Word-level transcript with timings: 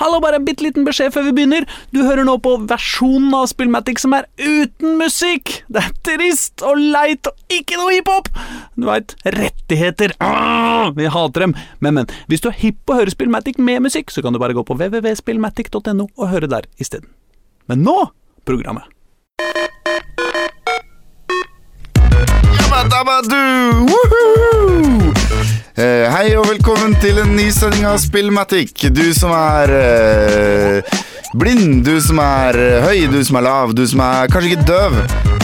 Hallo, 0.00 0.16
bare 0.24 0.38
en 0.40 0.46
bitte 0.46 0.64
liten 0.64 0.86
beskjed 0.86 1.12
før 1.12 1.26
vi 1.26 1.34
begynner. 1.36 1.66
Du 1.92 2.00
hører 2.06 2.24
nå 2.24 2.38
på 2.40 2.54
versjonen 2.70 3.34
av 3.36 3.50
Spillmatic 3.50 4.00
som 4.00 4.14
er 4.16 4.24
uten 4.40 4.96
musikk. 4.96 5.58
Det 5.68 5.82
er 5.82 5.98
trist 6.08 6.64
og 6.64 6.80
leit 6.80 7.28
og 7.28 7.52
ikke 7.52 7.76
noe 7.76 7.92
hiphop. 7.92 8.30
Du 8.80 8.88
veit, 8.88 9.12
rettigheter. 9.36 10.16
Ah, 10.24 10.88
vi 10.96 11.10
hater 11.12 11.44
dem. 11.44 11.54
Men, 11.84 11.98
men, 11.98 12.14
hvis 12.32 12.40
du 12.40 12.48
er 12.48 12.56
hipp 12.62 12.80
på 12.88 12.96
å 12.96 13.02
høre 13.02 13.12
Spillmatic 13.12 13.60
med 13.60 13.84
musikk, 13.84 14.08
så 14.08 14.24
kan 14.24 14.32
du 14.32 14.40
bare 14.40 14.56
gå 14.56 14.64
på 14.64 14.78
www.spillmatic.no 14.78 16.08
og 16.08 16.32
høre 16.32 16.48
der 16.48 16.70
isteden. 16.80 17.12
Men 17.68 17.84
nå 17.84 17.98
programmet. 18.48 18.88
Dabadu! 22.90 23.36
Woohoo! 23.86 24.39
Eh, 25.80 26.04
hei 26.12 26.34
og 26.36 26.44
velkommen 26.44 26.92
til 27.00 27.16
en 27.22 27.30
ny 27.32 27.46
sending 27.54 27.86
av 27.88 27.94
Spillmatic. 28.02 28.82
Du 28.92 29.14
som 29.16 29.30
er 29.32 29.70
eh, 29.72 30.98
blind, 31.40 31.86
du 31.86 31.94
som 32.04 32.18
er 32.20 32.58
eh, 32.60 32.84
høy, 32.84 33.06
du 33.08 33.16
som 33.24 33.38
er 33.40 33.46
lav, 33.46 33.72
du 33.72 33.80
som 33.88 34.02
er 34.04 34.28
kanskje 34.28 34.50
ikke 34.50 34.66
døv, 34.68 34.98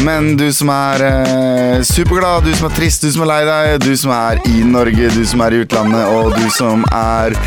men 0.05 0.35
du 0.37 0.45
som 0.53 0.69
er 0.75 1.05
eh, 1.07 1.79
superglad, 1.89 2.45
du 2.45 2.53
som 2.59 2.69
er 2.69 2.77
trist, 2.77 3.07
du 3.07 3.15
som 3.15 3.25
er 3.25 3.31
lei 3.31 3.41
deg, 3.49 3.87
du 3.87 3.95
som 3.97 4.13
er 4.13 4.43
i 4.51 4.61
Norge, 4.67 5.09
du 5.15 5.23
som 5.25 5.45
er 5.47 5.57
i 5.57 5.63
utlandet, 5.65 6.05
og 6.19 6.37
du 6.37 6.51
som 6.53 6.85
er 6.91 7.39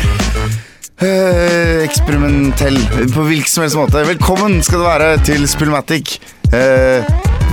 eh, 0.98 1.84
eksperimentell 1.84 2.80
på 3.14 3.28
hvilken 3.28 3.54
som 3.54 3.68
helst 3.68 3.78
måte. 3.78 4.02
Velkommen 4.16 4.64
skal 4.66 4.82
du 4.82 4.88
være 4.88 5.12
til 5.30 5.46
Spillmatic. 5.52 6.16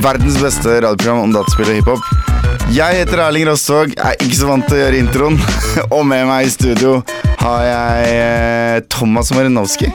Verdens 0.03 0.37
beste 0.41 0.75
radioprogram 0.83 1.23
om 1.25 1.31
dataspill 1.33 1.71
og 1.71 1.77
hiphop. 1.79 2.09
Jeg 2.73 2.99
heter 2.99 3.21
Erling 3.23 3.47
Rostvåg, 3.49 3.95
er 3.97 4.17
ikke 4.21 4.37
så 4.37 4.49
vant 4.49 4.65
til 4.67 4.77
å 4.77 4.81
gjøre 4.83 4.99
introen. 5.01 5.37
og 5.95 6.03
med 6.07 6.27
meg 6.29 6.45
i 6.47 6.51
studio 6.53 6.99
har 7.41 7.63
jeg 7.65 8.11
eh, 8.13 8.77
Thomas 8.93 9.31
Marinovski. 9.33 9.89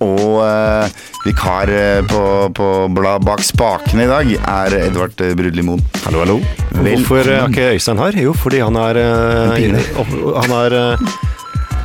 Og 0.00 0.40
uh, 0.40 0.88
vikar 1.26 1.68
eh, 1.76 1.98
på, 2.08 2.22
på 2.56 2.68
blad 2.96 3.26
bak 3.26 3.42
spakene 3.44 4.06
i 4.06 4.08
dag 4.08 4.30
er 4.38 4.76
Edvard 4.86 5.20
eh, 5.20 5.34
Brudli 5.36 5.64
Moen. 5.66 5.82
Hallo, 6.06 6.22
hallo. 6.24 6.38
Hvorfor 6.80 7.20
er 7.28 7.44
ikke 7.50 7.74
Øystein 7.74 8.00
her? 8.00 8.16
Jo, 8.24 8.32
fordi 8.32 8.62
han 8.64 8.78
er 8.80 8.96
uh, 8.96 10.00
Han 10.40 10.56
har 10.56 10.76
uh, 10.96 11.10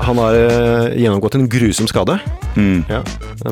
han 0.05 0.19
har 0.21 0.35
gjennomgått 0.93 1.37
en 1.37 1.45
grusom 1.49 1.87
skade. 1.89 2.17
Mm, 2.55 2.83
Ja. 2.91 2.99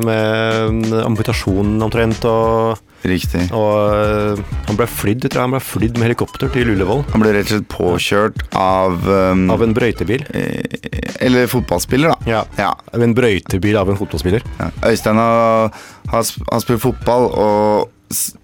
Med 0.04 0.92
amputasjon 1.02 1.76
omtrent, 1.82 2.24
og, 2.28 2.78
riktig. 3.10 3.44
og 3.52 3.72
eh, 3.94 4.42
han 4.68 4.78
ble 4.78 4.86
flydd, 4.88 5.26
tror 5.28 5.40
jeg, 5.40 5.44
han 5.44 5.54
ble 5.56 5.60
flydd 5.64 5.98
med 5.98 6.06
helikopter 6.08 6.52
til 6.54 6.70
Ullevål. 6.74 7.04
Han 7.12 7.24
ble 7.24 7.32
rett 7.36 7.48
og 7.50 7.54
slett 7.56 7.68
påkjørt 7.74 8.44
av, 8.58 9.08
um, 9.08 9.44
Av 9.54 9.62
en 9.66 9.74
brøytebil. 9.76 10.24
eh, 10.34 11.18
Eller 11.24 11.46
fotballspiller, 11.50 12.14
da. 12.14 12.30
Ja. 12.30 12.44
Ja. 12.58 12.70
Av 12.94 13.02
en 13.02 13.14
brøytebil 13.16 13.76
av 13.80 13.90
en 13.92 13.98
fotballspiller. 14.00 14.42
Ja. 14.60 14.70
Øystein 14.90 15.16
har, 15.20 15.70
har, 16.12 16.24
har 16.52 16.64
spilt 16.64 16.82
fotball, 16.82 17.28
og 17.34 17.90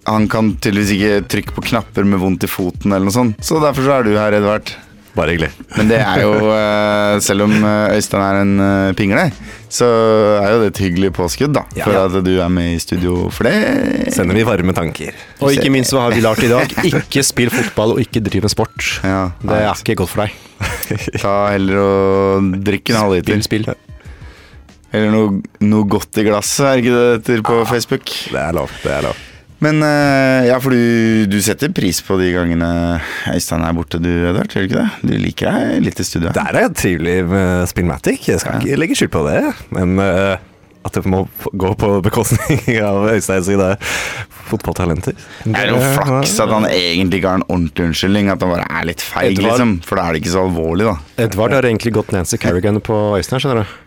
han 0.09 0.25
kan 0.27 0.53
tydeligvis 0.59 0.95
ikke 0.97 1.27
trykke 1.31 1.53
på 1.55 1.63
knapper 1.69 2.03
med 2.07 2.19
vondt 2.19 2.43
i 2.43 2.49
foten, 2.51 2.91
eller 2.91 3.07
noe 3.07 3.15
sånt. 3.15 3.37
Så 3.45 3.59
derfor 3.63 3.85
så 3.87 3.99
er 3.99 4.07
du 4.07 4.15
her, 4.17 4.33
Edvard. 4.41 4.73
Bare 5.11 5.33
hyggelig. 5.33 5.49
Men 5.75 5.89
det 5.91 5.97
er 5.99 6.21
jo, 6.23 6.35
eh, 6.55 7.17
selv 7.23 7.43
om 7.43 7.51
eh, 7.57 7.95
Øystein 7.97 8.21
er 8.23 8.37
en 8.39 8.53
eh, 8.63 8.93
pingle, 8.95 9.25
så 9.71 9.87
er 10.39 10.53
jo 10.53 10.61
det 10.61 10.69
et 10.71 10.81
hyggelig 10.85 11.11
påskudd, 11.17 11.51
da. 11.57 11.65
Ja. 11.75 11.83
For 11.87 11.99
at 11.99 12.15
du 12.23 12.31
er 12.37 12.51
med 12.51 12.77
i 12.77 12.79
studio 12.79 13.25
for 13.33 13.47
det. 13.47 14.11
Sender 14.15 14.39
vi 14.39 14.45
varme 14.47 14.75
tanker. 14.75 15.15
Og 15.43 15.51
ikke 15.55 15.71
minst 15.73 15.91
hva 15.95 16.05
har 16.07 16.15
vi 16.15 16.23
lært 16.23 16.43
i 16.47 16.51
dag? 16.51 16.75
Ikke 16.87 17.23
spill 17.27 17.51
fotball 17.51 17.97
og 17.97 18.03
ikke 18.03 18.23
driv 18.23 18.47
med 18.47 18.53
sport. 18.53 18.87
Ja, 19.03 19.29
Det 19.43 19.59
er 19.59 19.83
ikke 19.83 19.97
godt 20.03 20.13
for 20.13 20.23
deg. 20.23 20.37
Ta 21.23 21.35
heller 21.51 21.81
og 21.81 22.51
drikk 22.63 22.93
en 22.93 23.01
halvliter. 23.01 23.41
Spill, 23.43 23.67
spill. 23.67 23.91
Eller 24.91 25.11
noe, 25.11 25.41
noe 25.63 25.87
godt 25.87 26.19
i 26.19 26.25
glasset, 26.27 26.65
er 26.67 26.81
ikke 26.81 26.95
det 26.95 27.03
det 27.03 27.19
heter 27.19 27.45
på 27.47 27.59
Facebook? 27.67 28.15
Det 28.31 28.39
er 28.39 28.55
lov. 28.55 28.71
det 28.83 28.95
er 28.95 29.07
lov. 29.07 29.27
Men 29.61 29.83
eh, 29.85 30.47
ja, 30.49 30.55
for 30.63 30.73
du, 30.73 31.25
du 31.29 31.37
setter 31.45 31.69
pris 31.75 31.99
på 32.01 32.15
de 32.17 32.31
gangene 32.33 32.69
Øystein 33.29 33.61
er 33.65 33.75
borte, 33.77 33.99
du, 34.01 34.09
Edvard? 34.31 34.49
Gjør 34.49 34.63
du 34.65 34.69
ikke 34.71 34.79
det? 34.81 35.09
Du 35.11 35.17
liker 35.21 35.51
deg 35.53 35.83
litt 35.85 36.01
i 36.01 36.05
studio? 36.07 36.31
Der 36.33 36.49
er 36.49 36.65
det 36.71 36.79
trivelig 36.81 37.19
med 37.29 37.67
Spillmatic. 37.69 38.25
Jeg 38.31 38.41
skal 38.41 38.57
ikke 38.63 38.79
legge 38.81 38.97
skyld 38.97 39.11
på 39.13 39.21
det. 39.27 39.43
Men 39.77 40.01
uh, 40.01 40.39
at 40.81 40.97
det 40.97 41.03
må 41.05 41.19
gå 41.53 41.71
på 41.77 41.89
bekostning 42.01 42.63
av 42.89 43.05
Øystein 43.11 43.43
sine 43.45 43.67
fotballtalenter 44.49 45.13
Det 45.45 45.53
er 45.59 45.69
jo 45.69 45.81
flaks 45.93 46.33
at 46.41 46.49
han 46.51 46.65
egentlig 46.71 47.21
ikke 47.21 47.29
har 47.35 47.41
en 47.43 47.45
ordentlig 47.47 47.85
unnskyldning, 47.91 48.31
at 48.33 48.41
han 48.41 48.53
bare 48.55 48.65
er 48.65 48.87
litt 48.89 49.03
feig, 49.05 49.35
Edvard- 49.35 49.51
liksom. 49.51 49.75
For 49.85 49.99
da 50.01 50.07
er 50.07 50.17
det 50.17 50.23
ikke 50.23 50.33
så 50.33 50.45
alvorlig, 50.47 50.87
da. 50.89 50.95
Edvard 51.27 51.53
har 51.57 51.67
egentlig 51.69 51.93
gått 51.99 52.09
Nancy 52.15 52.39
Kerrigan 52.41 52.81
på 52.83 52.97
Øystein, 53.19 53.43
skjønner 53.43 53.61
du. 53.61 53.77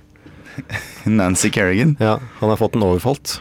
Nancy 1.19 1.51
Kerrigan. 1.51 1.97
Ja, 1.99 2.21
han 2.39 2.55
har 2.55 2.61
fått 2.63 2.79
en 2.79 2.87
overfalt 2.87 3.41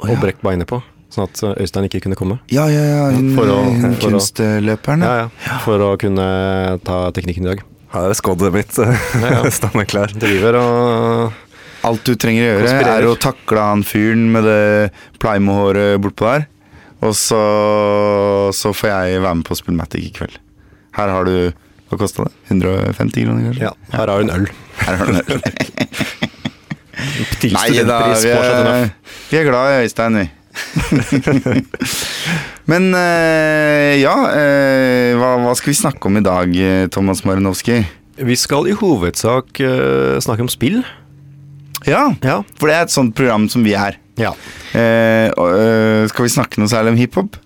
og 0.00 0.14
brekt 0.22 0.40
beinet 0.40 0.64
på, 0.70 0.78
sånn 1.10 1.26
at 1.26 1.42
uh, 1.42 1.52
Øystein 1.60 1.86
ikke 1.88 2.00
kunne 2.04 2.18
komme. 2.18 2.38
Ja, 2.54 2.68
ja, 2.70 2.82
ja. 2.86 3.04
Hun, 3.14 3.32
For 3.36 3.50
å- 3.50 3.60
hun 3.66 3.96
for 3.98 4.14
å- 4.14 4.22
Ja, 5.02 5.14
ja, 5.24 5.58
For 5.64 5.82
å 5.82 5.92
kunne 6.00 6.26
ta 6.86 7.02
teknikken 7.16 7.46
i 7.46 7.52
dag. 7.52 7.62
Her 7.90 8.10
er 8.12 8.14
skoddet 8.14 8.52
mitt 8.54 8.76
ja. 8.78 9.42
stående 9.58 9.86
klar. 9.90 10.12
Driver 10.14 10.60
og 10.60 11.32
Alt 11.88 12.04
du 12.04 12.12
trenger 12.20 12.44
å 12.44 12.48
gjøre, 12.60 12.80
er 12.92 13.06
å 13.08 13.14
takle 13.16 13.62
han 13.64 13.82
fyren 13.88 14.26
med 14.34 14.44
det 14.44 14.90
Plymo-håret 15.18 15.96
bortpå 16.04 16.26
der. 16.28 16.42
Og 17.00 17.14
så, 17.16 17.40
så 18.52 18.74
får 18.76 18.90
jeg 18.92 19.22
være 19.24 19.38
med 19.38 19.46
på 19.48 19.56
Spillmatic 19.56 20.04
i 20.04 20.12
kveld. 20.18 20.36
Her 20.98 21.08
har 21.08 21.24
du 21.24 21.36
Hva 21.90 21.98
kosta 21.98 22.26
det? 22.28 22.34
150 22.52 23.24
kroner, 23.24 23.46
kanskje? 23.48 23.64
Ja, 23.64 23.72
her 23.96 24.12
har 24.12 24.20
du 24.20 24.28
en 24.28 24.34
øl. 24.36 24.44
Her 24.84 25.00
har 25.00 25.08
du 25.08 25.16
en 25.16 25.24
øl. 25.24 25.40
Nei 27.00 27.82
da, 27.88 27.96
vi 28.20 28.28
er, 28.30 28.90
vi 29.30 29.38
er 29.40 29.46
glad 29.48 29.72
i 29.72 29.80
Øystein, 29.86 30.18
vi. 30.20 30.26
Men 32.70 32.90
eh, 32.94 33.96
ja, 34.02 34.14
eh, 34.36 35.16
hva, 35.18 35.32
hva 35.44 35.54
skal 35.58 35.72
vi 35.72 35.78
snakke 35.80 36.06
om 36.10 36.18
i 36.20 36.24
dag, 36.26 36.48
eh, 36.56 36.86
Thomas 36.92 37.24
Marinowski? 37.26 37.80
Vi 38.20 38.36
skal 38.36 38.68
i 38.68 38.74
hovedsak 38.76 39.56
snakke 40.20 40.42
om 40.44 40.50
spill. 40.52 40.82
Ja, 41.88 42.10
Ja. 42.22 42.42
for 42.60 42.68
det 42.68 42.74
er 42.76 42.82
et 42.84 42.92
sånt 42.92 43.14
program 43.16 43.46
som 43.48 43.64
vi 43.64 43.72
er. 43.74 43.96
ja. 44.20 44.34
Eh, 44.76 45.30
og, 45.36 45.48
eh, 45.58 46.06
skal 46.12 46.24
vi 46.26 46.30
snakke 46.34 46.58
noe 46.60 46.68
særlig 46.68 46.90
om 46.92 46.96
hiphop? 47.00 47.36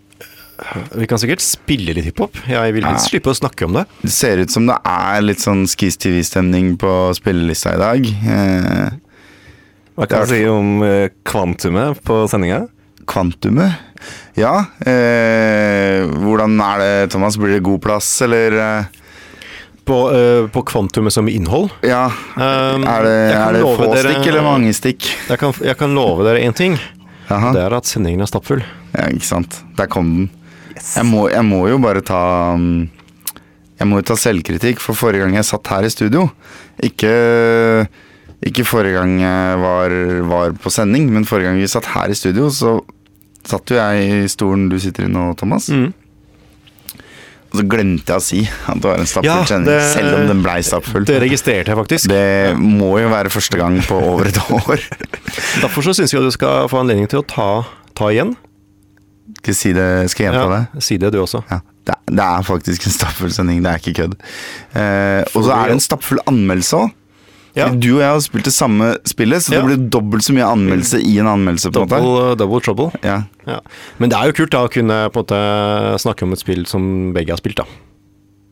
Vi 0.94 1.06
kan 1.06 1.18
sikkert 1.18 1.40
spille 1.42 1.94
litt 1.94 2.04
hiphop. 2.04 2.34
Jeg 2.48 2.72
vil 2.74 2.82
Ja. 2.84 2.96
slippe 2.98 3.30
å 3.30 3.34
snakke 3.38 3.64
om 3.66 3.72
det. 3.74 3.86
Det 4.02 4.10
ser 4.12 4.38
ut 4.38 4.50
som 4.50 4.66
det 4.66 4.76
er 4.84 5.20
litt 5.22 5.38
sånn 5.38 5.66
Skis 5.66 5.96
TV-stemning 5.96 6.76
på 6.78 7.14
spillelista 7.14 7.74
i 7.74 7.78
dag. 7.78 8.06
Eh, 8.06 8.90
Hva 9.96 10.06
kan 10.08 10.20
du 10.22 10.26
si 10.26 10.44
om 10.46 10.82
eh, 10.82 11.08
kvantumet 11.24 12.00
på 12.02 12.28
sendinga? 12.28 12.68
Kvantumet? 13.06 13.72
Ja. 14.36 14.54
Eh, 14.84 16.04
hvordan 16.20 16.58
er 16.60 16.82
det, 16.82 16.90
Thomas? 17.14 17.36
Blir 17.40 17.54
det 17.56 17.62
god 17.66 17.80
plass, 17.84 18.08
eller? 18.26 18.58
eh, 18.58 19.00
På, 19.84 19.98
uh, 20.08 20.46
på 20.48 20.62
kvantumet 20.64 21.12
som 21.12 21.26
innhold. 21.28 21.68
ja. 21.84 22.06
Um, 22.36 22.86
er 22.88 23.02
det, 23.04 23.16
er 23.36 23.52
det 23.52 23.60
få 23.62 23.88
dere- 23.92 24.14
stikk 24.14 24.28
eller 24.30 24.42
mange 24.46 24.70
stikk? 24.72 25.04
Jeg 25.28 25.38
kan, 25.42 25.52
jeg 25.60 25.76
kan 25.76 25.92
love 25.94 26.24
dere 26.24 26.40
én 26.40 26.54
ting. 26.56 26.78
Aha. 27.28 27.50
Det 27.52 27.60
er 27.60 27.76
at 27.76 27.84
sendingen 27.84 28.24
er 28.24 28.30
stappfull. 28.30 28.62
Ja, 28.94 29.10
ikke 29.12 29.28
sant. 29.28 29.58
Der 29.76 29.86
kom 29.92 30.08
den. 30.16 30.30
Jeg, 30.74 31.04
må, 31.04 31.26
jeg 31.28 31.44
må 31.44 31.66
jo 31.68 31.76
bare 31.78 32.00
ta 32.02 32.54
um, 32.56 32.88
Jeg 33.78 33.86
må 33.90 34.00
jo 34.00 34.06
ta 34.08 34.16
selvkritikk 34.18 34.80
for 34.82 34.96
forrige 34.96 35.22
gang 35.26 35.36
jeg 35.36 35.44
satt 35.52 35.68
her 35.68 35.84
i 35.84 35.92
studio. 35.92 36.30
Ikke, 36.82 37.12
ikke 38.44 38.64
forrige 38.68 38.98
gang 38.98 39.14
jeg 39.22 39.58
var, 39.62 39.94
var 40.28 40.52
på 40.60 40.70
sending, 40.72 41.06
men 41.14 41.24
forrige 41.28 41.48
gang 41.52 41.60
vi 41.62 41.68
satt 41.70 41.86
her 41.94 42.12
i 42.12 42.16
studio, 42.18 42.50
så 42.52 42.76
satt 43.44 43.70
jo 43.72 43.76
jeg 43.78 44.24
i 44.24 44.28
stolen 44.32 44.68
du 44.72 44.78
sitter 44.80 45.06
i 45.06 45.12
nå, 45.12 45.30
Thomas. 45.40 45.68
Mm. 45.72 45.92
Og 47.54 47.60
så 47.60 47.64
glemte 47.70 48.10
jeg 48.10 48.18
å 48.18 48.24
si 48.24 48.38
at 48.50 48.80
det 48.82 48.88
var 48.88 48.98
en 48.98 49.06
stappfull 49.06 49.28
Ja, 49.30 49.44
sending, 49.46 49.82
selv 49.94 50.16
om 50.18 50.24
den 50.32 50.40
blei 50.42 50.56
stappfull. 50.66 51.04
Det 51.06 51.20
registrerte 51.22 51.70
jeg 51.70 51.78
faktisk. 51.78 52.08
Det 52.10 52.56
må 52.58 52.96
jo 52.98 53.12
være 53.12 53.30
første 53.30 53.60
gang 53.60 53.76
på 53.86 53.98
over 54.10 54.26
et 54.32 54.40
år. 54.58 54.82
Derfor 55.62 55.86
så 55.86 55.94
syns 55.94 56.10
jeg 56.12 56.18
at 56.24 56.26
du 56.26 56.34
skal 56.34 56.66
få 56.72 56.80
anledning 56.82 57.06
til 57.12 57.22
å 57.22 57.26
ta, 57.30 57.46
ta 57.94 58.08
igjen. 58.10 58.34
Skal 59.38 59.52
jeg 59.54 59.60
si 59.60 59.72
det? 59.76 59.86
Skal 60.10 60.26
jeg 60.26 60.32
gjenta 60.34 60.50
det? 60.50 60.60
Ja, 60.74 60.82
si 60.88 60.98
det 61.00 61.12
du 61.14 61.20
også. 61.22 61.44
Ja, 61.52 61.60
det, 61.86 61.94
er- 61.94 62.16
det 62.18 62.26
er 62.26 62.48
faktisk 62.50 62.88
en 62.90 62.96
stappfull 62.98 63.32
sending, 63.32 63.62
det 63.64 63.70
er 63.70 63.80
ikke 63.84 63.94
kødd. 64.02 64.18
Eh, 64.74 65.22
og 65.30 65.46
så 65.46 65.54
er 65.54 65.70
det 65.70 65.78
en 65.78 65.84
stappfull 65.86 66.20
anmeldelse 66.28 66.82
òg. 66.82 66.90
Ja. 67.54 67.68
Du 67.70 67.92
og 67.94 68.00
jeg 68.02 68.08
har 68.10 68.20
spilt 68.24 68.44
det 68.48 68.52
samme 68.54 68.88
spillet, 69.06 69.42
så 69.44 69.52
Ja. 69.54 69.60
det 69.62 69.68
blir 69.68 69.88
dobbelt 69.94 70.24
så 70.26 70.34
mye 70.34 70.48
anmeldelse 70.50 70.98
i 70.98 71.18
en 71.22 71.26
anmeldelse. 71.30 71.70
på 71.70 71.82
en 71.82 71.88
måte. 71.88 72.00
Double, 72.02 72.34
double 72.40 72.60
trouble. 72.60 72.90
Ja. 73.04 73.22
Ja. 73.46 73.60
Men 73.98 74.10
det 74.10 74.18
er 74.18 74.26
jo 74.32 74.32
kult 74.40 74.50
da 74.50 74.64
å 74.66 74.70
kunne 74.72 74.96
på 75.14 75.22
en 75.22 75.24
måte 75.24 76.00
snakke 76.02 76.22
om 76.26 76.32
et 76.34 76.40
spill 76.42 76.66
som 76.66 77.12
begge 77.14 77.30
har 77.30 77.38
spilt. 77.38 77.56
da. 77.62 77.64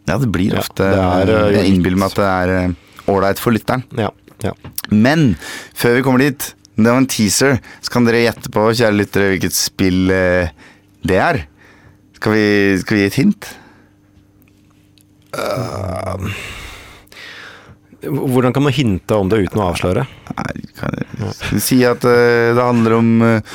ja, 0.08 0.18
det 0.18 0.30
blir 0.32 0.54
ofte 0.58 0.82
det 0.82 0.98
er, 0.98 1.30
eh, 1.30 1.52
Jeg 1.62 1.72
innbiller 1.74 1.98
meg 1.98 2.10
at 2.10 2.16
det 2.16 2.30
er 2.30 2.48
eh, 2.68 2.74
ålreit 3.08 3.38
for 3.38 3.50
lytteren. 3.52 3.82
Ja, 3.98 4.10
ja. 4.42 4.52
Men 4.90 5.36
før 5.74 5.94
vi 5.96 6.02
kommer 6.02 6.18
dit, 6.18 6.54
det 6.76 6.86
var 6.86 6.96
en 6.98 7.06
teaser, 7.06 7.60
så 7.82 7.90
kan 7.90 8.04
dere 8.04 8.22
gjette 8.24 8.50
på, 8.50 8.70
kjære 8.70 8.96
lyttere, 8.96 9.30
hvilket 9.34 9.52
spill 9.52 10.10
eh, 10.10 10.48
det 11.04 11.18
er. 11.18 11.46
Skal 12.14 12.32
vi, 12.32 12.78
skal 12.78 12.96
vi 12.96 13.02
gi 13.02 13.06
et 13.10 13.18
hint? 13.18 13.50
Hvordan 18.02 18.52
kan 18.54 18.66
man 18.66 18.74
hinte 18.74 19.14
om 19.14 19.30
det 19.30 19.44
uten 19.46 19.62
å 19.62 19.68
avsløre? 19.70 20.06
Nei, 20.32 20.52
kan 20.78 20.98
jeg 20.98 21.62
si 21.62 21.78
at 21.86 22.02
eh, 22.08 22.50
det 22.56 22.62
handler 22.62 22.98
om 22.98 23.14
eh, 23.28 23.54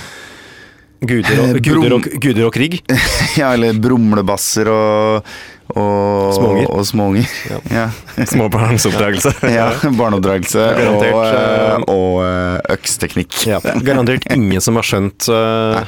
Guder 0.98 1.44
og, 1.44 1.52
Eh, 1.52 1.62
guder 1.62 1.94
og, 1.94 2.08
guder 2.24 2.48
og 2.48 2.56
krig? 2.56 2.80
Ja, 3.40 3.54
eller 3.54 3.78
brumlebasser 3.78 4.72
og 4.72 5.30
og 5.76 6.32
Småunger. 6.32 6.68
Og 6.72 6.86
småunger. 6.88 7.32
Ja. 7.50 7.58
Ja. 8.18 8.26
Småbarnsoppdragelse. 8.32 9.34
ja. 9.58 9.66
Barneoppdragelse 9.98 10.64
og, 11.12 11.90
og 11.92 12.72
øksteknikk. 12.72 13.36
Ja, 13.50 13.60
garantert 13.84 14.24
ingen 14.32 14.64
som 14.64 14.80
har 14.80 14.88
skjønt 14.88 15.28
uh, 15.28 15.84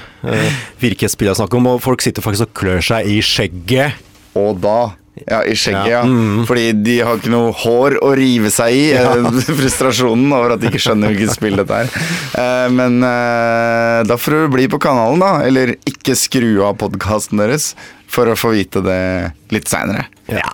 hvilket 0.83 1.15
spill 1.15 1.31
snakker 1.31 1.61
om, 1.61 1.71
og 1.71 1.79
folk 1.85 2.03
sitter 2.03 2.25
faktisk 2.25 2.49
og 2.49 2.57
klør 2.59 2.83
seg 2.91 3.07
i 3.07 3.21
skjegget. 3.23 4.03
Og 4.37 4.59
da 4.59 4.91
ja, 5.27 5.39
i 5.43 5.55
skjegget, 5.57 5.87
ja. 5.91 5.99
Ja. 5.99 6.01
Mm. 6.07 6.45
Fordi 6.49 6.65
de 6.85 6.95
har 7.05 7.19
ikke 7.19 7.31
noe 7.33 7.51
hår 7.63 7.97
å 8.05 8.11
rive 8.19 8.51
seg 8.53 8.75
i. 8.77 8.83
Ja. 8.99 9.13
Frustrasjonen 9.59 10.31
over 10.35 10.55
at 10.55 10.61
de 10.63 10.69
ikke 10.71 10.81
skjønner 10.83 11.11
hvilket 11.13 11.35
spill 11.35 11.59
dette 11.59 11.79
er. 11.83 11.91
Eh, 12.39 12.67
Men 12.75 12.99
eh, 13.05 13.99
da 14.09 14.17
får 14.19 14.37
du 14.45 14.53
bli 14.55 14.67
på 14.71 14.79
kanalen, 14.83 15.19
da. 15.23 15.31
Eller 15.47 15.75
ikke 15.89 16.15
skru 16.19 16.61
av 16.67 16.77
podkasten 16.81 17.41
deres 17.41 17.73
for 18.09 18.29
å 18.31 18.37
få 18.39 18.53
vite 18.55 18.81
det 18.85 19.01
litt 19.53 19.67
seinere. 19.69 20.07
Ja. 20.31 20.45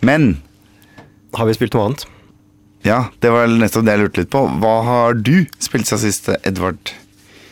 Men 0.00 0.36
Har 1.36 1.48
vi 1.50 1.56
spilt 1.58 1.74
noe 1.76 1.90
annet? 1.90 2.06
ja, 2.86 3.02
det 3.20 3.28
var 3.34 3.50
nettopp 3.50 3.82
det 3.84 3.92
jeg 3.96 4.00
lurte 4.00 4.22
litt 4.22 4.30
på. 4.32 4.40
Hva 4.62 4.76
har 4.86 5.16
du 5.18 5.42
spilt 5.60 5.88
siden 5.90 6.00
sist, 6.06 6.28
Edvard? 6.46 6.92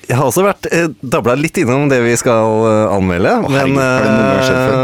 Jeg 0.06 0.16
har 0.20 0.28
også 0.31 0.44
vært 0.46 0.69
eh, 0.70 0.87
dabla 1.02 1.34
litt 1.37 1.58
innom 1.58 1.88
det 1.90 1.99
vi 2.04 2.12
skal 2.16 2.62
eh, 2.70 2.94
anmelde, 2.94 3.32
herregud, 3.42 3.75
men 3.75 3.82
har 3.82 4.04
det 4.06 4.12
noen 4.14 4.28
gang 4.31 4.44
skjedd 4.46 4.60
eh, 4.62 4.76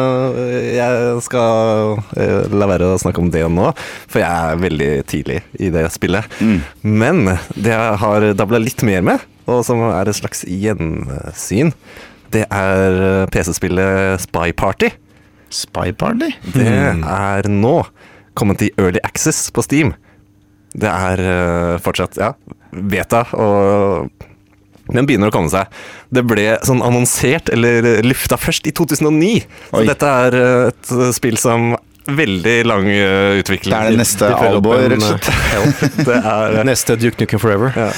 jeg 0.73 1.23
skal 1.27 1.99
eh, 2.21 2.49
la 2.53 2.69
være 2.71 2.93
å 2.93 3.01
snakke 3.01 3.23
om 3.23 3.31
det 3.33 3.45
nå, 3.51 3.73
for 4.11 4.23
jeg 4.23 4.31
er 4.31 4.63
veldig 4.63 4.91
tidlig 5.11 5.41
i 5.61 5.71
det 5.75 5.87
spillet. 5.95 6.39
Mm. 6.41 6.59
Men 6.87 7.23
det 7.57 7.75
jeg 7.75 8.01
har 8.05 8.29
dabla 8.39 8.63
litt 8.63 8.85
mer 8.87 9.05
med, 9.07 9.27
og 9.51 9.65
som 9.67 9.83
er 9.89 10.09
et 10.09 10.19
slags 10.19 10.45
gjensyn, 10.47 11.75
det 12.33 12.47
er 12.49 13.01
eh, 13.09 13.27
PC-spillet 13.33 14.23
Spy 14.25 14.55
Party. 14.57 14.93
Spy 15.53 15.93
Party? 15.97 16.33
Det 16.55 16.69
er 16.69 17.49
nå 17.51 17.77
kommet 18.39 18.65
i 18.65 18.73
Early 18.81 19.03
Access 19.05 19.51
på 19.53 19.65
Steam. 19.65 19.93
Det 20.73 20.89
er 20.89 21.21
eh, 21.21 21.79
fortsatt, 21.85 22.17
ja, 22.21 22.33
beta, 22.73 23.27
og 23.37 24.31
den 24.93 25.07
begynner 25.09 25.29
å 25.33 25.35
komme 25.35 25.49
seg. 25.53 25.65
Det 26.13 26.23
ble 26.29 26.47
sånn 26.67 26.83
annonsert, 26.85 27.47
eller 27.55 28.03
lufta 28.07 28.37
først, 28.41 28.67
i 28.69 28.73
2009. 28.77 29.41
Så 29.71 29.77
Oi. 29.81 29.87
dette 29.89 30.07
er 30.27 30.33
eh, 30.39 30.69
et 30.73 30.87
spill 31.17 31.37
som 31.41 31.61
veldig 32.11 32.59
lang 32.67 32.87
eh, 32.91 33.39
utvikling. 33.41 33.73
Det 33.73 33.79
er 33.79 33.91
det 33.95 33.99
neste 34.03 34.25
Alboy, 34.35 34.79
rett 34.91 35.03
og 35.03 35.07
slett. 35.13 35.27
Det 36.09 36.17
er 36.19 36.65
Neste 36.67 36.93
Duke 37.01 37.19
Nukem 37.23 37.41
Forever. 37.43 37.69
ja. 37.77 37.91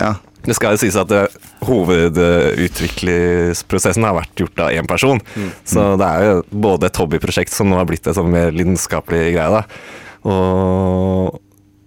Ja. 0.00 0.12
Det 0.42 0.54
skal 0.58 0.70
jo 0.74 0.78
sies 0.82 0.96
at 0.98 1.10
eh, 1.14 1.30
hovedutviklingsprosessen 1.68 4.02
har 4.06 4.14
vært 4.16 4.34
gjort 4.42 4.58
av 4.64 4.68
én 4.74 4.86
person. 4.90 5.18
Mm. 5.36 5.50
Så 5.68 5.80
det 6.00 6.08
er 6.08 6.20
jo 6.26 6.32
både 6.64 6.86
et 6.88 6.98
hobbyprosjekt 6.98 7.52
som 7.54 7.66
nå 7.70 7.76
har 7.78 7.86
blitt 7.86 8.06
en 8.10 8.16
sånn 8.18 8.32
mer 8.32 8.48
lidenskapelig 8.54 9.24
greie. 9.36 9.50
da. 9.54 9.62
Og 10.26 11.38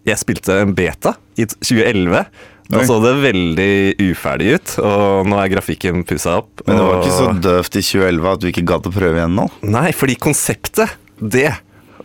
jeg 0.07 0.17
spilte 0.21 0.53
en 0.61 0.75
beta 0.77 1.11
i 1.35 1.43
2011. 1.49 2.23
Da 2.69 2.81
så 2.87 2.97
det 3.03 3.11
veldig 3.21 3.73
uferdig 4.01 4.55
ut, 4.55 4.71
og 4.81 5.27
nå 5.29 5.37
er 5.37 5.51
grafikken 5.53 6.01
pussa 6.07 6.39
opp. 6.41 6.63
Men 6.65 6.77
det 6.79 6.85
var 6.87 6.95
og- 6.95 7.03
ikke 7.05 7.17
så 7.19 7.27
døvt 7.41 7.75
i 7.77 7.83
2011 7.85 8.31
at 8.31 8.39
du 8.41 8.47
ikke 8.49 8.65
gadd 8.65 8.87
å 8.89 8.93
prøve 8.95 9.19
igjen 9.19 9.35
nå? 9.37 9.49
Nei, 9.69 9.91
fordi 9.91 10.15
konseptet, 10.17 10.95
det 11.21 11.51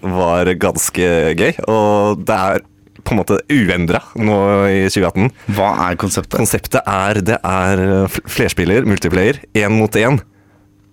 var 0.02 0.44
ganske 0.60 1.08
gøy. 1.36 1.54
Og 1.68 2.24
det 2.24 2.36
er 2.36 2.60
på 3.02 3.12
en 3.14 3.18
måte 3.22 3.38
uendra 3.48 4.02
nå 4.20 4.36
i 4.68 4.82
2018. 4.92 5.30
Hva 5.56 5.70
er 5.88 5.96
konseptet? 5.96 6.36
Konseptet 6.36 6.82
er 6.86 7.14
det 7.24 7.38
er 7.42 8.08
flerspiller, 8.28 8.84
multiplayer, 8.84 9.40
én 9.54 9.72
mot 9.72 9.90
én. 9.96 10.20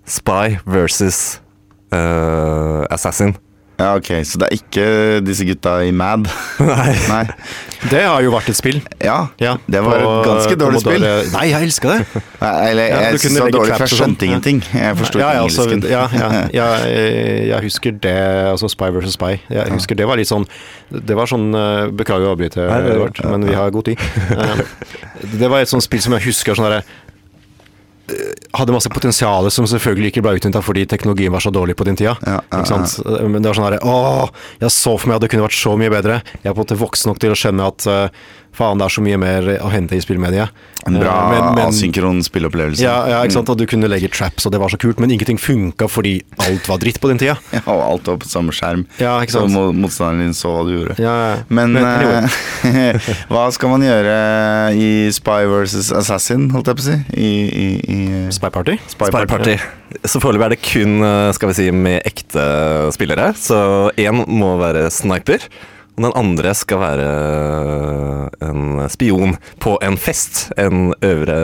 Spy 0.07 0.57
versus 0.65 1.39
uh, 1.91 2.85
Assassin. 2.89 3.35
Ja, 3.77 3.91
ok, 3.99 4.07
Så 4.25 4.39
det 4.41 4.47
er 4.49 4.55
ikke 4.57 4.85
disse 5.21 5.45
gutta 5.45 5.75
i 5.85 5.91
Mad? 5.93 6.25
Nei. 6.59 6.93
Nei. 7.11 7.19
Det 7.91 7.99
har 8.01 8.23
jo 8.25 8.31
vært 8.33 8.47
et 8.49 8.57
spill. 8.57 8.79
Ja, 9.05 9.27
Ja, 9.37 9.51
det 9.69 9.83
var 9.85 9.99
på- 10.01 10.13
et 10.23 10.25
ganske 10.31 10.55
dårlig 10.57 10.79
spill. 10.81 11.03
Dårlig. 11.03 11.31
Nei, 11.35 11.43
jeg 11.51 11.67
elska 11.67 11.91
det. 11.93 12.23
Nei, 12.41 12.53
Eller 12.71 12.87
Ja, 12.89 13.01
jeg 13.11 13.19
syntes 13.21 13.35
det 13.37 13.43
var 13.45 13.53
dårlig, 13.53 13.73
for 13.77 13.85
jeg 13.85 13.93
skjønte 13.93 14.17
sånn. 14.17 14.27
ingenting. 14.31 14.63
Jeg 14.73 14.97
forsto 14.97 15.21
ja, 15.21 15.27
ikke 15.29 15.37
ja, 15.37 15.43
altså, 15.45 15.67
engelsken. 15.69 16.49
ja, 16.57 16.67
jeg, 17.53 17.61
husker 17.67 17.91
det, 18.07 18.15
altså 18.55 18.71
Spy 18.73 18.89
versus 18.97 19.13
Spy. 19.19 19.33
Jeg 19.53 19.69
husker 19.77 19.95
det 20.01 20.07
var 20.09 20.17
litt 20.17 20.29
sånn 20.31 20.45
Det 20.89 21.15
var 21.19 21.27
sånn 21.29 21.49
eh, 21.53 21.87
Beklager 21.93 22.31
å 22.31 22.33
avbryte, 22.33 22.63
Edvard, 22.65 23.21
men 23.29 23.45
vi 23.45 23.53
har 23.57 23.69
god 23.75 23.91
tid. 23.91 24.01
Eh, 24.33 24.65
Det 25.37 25.49
var 25.53 25.61
et 25.61 25.69
sånt 25.69 25.83
spill 25.85 26.01
som 26.01 26.13
jeg 26.17 26.25
husker 26.31 26.57
sånn 26.57 26.65
derre 26.69 26.81
eh, 26.81 27.05
hadde 28.55 28.71
masse 28.71 28.89
potensial 28.91 29.49
som 29.51 29.67
selvfølgelig 29.67 30.13
ikke 30.13 30.23
ble 30.23 30.37
utnytta 30.37 30.61
fordi 30.63 30.85
teknologien 30.89 31.33
var 31.33 31.43
så 31.43 31.51
dårlig 31.53 31.75
på 31.77 31.87
din 31.87 31.97
tida. 31.99 32.15
Ja, 32.23 32.39
ja, 32.53 32.63
sant? 32.67 32.97
Men 33.03 33.41
det 33.41 33.51
var 33.51 33.59
sånn 33.59 33.67
herre 33.67 33.81
Å, 33.83 34.27
jeg 34.61 34.73
så 34.73 34.95
for 34.95 35.09
meg 35.09 35.19
at 35.19 35.25
det 35.25 35.31
kunne 35.33 35.47
vært 35.47 35.59
så 35.59 35.75
mye 35.79 35.91
bedre. 35.91 36.21
Jeg 36.39 36.51
er 36.51 36.55
på 36.55 36.61
en 36.61 36.63
måte 36.63 36.79
voksen 36.79 37.11
nok 37.11 37.19
til 37.23 37.35
å 37.35 37.39
skjønne 37.39 37.67
at 37.73 37.87
eh, 37.91 38.21
faen, 38.55 38.77
det 38.79 38.85
er 38.87 38.93
så 38.95 39.01
mye 39.05 39.17
mer 39.21 39.41
å 39.61 39.69
hente 39.71 39.95
i 39.97 40.01
spillmediet. 40.01 40.49
En 40.87 40.95
bra 41.01 41.11
Eh, 41.11 41.29
men- 41.33 41.55
men- 41.55 41.67
asynkron 41.67 42.21
spillopplevelse. 42.23 42.79
Ja, 42.81 43.05
ja, 43.09 43.21
ikke 43.23 43.33
sant? 43.33 43.49
Og 43.49 43.57
du 43.57 43.65
kunne 43.67 43.89
legge 43.89 44.09
traps, 44.09 44.45
og 44.45 44.51
det 44.53 44.59
var 44.61 44.69
så 44.69 44.77
kult, 44.79 44.99
men 44.99 45.09
ingenting 45.11 45.37
funka 45.37 45.87
fordi 45.89 46.21
alt 46.39 46.65
var 46.67 46.77
dritt 46.79 46.99
på 47.01 47.09
den 47.09 47.17
tida. 47.19 47.37
Ja, 47.53 47.61
og 47.67 47.81
alt 47.91 48.07
var 48.07 48.17
på 48.17 48.25
samme 48.29 48.51
skjerm. 48.55 48.85
Ja, 48.99 49.19
ikke 49.21 49.31
sant? 49.35 49.51
så 49.51 49.73
motstanderen 49.75 50.19
din 50.23 50.33
så 50.33 50.47
hva 50.53 50.63
du 50.65 50.71
gjorde. 50.77 50.97
Ja, 50.99 51.35
ja. 51.35 51.35
Men, 51.49 51.75
anyway. 51.75 52.29
eh, 52.63 52.99
hva 53.29 53.51
skal 53.51 53.69
man 53.69 53.81
gjøre 53.81 54.15
i 54.77 55.11
Spy 55.11 55.45
versus 55.51 55.91
Assassin, 55.91 56.49
holdt 56.51 56.67
jeg 56.71 56.75
på 56.79 56.85
å 56.85 56.87
si? 56.87 56.97
I, 57.13 57.31
i, 57.47 57.67
i 57.91 57.99
eh, 58.25 58.29
Spy 58.31 58.49
Party? 58.49 58.77
Spy 58.87 59.11
Spy 59.11 59.25
Party. 59.27 59.57
Så 60.07 60.19
foreløpig 60.23 60.45
er 60.45 60.49
det 60.55 60.61
kun 60.61 60.97
skal 61.33 61.49
vi 61.49 61.53
si, 61.57 61.71
med 61.71 62.03
ekte 62.07 62.91
spillere. 62.95 63.33
Så 63.39 63.91
én 63.97 64.23
må 64.27 64.57
være 64.59 64.87
sniper, 64.91 65.39
og 65.97 66.03
den 66.05 66.13
andre 66.19 66.51
skal 66.53 66.77
være 66.83 67.07
eh, 67.57 68.47
en 68.49 68.83
spion 68.93 69.33
på 69.63 69.77
en 69.81 69.97
fest. 69.97 70.51
En 70.57 70.91
øvre 71.01 71.39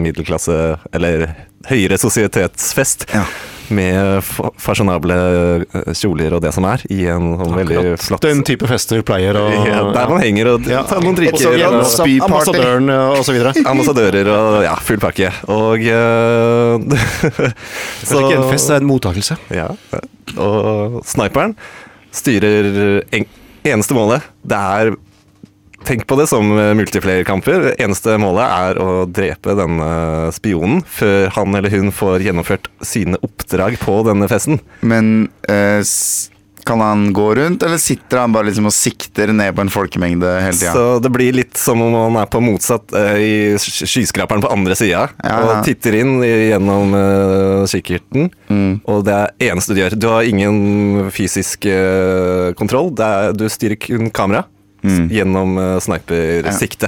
middelklasse, 0.00 0.56
eller 0.96 1.26
høyere 1.68 1.98
sosietetsfest. 2.00 3.08
Ja. 3.12 3.26
Med 3.68 4.22
fasjonable 4.56 5.12
eh, 5.76 5.88
kjoler 5.92 6.32
og 6.32 6.40
det 6.40 6.54
som 6.56 6.64
er, 6.64 6.80
i 6.88 7.02
en 7.12 7.34
sånn 7.36 7.52
veldig 7.58 7.82
flott 8.00 8.24
Den 8.24 8.40
type 8.48 8.64
fester 8.70 9.02
pleier 9.04 9.36
å 9.36 9.42
ja, 9.52 9.82
Der 9.92 10.08
man 10.08 10.22
henger 10.24 10.54
og 10.54 10.70
Ja. 10.72 10.86
tar 10.88 11.02
noen 11.04 11.12
Og 11.28 11.36
så 11.36 11.50
drikker. 11.52 11.76
og- 11.76 12.24
Ambassadøren 12.30 12.88
og 12.94 13.20
så 13.28 13.34
videre. 13.36 13.52
Ambassadører 13.74 14.30
og 14.32 14.62
ja, 14.64 14.72
full 14.80 15.02
pakke. 15.04 15.28
Og 15.52 15.84
uh, 15.84 16.80
Det 16.80 16.96
er 17.36 18.22
ikke 18.22 18.40
en 18.40 18.48
fest, 18.54 18.70
det 18.72 18.78
er 18.78 18.80
en 18.80 18.88
mottakelse. 18.88 19.36
Ja. 19.52 19.68
Og 20.40 21.02
sniperen 21.04 21.52
styrer 22.16 23.02
en, 23.12 23.28
eneste 23.72 23.96
målet. 23.96 24.26
Det 24.46 24.58
er 24.58 24.94
Tenk 25.86 26.02
på 26.10 26.16
det 26.18 26.26
som 26.28 26.50
eh, 26.58 26.74
multiplayer-kamper. 26.76 27.70
Eneste 27.80 28.16
målet 28.20 28.50
er 28.50 28.80
å 28.82 29.04
drepe 29.06 29.54
denne 29.56 29.90
spionen 30.34 30.82
før 30.82 31.30
han 31.36 31.54
eller 31.54 31.72
hun 31.72 31.92
får 31.94 32.24
gjennomført 32.26 32.66
sine 32.84 33.20
oppdrag 33.24 33.78
på 33.80 34.00
denne 34.08 34.28
festen. 34.28 34.58
Men 34.82 35.28
eh, 35.48 35.80
kan 36.68 36.82
han 36.84 37.06
gå 37.16 37.26
rundt, 37.38 37.64
eller 37.64 37.80
sitter 37.80 38.22
han 38.22 38.34
bare 38.34 38.50
liksom 38.50 38.68
og 38.68 38.74
sikter 38.76 39.32
ned 39.32 39.56
på 39.56 39.64
en 39.64 39.72
folkemengde 39.72 40.34
hele 40.44 40.56
tida? 40.56 40.74
Så 40.76 40.98
det 41.02 41.10
blir 41.14 41.36
litt 41.36 41.56
som 41.58 41.80
om 41.84 41.96
han 41.96 42.18
er 42.20 42.28
på 42.30 42.42
motsatt 42.44 42.92
eh, 42.98 43.16
i 43.24 43.32
skyskraperen 43.58 44.44
på 44.44 44.52
andre 44.52 44.76
sida. 44.78 45.06
Ja, 45.24 45.32
ja. 45.32 45.40
Og 45.48 45.64
titter 45.66 45.96
inn 46.02 46.18
gjennom 46.22 46.94
uh, 46.94 47.64
kikkerten. 47.68 48.28
Mm. 48.52 48.78
Og 48.84 49.02
det 49.08 49.16
er 49.16 49.50
eneste 49.50 49.74
du 49.74 49.82
gjør. 49.82 49.98
Du 49.98 50.08
har 50.12 50.28
ingen 50.28 51.08
fysisk 51.14 51.66
uh, 51.68 52.52
kontroll. 52.58 52.92
Det 52.96 53.08
er, 53.08 53.34
du 53.36 53.48
styrer 53.52 53.80
kun 53.88 54.12
kamera 54.12 54.44
Mm. 54.78 55.08
gjennom 55.10 55.56
uh, 55.58 55.80
snipersikte. 55.82 56.86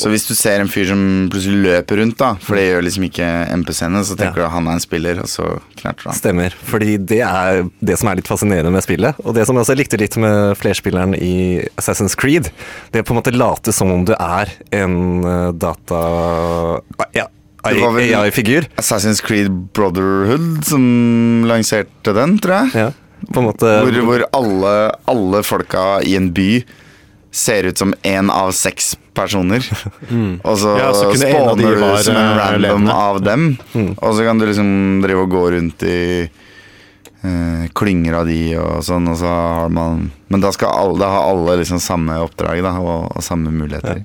Så 0.00 0.10
hvis 0.12 0.24
du 0.28 0.32
ser 0.38 0.62
en 0.62 0.70
fyr 0.72 0.88
som 0.90 1.00
plutselig 1.32 1.60
løper 1.66 2.00
rundt, 2.00 2.16
da, 2.20 2.30
for 2.40 2.56
det 2.56 2.64
gjør 2.70 2.84
liksom 2.86 3.04
ikke 3.10 3.28
MPC-ene, 3.60 4.00
så 4.08 4.16
tenker 4.16 4.40
Ja. 4.40 4.46
du 4.46 4.48
at 4.48 4.54
han 4.56 4.68
er 4.70 4.78
en 4.78 4.84
spiller, 4.84 5.20
og 5.20 5.28
så 5.28 5.46
knerter 5.76 6.08
han. 6.10 6.16
Stemmer. 6.18 6.56
Fordi 6.70 6.96
det 7.12 7.20
er 7.26 7.64
det 7.84 7.98
som 8.00 8.08
er 8.10 8.16
litt 8.20 8.30
fascinerende 8.30 8.72
med 8.72 8.82
spillet. 8.86 9.20
Og 9.24 9.34
det 9.36 9.44
som 9.46 9.56
jeg 9.58 9.66
også 9.66 9.76
likte 9.78 10.00
litt 10.00 10.16
med 10.20 10.56
flerspilleren 10.60 11.14
i 11.20 11.34
Assassin's 11.76 12.16
Creed, 12.16 12.48
det 12.92 13.02
er 13.02 13.06
på 13.06 13.12
en 13.14 13.20
måte 13.20 13.34
late 13.36 13.72
som 13.76 13.92
om 13.92 14.04
du 14.08 14.14
er 14.16 14.50
en 14.72 14.96
eh, 15.24 15.52
data... 15.52 16.00
Ja, 17.14 17.28
AI-figur. 17.62 18.66
Assassin's 18.80 19.20
Creed 19.22 19.50
Brotherhood 19.76 20.64
som 20.64 21.44
lanserte 21.48 22.14
den, 22.16 22.38
tror 22.40 22.62
jeg. 22.64 22.86
Ja, 22.86 22.90
på 23.34 23.42
en 23.42 23.48
måte 23.50 23.68
Hvor, 23.84 23.98
hvor 24.06 24.22
alle, 24.32 24.74
alle 25.12 25.42
folka 25.44 25.82
i 26.08 26.14
en 26.16 26.30
by 26.32 26.62
ser 27.30 27.64
ut 27.70 27.78
som 27.78 27.94
én 28.02 28.30
av 28.30 28.50
seks 28.56 28.96
personer. 29.14 29.64
Og 30.48 30.58
så, 30.58 30.74
Ja, 30.78 30.90
så 30.94 31.10
spawner 31.14 31.56
du 31.56 32.02
som 32.04 32.16
en 32.16 32.24
eh, 32.24 32.36
random 32.38 32.62
levende. 32.62 32.94
av 32.94 33.20
dem. 33.22 33.48
Og 33.96 34.14
så 34.16 34.26
kan 34.26 34.38
du 34.40 34.46
liksom 34.48 34.70
drive 35.04 35.24
og 35.26 35.30
gå 35.34 35.44
rundt 35.54 35.82
i 35.86 36.00
uh, 37.24 37.64
klynger 37.76 38.20
av 38.20 38.26
de 38.30 38.40
og 38.58 38.84
sånn, 38.86 39.08
og 39.12 39.18
så 39.20 39.30
har 39.30 39.72
man 39.74 40.08
Men 40.30 40.42
da 40.44 40.52
skal 40.54 40.72
alle, 40.74 40.98
da 41.02 41.10
har 41.10 41.30
alle 41.32 41.58
liksom 41.62 41.80
samme 41.82 42.18
oppdrag 42.24 42.62
da, 42.66 42.76
og, 42.78 43.10
og 43.16 43.24
samme 43.26 43.50
muligheter. 43.54 44.02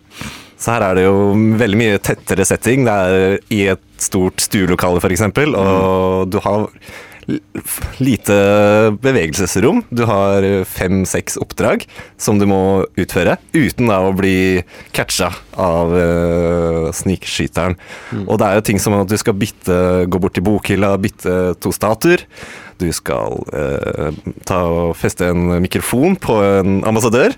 Så 0.58 0.72
her 0.72 0.86
er 0.88 0.98
det 0.98 1.04
jo 1.06 1.34
veldig 1.60 1.78
mye 1.78 1.98
tettere 2.02 2.46
setting. 2.48 2.86
Det 2.88 2.94
er 2.94 3.36
i 3.54 3.66
et 3.74 3.84
stort 4.02 4.42
stuelokale, 4.42 5.02
f.eks., 5.04 5.26
og 5.28 6.32
du 6.32 6.40
har 6.42 6.70
lite 8.00 8.36
bevegelsesrom. 9.02 9.84
Du 9.90 10.04
har 10.10 10.46
fem-seks 10.70 11.40
oppdrag 11.42 11.86
som 12.22 12.40
du 12.40 12.46
må 12.50 12.86
utføre, 13.00 13.38
uten 13.56 13.90
da 13.90 14.02
å 14.06 14.14
bli 14.16 14.64
catcha 14.96 15.32
av 15.60 15.94
uh, 15.96 16.92
snikskyteren. 16.96 17.78
Og 18.26 18.40
det 18.40 18.48
er 18.48 18.60
jo 18.60 18.66
ting 18.70 18.82
som 18.82 18.98
at 19.00 19.10
du 19.10 19.18
skal 19.20 19.38
bytte, 19.40 20.06
gå 20.12 20.22
bort 20.22 20.38
til 20.38 20.46
bokhylla, 20.46 20.96
bytte 21.02 21.56
to 21.64 21.74
statuer. 21.76 22.26
Du 22.82 22.90
skal 22.94 23.40
uh, 23.56 24.12
ta 24.48 24.62
og 24.68 24.98
feste 25.00 25.32
en 25.32 25.58
mikrofon 25.64 26.20
på 26.22 26.42
en 26.44 26.84
ambassadør. 26.88 27.36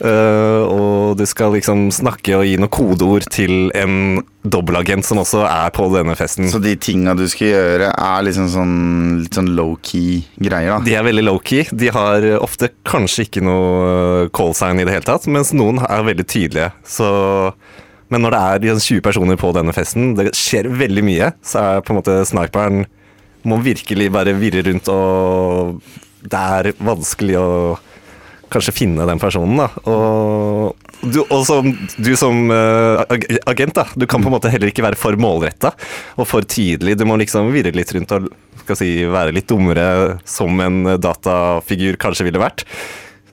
Eh, 0.00 0.62
og 0.64 1.18
du 1.20 1.26
skal 1.28 1.52
liksom 1.52 1.88
snakke 1.92 2.38
og 2.38 2.46
gi 2.48 2.54
noen 2.60 2.72
kodeord 2.72 3.26
til 3.32 3.68
en 3.76 4.22
dobbeltagent 4.40 5.04
som 5.04 5.20
også 5.20 5.42
er 5.44 5.72
på 5.76 5.90
denne 5.92 6.14
festen. 6.16 6.48
Så 6.48 6.60
de 6.62 6.72
tinga 6.80 7.12
du 7.18 7.26
skal 7.28 7.52
gjøre, 7.52 7.90
er 7.92 8.24
liksom 8.24 8.48
sånn 8.52 8.78
litt 9.20 9.36
sånn 9.36 9.52
low-key 9.58 10.22
greier, 10.40 10.78
da. 10.78 10.80
De 10.86 10.96
er 10.96 11.04
veldig 11.04 11.26
low-key. 11.26 11.68
De 11.76 11.92
har 11.92 12.24
ofte 12.40 12.70
kanskje 12.88 13.28
ikke 13.28 13.44
noe 13.44 14.30
callsign 14.32 14.40
call 14.40 14.56
sign 14.56 14.80
i 14.80 14.86
det 14.88 14.96
hele 14.96 15.06
tatt, 15.06 15.28
mens 15.30 15.52
noen 15.56 15.82
er 15.84 16.06
veldig 16.06 16.26
tydelige. 16.28 16.70
Så, 16.88 17.10
men 18.08 18.24
når 18.24 18.34
det 18.34 18.40
er 18.40 18.64
liksom 18.64 18.80
20 18.96 19.04
personer 19.04 19.40
på 19.40 19.52
denne 19.56 19.74
festen, 19.76 20.14
det 20.16 20.30
skjer 20.38 20.70
veldig 20.80 21.04
mye, 21.06 21.30
så 21.44 21.60
er 21.60 21.84
på 21.84 21.92
en 21.92 22.00
måte 22.00 22.16
sniperen 22.28 22.86
må 23.48 23.60
virkelig 23.64 24.10
bare 24.12 24.34
virre 24.36 24.64
rundt, 24.66 24.88
og 24.92 25.80
det 26.20 26.40
er 26.40 26.72
vanskelig 26.84 27.38
å 27.40 27.50
kanskje 28.52 28.74
finne 28.76 29.06
den 29.08 29.20
personen, 29.22 29.58
da. 29.60 29.68
Og 29.90 30.76
du, 31.00 31.22
som, 31.48 31.70
du 31.96 32.12
som 32.18 32.50
uh, 32.52 33.02
agent, 33.48 33.74
da, 33.78 33.86
du 33.96 34.06
kan 34.10 34.22
på 34.22 34.30
en 34.30 34.36
måte 34.36 34.52
heller 34.52 34.72
ikke 34.72 34.84
være 34.84 34.98
for 35.00 35.16
målretta 35.20 35.72
og 36.16 36.28
for 36.28 36.44
tydelig. 36.44 36.98
Du 37.00 37.06
må 37.08 37.16
liksom 37.20 37.52
virre 37.54 37.72
litt 37.76 37.94
rundt 37.96 38.16
og 38.18 38.28
si, 38.78 38.90
være 39.10 39.34
litt 39.34 39.48
dummere 39.50 40.18
som 40.28 40.60
en 40.62 40.96
datafigur 41.00 41.98
kanskje 42.00 42.28
ville 42.28 42.42
vært. 42.42 42.66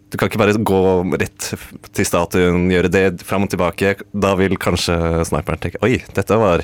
Du 0.08 0.16
kan 0.16 0.30
ikke 0.30 0.40
bare 0.40 0.56
gå 0.56 0.82
rett 1.20 1.50
til 1.92 2.08
statuen, 2.08 2.70
gjøre 2.72 2.92
det 2.92 3.06
fram 3.28 3.44
og 3.44 3.52
tilbake. 3.52 3.98
Da 4.16 4.38
vil 4.40 4.56
kanskje 4.62 4.96
sniperen 5.28 5.60
tenke 5.62 5.82
Oi, 5.84 5.98
dette 6.16 6.40
var 6.40 6.64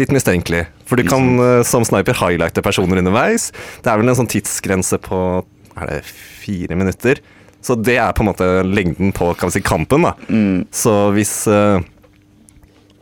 litt 0.00 0.14
mistenkelig. 0.14 0.64
For 0.88 0.96
du 0.96 1.04
kan 1.08 1.36
eh, 1.36 1.60
som 1.68 1.84
sniper 1.84 2.16
highlighte 2.16 2.64
personer 2.64 3.02
underveis. 3.02 3.50
Det 3.84 3.92
er 3.92 4.00
vel 4.00 4.12
en 4.12 4.18
sånn 4.22 4.30
tidsgrense 4.32 4.98
på 5.04 5.20
er 5.76 5.88
det 5.88 6.00
fire 6.06 6.76
minutter. 6.78 7.20
Så 7.62 7.76
det 7.78 7.96
er 8.02 8.14
på 8.16 8.24
en 8.24 8.30
måte 8.32 8.48
lengden 8.66 9.12
på 9.14 9.30
kan 9.38 9.50
vi 9.50 9.58
si, 9.58 9.64
kampen. 9.64 10.06
da. 10.06 10.14
Så 10.74 10.94
hvis 11.14 11.34
uh, 11.50 11.78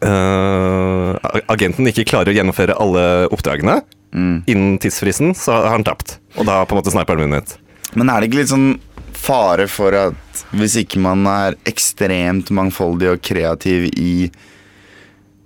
uh, 0.05 1.17
agenten 1.49 1.89
ikke 1.89 2.05
klarer 2.13 2.33
å 2.33 2.37
gjennomføre 2.37 2.77
alle 2.77 3.07
oppdragene 3.33 3.81
innen 4.11 4.79
tidsfristen, 4.83 5.33
så 5.39 5.55
har 5.55 5.77
han 5.77 5.87
tapt. 5.87 6.19
Og 6.35 6.45
da 6.49 6.61
på 6.67 6.75
en 6.75 6.81
måte 6.81 6.93
sniperen 6.93 7.29
vunnet. 7.29 7.57
Men 7.95 8.11
er 8.11 8.21
det 8.21 8.31
ikke 8.31 8.41
litt 8.41 8.53
sånn 8.53 8.73
fare 9.21 9.67
for 9.71 9.95
at 9.97 10.45
hvis 10.57 10.79
ikke 10.83 11.01
man 11.03 11.27
er 11.29 11.59
ekstremt 11.69 12.51
mangfoldig 12.55 13.13
og 13.13 13.23
kreativ 13.25 13.89
i 13.95 14.31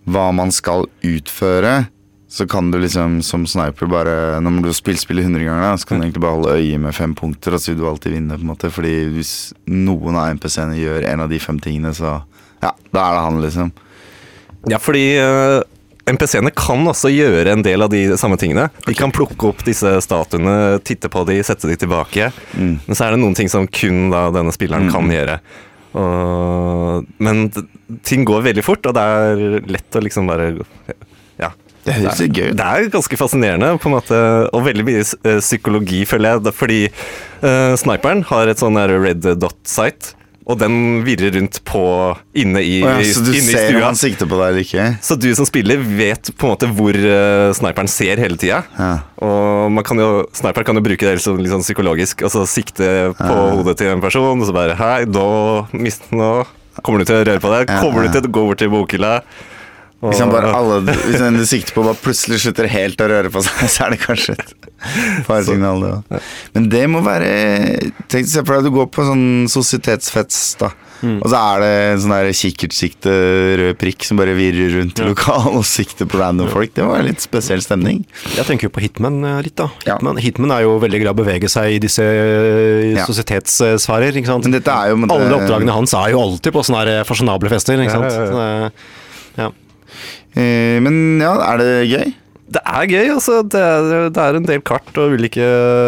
hva 0.05 0.29
man 0.37 0.53
skal 0.53 0.87
utføre, 1.05 1.87
så 2.35 2.49
kan 2.51 2.71
du 2.71 2.81
liksom 2.83 3.21
som 3.23 3.45
sniper 3.47 3.87
bare 3.87 4.41
Når 4.43 4.57
du 4.65 4.67
har 4.67 4.75
spilt 4.75 4.99
spillet 4.99 5.29
100 5.29 5.45
ganger, 5.47 5.61
da, 5.63 5.77
så 5.79 5.87
kan 5.87 6.01
du 6.01 6.07
egentlig 6.09 6.23
bare 6.25 6.35
holde 6.35 6.57
øye 6.59 6.81
med 6.83 6.97
fem 6.97 7.13
punkter, 7.15 7.55
og 7.55 7.63
så 7.63 7.71
vil 7.71 7.79
du 7.79 7.87
alltid 7.87 8.17
vinne. 8.17 8.35
på 8.35 8.43
en 8.43 8.51
måte 8.51 8.71
Fordi 8.75 8.95
hvis 9.15 9.53
noen 9.71 10.19
av 10.19 10.33
NPC-ene 10.35 10.81
gjør 10.81 11.07
en 11.13 11.23
av 11.23 11.31
de 11.31 11.39
fem 11.39 11.61
tingene, 11.63 11.95
så 11.95 12.17
Ja, 12.65 12.73
da 12.91 13.05
er 13.05 13.15
det 13.15 13.23
han, 13.29 13.39
liksom. 13.45 13.71
Ja, 14.73 14.81
fordi 14.83 15.05
uh, 15.21 15.61
NPC-ene 16.11 16.51
kan 16.57 16.83
også 16.91 17.13
gjøre 17.13 17.55
en 17.55 17.63
del 17.63 17.87
av 17.87 17.93
de 17.93 18.03
samme 18.19 18.41
tingene. 18.41 18.67
De 18.89 18.97
kan 18.99 19.15
plukke 19.15 19.53
opp 19.53 19.63
disse 19.69 19.95
statuene, 20.03 20.81
titte 20.83 21.13
på 21.13 21.23
de, 21.29 21.39
sette 21.47 21.71
de 21.71 21.79
tilbake. 21.81 22.33
Men 22.89 22.97
så 22.97 23.07
er 23.07 23.15
det 23.15 23.23
noen 23.23 23.37
ting 23.39 23.53
som 23.53 23.69
kun 23.71 24.09
da 24.13 24.27
denne 24.35 24.53
spilleren 24.57 24.91
kan 24.93 25.13
gjøre. 25.13 25.39
Og, 26.01 27.09
men 27.23 27.47
ting 28.03 28.25
går 28.27 28.49
veldig 28.51 28.65
fort, 28.67 28.89
og 28.91 28.97
det 28.97 29.05
er 29.05 29.69
lett 29.77 30.01
å 30.01 30.03
liksom 30.03 30.29
bare. 30.29 30.51
Det 31.85 31.99
høres 31.99 32.21
jo 32.23 32.29
gøy 32.31 32.51
ut. 32.51 32.59
Det 32.59 32.67
er 32.67 32.91
ganske 32.93 33.21
fascinerende, 33.21 33.71
på 33.81 33.91
en 33.91 33.97
måte, 33.99 34.19
og 34.57 34.67
veldig 34.67 34.85
mye 34.89 35.05
eh, 35.05 35.41
psykologi, 35.45 36.05
føler 36.09 36.37
jeg. 36.37 36.55
Fordi 36.57 36.83
uh, 36.89 37.75
sniperen 37.81 38.25
har 38.31 38.51
et 38.51 38.61
sånn 38.63 38.79
red 38.89 39.27
dot-site, 39.41 40.15
og 40.45 40.59
den 40.61 41.05
virrer 41.07 41.33
rundt 41.39 41.63
på 41.65 41.83
inne 42.37 42.61
i, 42.61 42.75
oh 42.85 42.99
ja, 43.01 43.05
så 43.17 43.23
du 43.25 43.31
inne 43.33 43.49
i 43.49 43.55
ser 43.55 43.79
om 43.79 43.87
han 43.87 43.97
sikter 43.97 44.29
på 44.29 44.37
deg 44.37 44.51
eller 44.51 44.67
ikke? 44.67 44.89
Så 45.07 45.17
du 45.17 45.31
som 45.37 45.49
spiller 45.49 45.81
vet 45.81 46.29
på 46.37 46.49
en 46.49 46.53
måte 46.53 46.69
hvor 46.69 46.99
uh, 47.01 47.53
sniperen 47.57 47.89
ser 47.89 48.21
hele 48.21 48.37
tida. 48.41 48.61
Ja. 48.77 48.91
Og 49.25 49.73
man 49.73 49.87
kan 49.89 50.01
jo, 50.01 50.11
sniperen 50.37 50.69
kan 50.69 50.81
jo 50.81 50.85
bruke 50.85 51.09
det 51.09 51.17
liksom, 51.17 51.41
litt 51.41 51.53
sånn 51.53 51.65
psykologisk, 51.65 52.27
altså 52.29 52.45
sikte 52.49 52.91
på 53.17 53.33
hodet 53.57 53.79
til 53.81 53.95
en 53.95 54.05
person, 54.05 54.37
og 54.37 54.49
så 54.49 54.57
bare 54.57 54.77
Hei, 54.77 55.07
da 55.09 55.25
mist, 55.73 56.11
nå 56.13 56.45
kommer 56.83 57.01
du 57.01 57.09
til 57.09 57.23
å 57.23 57.25
røre 57.25 57.41
på 57.41 57.53
deg. 57.53 57.71
Ja, 57.71 57.81
Kommer 57.81 58.05
ja. 58.05 58.11
du 58.11 58.19
til 58.19 58.29
å 58.29 58.35
gå 58.35 58.47
bort 58.51 58.61
til 58.61 58.73
bokhylla? 58.73 59.17
Hvis, 60.11 60.21
han 60.21 60.33
bare 60.33 60.53
alle, 60.53 60.81
hvis 61.07 61.21
han 61.23 61.39
sikter 61.49 61.77
på, 61.77 61.85
bare 61.87 62.01
plutselig 62.03 62.41
slutter 62.45 62.69
helt 62.71 63.01
å 63.01 63.09
røre 63.11 63.33
på 63.33 63.43
seg, 63.47 63.65
så 63.75 63.87
er 63.87 63.95
det 63.95 64.01
kanskje 64.05 64.37
et 64.37 64.55
faresignal, 65.25 65.81
det 65.85 65.93
òg. 65.97 66.31
Men 66.57 66.69
det 66.73 66.83
må 66.93 67.01
være 67.05 67.29
Tenk 68.13 68.29
Se 68.29 68.43
for 68.45 68.59
deg 68.59 68.69
du 68.69 68.75
går 68.75 68.91
på 68.93 69.07
sånn 69.07 69.27
sosietetsfest, 69.51 70.59
da. 70.61 70.73
Og 71.05 71.27
så 71.29 71.37
er 71.37 71.61
det 71.61 71.71
en 71.93 72.03
sånn 72.05 72.29
kikkertsikte 72.39 73.13
rød 73.61 73.79
prikk 73.81 74.07
som 74.07 74.17
bare 74.21 74.35
virrer 74.37 74.71
rundt 74.79 75.01
i 75.03 75.07
lokalet 75.09 75.59
og 75.59 75.67
sikter 75.69 76.09
på 76.09 76.21
random 76.21 76.49
folk. 76.53 76.73
Det 76.77 76.87
være 76.87 77.09
litt 77.11 77.25
spesiell 77.25 77.61
stemning. 77.65 78.05
Jeg 78.37 78.47
tenker 78.49 78.69
jo 78.69 78.73
på 78.75 78.83
Hitman 78.85 79.19
eh, 79.27 79.41
litt, 79.45 79.57
da. 79.61 79.69
Ja. 79.85 79.99
Hitman, 79.99 80.21
Hitman 80.23 80.55
er 80.57 80.65
jo 80.65 80.79
veldig 80.83 81.03
glad 81.03 81.13
i 81.13 81.17
å 81.17 81.21
bevege 81.25 81.51
seg 81.53 81.77
i 81.77 81.83
disse 81.83 82.05
eh, 82.07 82.95
Ja. 82.95 83.05
sosietetssfærer, 83.09 84.17
ikke 84.21 84.31
sant. 84.31 84.49
Jo 84.49 84.55
Alle 84.55 85.29
det- 85.29 85.37
oppdragene 85.41 85.77
hans 85.77 85.95
er 85.99 86.15
jo 86.15 86.23
alltid 86.23 86.55
på 86.55 86.65
sånne 86.65 86.87
eh, 87.01 87.05
fasjonable 87.09 87.53
fester, 87.53 87.81
ikke 87.85 87.99
sant. 87.99 88.09
Ja, 88.15 88.49
ja, 88.65 88.71
ja. 89.45 89.51
Eh, 90.35 90.81
Men 90.83 91.21
ja, 91.23 91.35
er 91.53 91.61
det 91.63 91.73
gøy? 91.91 92.13
Det 92.55 92.61
er 92.61 92.87
gøy, 92.87 93.07
altså. 93.17 93.39
Det 93.51 93.61
er, 93.61 94.09
det 94.15 94.21
er 94.21 94.37
en 94.39 94.47
del 94.47 94.61
kart 94.67 94.91
og 95.01 95.15
ulike 95.17 95.47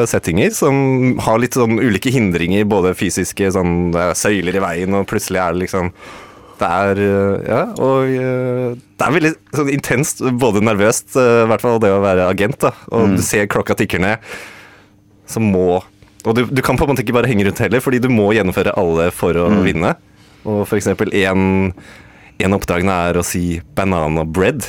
settinger 0.08 0.54
som 0.56 1.18
har 1.22 1.38
litt 1.42 1.54
sånn 1.58 1.76
ulike 1.78 2.10
hindringer, 2.14 2.64
både 2.66 2.94
fysiske, 2.96 3.50
sånn 3.54 3.92
det 3.94 4.06
er 4.08 4.16
søyler 4.18 4.56
i 4.56 4.62
veien, 4.64 4.96
og 4.96 5.06
plutselig 5.10 5.42
er 5.42 5.52
det 5.54 5.66
liksom 5.66 5.92
Det 6.56 6.70
er 6.72 7.02
øh, 7.04 7.34
Ja, 7.44 7.60
og 7.76 8.08
øh, 8.08 8.70
det 8.96 9.04
er 9.04 9.12
veldig 9.18 9.32
sånn 9.58 9.70
intenst, 9.74 10.24
både 10.40 10.64
nervøst, 10.64 11.12
i 11.20 11.44
hvert 11.52 11.60
fall 11.62 11.78
det 11.84 11.92
å 11.92 12.00
være 12.00 12.30
agent, 12.32 12.56
da, 12.64 12.72
og 12.88 13.18
du 13.18 13.22
ser 13.22 13.46
klokka 13.52 13.76
tikker 13.76 14.00
ned, 14.00 14.24
så 15.28 15.42
må 15.44 15.82
Og 16.24 16.32
du, 16.34 16.46
du 16.48 16.62
kan 16.64 16.80
på 16.80 16.86
en 16.88 16.94
måte 16.94 17.04
ikke 17.04 17.14
bare 17.14 17.28
henge 17.30 17.44
rundt 17.46 17.60
heller, 17.62 17.84
fordi 17.84 18.00
du 18.02 18.08
må 18.10 18.32
gjennomføre 18.34 18.72
alle 18.80 19.10
for 19.14 19.36
å 19.38 19.50
vinne. 19.62 19.92
Og 20.48 20.64
for 20.66 20.80
eksempel 20.80 21.12
en, 22.38 22.52
av 22.52 22.60
oppdragene 22.60 22.96
er 23.10 23.20
å 23.20 23.24
si 23.24 23.60
'banana 23.74 24.24
bread'. 24.24 24.66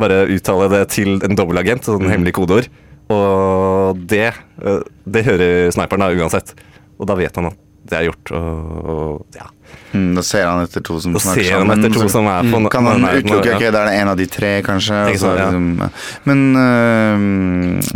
Bare 0.00 0.24
uttale 0.32 0.68
det 0.72 0.84
til 0.96 1.20
en 1.22 1.36
dobbeltagent, 1.36 1.84
sånn 1.84 2.10
hemmelig 2.10 2.34
kodeord. 2.38 2.68
Og 3.12 3.98
det, 4.08 4.32
øh, 4.64 4.82
det 5.04 5.26
hører 5.26 5.72
sniperen 5.74 6.00
da 6.00 6.12
uansett. 6.16 6.54
Og 6.98 7.06
da 7.06 7.16
vet 7.18 7.36
han 7.36 7.50
at 7.50 7.58
det 7.88 7.98
er 7.98 8.06
gjort. 8.08 8.32
Og, 8.38 8.88
og 8.92 9.36
ja. 9.36 9.48
Mm, 9.92 10.14
da 10.16 10.22
ser 10.24 10.46
han 10.48 10.62
etter 10.64 10.80
to 10.84 10.98
som 11.00 11.12
Da 11.12 11.20
snakker 11.20 11.44
ser 11.44 11.58
han 11.58 11.68
sammen, 11.68 11.92
to 11.92 12.08
som 12.08 12.24
på 12.24 12.60
Kan 12.72 12.88
han 12.88 13.04
utelukke. 13.04 13.56
Ok, 13.56 13.64
da 13.72 13.82
er 13.82 13.90
det 13.90 13.96
en 14.00 14.10
av 14.12 14.16
de 14.16 14.26
tre, 14.30 14.52
kanskje. 14.64 15.00
Så 15.20 15.32
ja. 15.36 15.48
liksom. 15.50 15.82
Men 16.28 16.44
øh, 16.56 17.26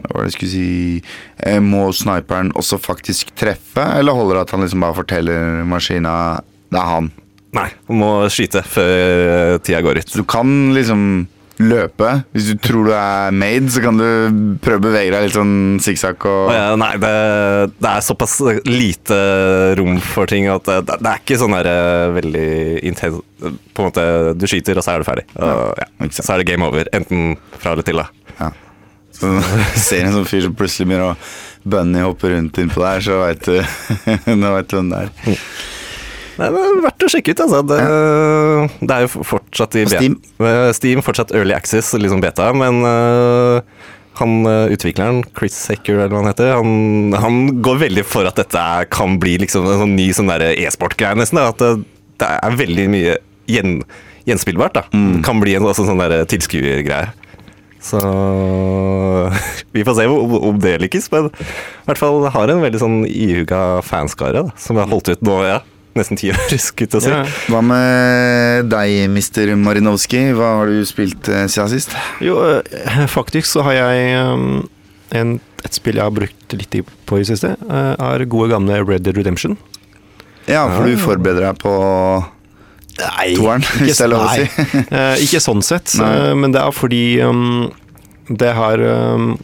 hva 0.04 0.18
var 0.18 0.26
det 0.26 0.30
jeg 0.30 0.36
skulle 0.36 0.52
si 0.52 0.70
eh, 1.40 1.60
Må 1.64 1.86
sniperen 1.96 2.52
også 2.56 2.80
faktisk 2.82 3.32
treffe, 3.38 3.84
eller 3.96 4.16
holder 4.16 4.40
det 4.40 4.46
at 4.46 4.56
han 4.56 4.66
liksom 4.66 4.84
bare 4.84 4.98
forteller 5.00 5.62
maskina 5.68 6.16
det 6.72 6.82
er 6.82 6.90
han? 6.90 7.12
Nei, 7.56 7.70
du 7.86 7.96
må 7.96 8.10
skyte 8.32 8.62
før 8.66 8.92
øh, 9.30 9.54
tida 9.64 9.80
går 9.84 10.02
ut. 10.02 10.12
Så 10.12 10.20
du 10.22 10.28
kan 10.28 10.50
liksom 10.76 11.02
løpe. 11.62 12.08
Hvis 12.34 12.50
du 12.50 12.58
tror 12.60 12.88
du 12.88 12.92
er 12.92 13.32
made, 13.34 13.70
så 13.72 13.80
kan 13.84 13.96
du 13.96 14.58
prøve 14.64 14.80
å 14.80 14.84
bevege 14.88 15.12
deg 15.14 15.24
litt 15.24 15.36
sånn 15.36 15.54
sikksakk 15.82 16.26
og 16.28 16.50
ja, 16.52 16.74
nei, 16.76 16.92
det, 17.00 17.12
det 17.80 17.92
er 17.92 18.04
såpass 18.04 18.36
lite 18.68 19.16
rom 19.80 19.96
for 20.04 20.28
ting 20.30 20.50
at 20.52 20.68
det, 20.68 20.98
det 21.00 21.12
er 21.12 21.22
ikke 21.22 21.40
sånn 21.40 21.56
der 21.56 21.70
eh, 21.70 22.12
veldig 22.18 22.50
intens 22.90 23.22
På 23.72 23.84
en 23.84 23.88
måte, 23.88 24.04
du 24.36 24.46
skyter, 24.48 24.76
og 24.76 24.84
så 24.84 24.94
er 24.94 25.02
du 25.02 25.08
ferdig. 25.08 25.26
Og, 25.40 25.80
ja, 25.80 26.10
så 26.12 26.28
er 26.34 26.42
det 26.42 26.48
game 26.50 26.68
over. 26.68 26.88
Enten 26.96 27.36
fra 27.56 27.72
eller 27.72 27.86
til, 27.86 28.00
da. 28.00 28.36
Ja. 28.40 28.52
Så 29.16 29.32
ser 29.88 30.06
en 30.06 30.16
sånn 30.16 30.28
fyr 30.28 30.44
som 30.46 30.56
plutselig 30.56 30.90
begynner 30.90 31.14
å 31.14 31.16
bunny 31.66 32.04
hoppe 32.04 32.30
rundt 32.30 32.60
innpå 32.62 32.84
der, 32.84 33.02
så 33.04 33.22
veit 33.24 33.48
du 33.48 33.56
du 34.28 34.76
hvem 34.76 34.92
det 34.92 35.06
er. 35.06 35.36
Nei, 36.36 36.48
det 36.52 36.62
er 36.62 36.80
verdt 36.84 37.04
å 37.06 37.10
sjekke 37.10 37.32
ut, 37.32 37.42
altså. 37.46 37.60
Det, 37.64 37.76
det 38.84 38.96
er 38.96 39.04
jo 39.06 39.24
fortsatt 39.24 39.76
i 39.80 39.84
Steam? 39.88 40.16
Eh, 40.36 40.70
Steam 40.76 41.04
fortsatt 41.04 41.32
early 41.36 41.56
access, 41.56 41.94
liksom 41.96 42.20
beta, 42.24 42.50
men 42.56 42.82
uh, 42.84 43.60
Han 44.20 44.48
eh, 44.48 44.72
utvikleren, 44.72 45.22
Chris 45.36 45.56
Hacker 45.70 45.98
eller 45.98 46.12
hva 46.12 46.22
han 46.22 46.30
heter, 46.30 46.52
han, 46.56 47.16
han 47.20 47.60
går 47.64 47.82
veldig 47.86 48.04
for 48.08 48.28
at 48.28 48.38
dette 48.40 48.64
kan 48.92 49.18
bli 49.20 49.36
liksom 49.42 49.68
en 49.68 49.82
sånn 49.84 49.96
ny 49.96 50.08
sånn 50.16 50.32
e-sport-greie, 50.32 51.16
nesten. 51.20 51.40
Da. 51.40 51.52
At 51.52 51.60
det, 51.60 51.72
det 52.20 52.32
er 52.40 52.58
veldig 52.60 52.88
mye 52.92 53.18
gjen, 53.52 53.78
gjenspillbart. 54.28 54.76
da. 54.76 54.84
Det 54.92 55.22
kan 55.24 55.40
bli 55.40 55.56
en 55.56 55.68
altså, 55.68 55.84
sånn 55.88 56.04
tilskuergreie. 56.32 57.12
Så 57.86 58.00
vi 59.76 59.84
får 59.86 60.00
se 60.00 60.08
om 60.08 60.60
det 60.60 60.78
lykkes, 60.84 61.08
men 61.12 61.28
i 61.30 61.86
hvert 61.88 62.00
fall 62.00 62.24
har 62.34 62.52
en 62.52 62.64
veldig 62.64 62.82
sånn 62.82 62.98
ihuga 63.08 63.80
fanskare 63.86 64.48
da, 64.48 64.56
som 64.60 64.80
har 64.80 64.88
holdt 64.90 65.12
ut 65.12 65.24
nå, 65.24 65.40
ja. 65.46 65.60
Nesten 65.96 66.18
ti 66.20 66.28
år, 66.28 66.40
skulle 66.60 66.88
jeg 66.92 67.04
si. 67.06 67.10
Ja. 67.12 67.22
Hva 67.48 67.62
med 67.64 68.70
deg, 68.72 69.06
Mr. 69.08 69.54
Marinowski? 69.56 70.26
Hva 70.36 70.52
har 70.60 70.72
du 70.72 70.82
spilt 70.88 71.30
eh, 71.32 71.46
siden 71.48 71.72
sist? 71.72 71.96
Jo, 72.24 72.36
eh, 72.60 73.06
faktisk 73.08 73.48
så 73.48 73.64
har 73.64 73.78
jeg 73.78 74.18
um, 74.28 74.66
en, 75.16 75.38
et 75.64 75.78
spill 75.78 75.96
jeg 75.96 76.04
har 76.04 76.14
brukt 76.14 76.56
litt 76.56 76.70
tid 76.72 76.88
på 77.08 77.18
i 77.18 77.24
det 77.24 77.30
siste, 77.32 77.54
eh, 77.56 77.92
er 77.96 78.26
gode 78.28 78.52
gamle 78.52 78.82
Red 78.84 79.06
Dead 79.06 79.16
Redemption. 79.16 79.56
Ja, 80.46 80.66
for 80.70 80.86
du 80.86 80.94
forbereder 81.00 81.48
deg 81.48 81.60
på 81.64 81.74
Nei, 82.96 83.32
toeren, 83.36 83.64
hvis 83.82 83.98
det 83.98 84.06
er 84.06 84.12
lov 84.12 84.24
å 84.24 84.32
si. 84.32 84.66
Eh, 84.96 85.24
ikke 85.26 85.42
sånn 85.42 85.64
sett, 85.64 85.92
eh, 86.00 86.32
men 86.38 86.54
det 86.54 86.62
er 86.62 86.72
fordi 86.76 87.04
um, 87.24 87.66
det 88.28 88.52
har 88.56 88.80
um, 88.82 89.34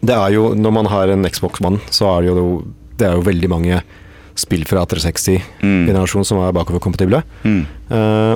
Det 0.00 0.12
er 0.12 0.34
jo 0.34 0.50
Når 0.56 0.72
man 0.74 0.88
har 0.92 1.08
en 1.12 1.24
Xbox-mann, 1.24 1.78
så 1.92 2.10
er 2.10 2.26
det 2.26 2.32
jo 2.32 2.48
Det 2.98 3.06
er 3.08 3.16
jo 3.16 3.24
veldig 3.24 3.50
mange 3.52 3.78
spill 4.38 4.64
fra 4.68 4.84
360-generasjonen 4.90 6.26
som 6.28 6.40
er 6.44 6.54
bakoverkompatible. 6.56 7.22
Mm. 7.44 7.64
Eh, 7.90 8.34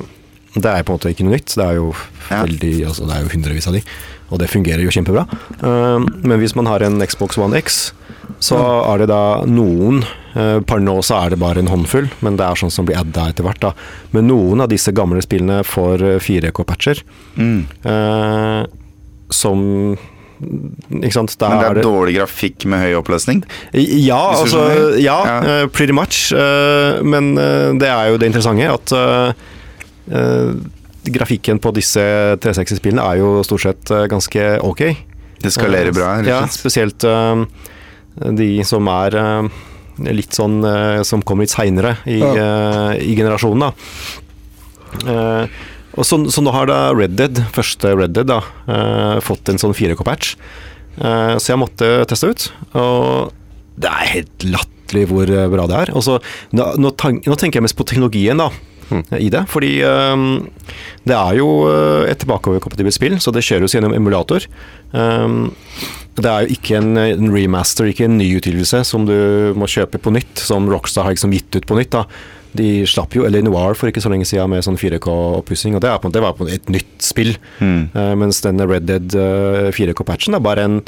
det 0.54 0.70
er 0.70 0.84
på 0.86 0.92
en 0.94 0.98
måte 1.00 1.10
ikke 1.10 1.24
noe 1.26 1.34
nytt. 1.34 1.54
Det 1.58 1.64
er 1.66 1.78
jo 1.80 1.92
veldig 2.30 2.74
altså 2.86 3.06
Det 3.08 3.14
er 3.16 3.24
jo 3.24 3.32
hundrevis 3.34 3.66
av 3.70 3.74
de, 3.74 3.80
og 4.30 4.38
det 4.40 4.50
fungerer 4.52 4.84
jo 4.84 4.92
kjempebra. 4.94 5.24
Eh, 5.60 6.06
men 6.24 6.38
hvis 6.40 6.54
man 6.58 6.66
har 6.70 6.84
en 6.86 7.00
Xbox 7.04 7.38
One 7.38 7.58
X, 7.58 7.92
så 8.40 8.56
er 8.92 9.02
det 9.02 9.08
da 9.10 9.44
noen 9.46 9.98
eh, 10.34 10.60
Per 10.64 10.80
nå 10.80 10.94
så 11.04 11.18
er 11.24 11.34
det 11.34 11.38
bare 11.42 11.60
en 11.60 11.68
håndfull, 11.68 12.08
men 12.24 12.38
det 12.38 12.46
er 12.46 12.56
sånn 12.58 12.72
som 12.72 12.86
blir 12.88 12.96
adda 13.00 13.28
etter 13.32 13.44
hvert. 13.46 13.60
da 13.60 13.72
Men 14.16 14.28
noen 14.30 14.62
av 14.64 14.70
disse 14.72 14.92
gamle 14.96 15.20
spillene 15.24 15.60
får 15.66 16.02
eh, 16.14 16.18
4K-patcher, 16.22 17.02
Mm. 17.36 17.66
som 19.34 19.96
Ikke 21.00 21.12
sant? 21.16 21.34
Der, 21.40 21.48
Men 21.48 21.60
det 21.62 21.68
er 21.70 21.86
dårlig 21.86 22.14
grafikk 22.18 22.64
med 22.70 22.82
høy 22.84 22.94
oppløsning? 23.00 23.42
ja, 23.74 24.20
altså? 24.40 24.64
Ja, 25.00 25.18
Ja. 25.26 25.36
eh, 25.62 25.66
pretty 25.72 25.92
much. 25.96 26.32
eh, 26.32 27.02
men 27.02 27.36
eh, 27.38 27.72
det 27.80 27.88
er 27.88 28.10
jo 28.12 28.18
det 28.20 28.30
interessante 28.30 28.68
at 28.70 28.92
uh, 30.14 30.54
grafikken 31.04 31.58
på 31.60 31.72
disse 31.76 32.00
360-spillene 32.40 33.04
er 33.04 33.20
jo 33.20 33.42
stort 33.44 33.64
sett 33.64 33.92
ganske 34.10 34.48
ok. 34.64 34.82
Det 35.44 35.52
skalerer 35.52 35.92
bra? 35.92 36.14
rett 36.20 36.28
Ja, 36.28 36.42
spesielt 36.48 37.04
uh, 37.04 37.44
de 38.32 38.50
som 38.64 38.88
er 38.88 39.16
uh, 39.18 39.48
litt 40.10 40.34
sånn 40.34 40.56
Som 41.06 41.22
kommer 41.22 41.44
litt 41.44 41.52
seinere 41.54 41.96
i, 42.10 42.18
eh, 42.18 42.94
i 42.98 43.14
generasjonen, 43.14 43.68
da. 43.68 43.70
Eh, 45.94 45.98
og 45.98 46.06
så, 46.06 46.18
så 46.30 46.42
nå 46.42 46.52
har 46.54 46.66
da 46.70 46.78
Red 46.94 47.16
Dead, 47.18 47.40
første 47.54 47.94
Red 47.94 48.14
Dead, 48.16 48.26
da, 48.26 48.42
eh, 48.66 49.22
fått 49.24 49.48
en 49.48 49.60
sånn 49.62 49.74
4K-patch. 49.74 50.34
Eh, 50.98 51.34
så 51.38 51.54
jeg 51.54 51.62
måtte 51.62 51.94
teste 52.10 52.30
ut, 52.30 52.46
og 52.78 53.32
det 53.80 53.90
er 53.90 54.12
helt 54.12 54.46
latterlig 54.46 55.08
hvor 55.10 55.30
eh, 55.30 55.48
bra 55.50 55.66
det 55.70 55.80
er. 55.86 55.94
Og 55.96 56.04
så, 56.06 56.20
nå, 56.54 56.68
nå, 56.78 56.94
nå 56.94 57.36
tenker 57.40 57.58
jeg 57.58 57.66
mest 57.66 57.78
på 57.78 57.86
teknologien, 57.88 58.38
da. 58.38 58.50
I 59.16 59.30
det, 59.32 59.46
fordi 59.48 59.78
eh, 59.80 60.24
det 61.08 61.14
er 61.16 61.38
jo 61.38 61.46
eh, 61.70 62.10
et 62.10 62.20
tilbakeoverkompatibelt 62.20 62.94
spill, 62.94 63.16
så 63.22 63.32
det 63.34 63.42
kjøres 63.46 63.74
gjennom 63.74 63.94
emulator. 63.96 64.44
Det 66.14 66.30
er 66.30 66.44
jo 66.44 66.54
ikke 66.54 66.76
en, 66.78 66.92
en 67.00 67.32
remaster, 67.32 67.88
ikke 67.90 68.04
en 68.06 68.18
ny 68.20 68.28
utgivelse 68.36 68.84
som 68.86 69.08
du 69.08 69.16
må 69.58 69.66
kjøpe 69.66 69.98
på 69.98 70.12
nytt, 70.14 70.38
som 70.38 70.68
Rockstar 70.70 71.08
har 71.08 71.16
liksom 71.16 71.32
gitt 71.34 71.56
ut 71.56 71.66
på 71.66 71.78
nytt. 71.80 71.96
da. 71.96 72.04
De 72.54 72.84
slapp 72.86 73.14
jo 73.16 73.24
Eller 73.26 73.42
Noir 73.42 73.74
for 73.78 73.90
ikke 73.90 74.02
så 74.04 74.10
lenge 74.12 74.26
siden 74.28 74.50
med 74.52 74.62
sånn 74.66 74.78
4K-oppussing, 74.78 75.74
og 75.76 75.82
det, 75.82 75.90
er 75.90 75.98
på, 76.02 76.10
det 76.14 76.22
var 76.22 76.36
på 76.38 76.46
et 76.50 76.68
nytt 76.70 77.02
spill. 77.02 77.34
Mm. 77.58 77.90
Uh, 77.94 78.12
mens 78.20 78.40
denne 78.44 78.66
Red 78.70 78.86
Dead 78.88 79.16
uh, 79.18 79.70
4K-patchen 79.74 80.38
er 80.38 80.44
bare 80.44 80.66
en, 80.68 80.78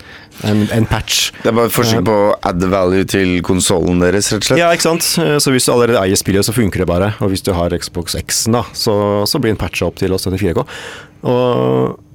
en, 0.46 0.62
en 0.74 0.88
patch. 0.90 1.32
Det 1.42 1.50
er 1.50 1.58
bare 1.58 1.72
forsøk 1.74 2.04
på 2.06 2.16
å 2.28 2.32
add 2.46 2.62
value 2.70 3.08
til 3.10 3.40
konsollen 3.46 4.02
deres, 4.04 4.30
rett 4.32 4.44
og 4.44 4.50
slett? 4.52 4.62
Ja, 4.62 4.70
ikke 4.74 4.88
sant. 4.88 5.10
Eh, 5.22 5.36
Så 5.42 5.52
hvis 5.54 5.66
du 5.66 5.72
allerede 5.74 6.00
eier 6.02 6.18
spillet, 6.18 6.46
så 6.46 6.54
funker 6.56 6.82
det 6.84 6.88
bare. 6.90 7.12
Og 7.24 7.32
hvis 7.34 7.44
du 7.46 7.52
har 7.56 7.74
Xbox 7.76 8.16
X-en, 8.18 8.56
da, 8.60 8.64
så, 8.76 8.96
så 9.26 9.42
blir 9.42 9.54
den 9.54 9.60
patcha 9.60 9.88
opp 9.90 9.98
til 10.00 10.14
å 10.14 10.20
støtte 10.22 10.40
4K. 10.42 10.64
Og 11.26 12.05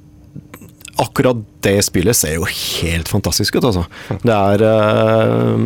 akkurat 1.01 1.39
det 1.65 1.77
spillet 1.85 2.17
ser 2.17 2.35
jo 2.37 2.47
helt 2.47 3.09
fantastisk 3.09 3.57
ut, 3.57 3.65
altså. 3.69 3.85
Det 4.21 4.33
er, 4.33 4.63
eh, 4.65 5.63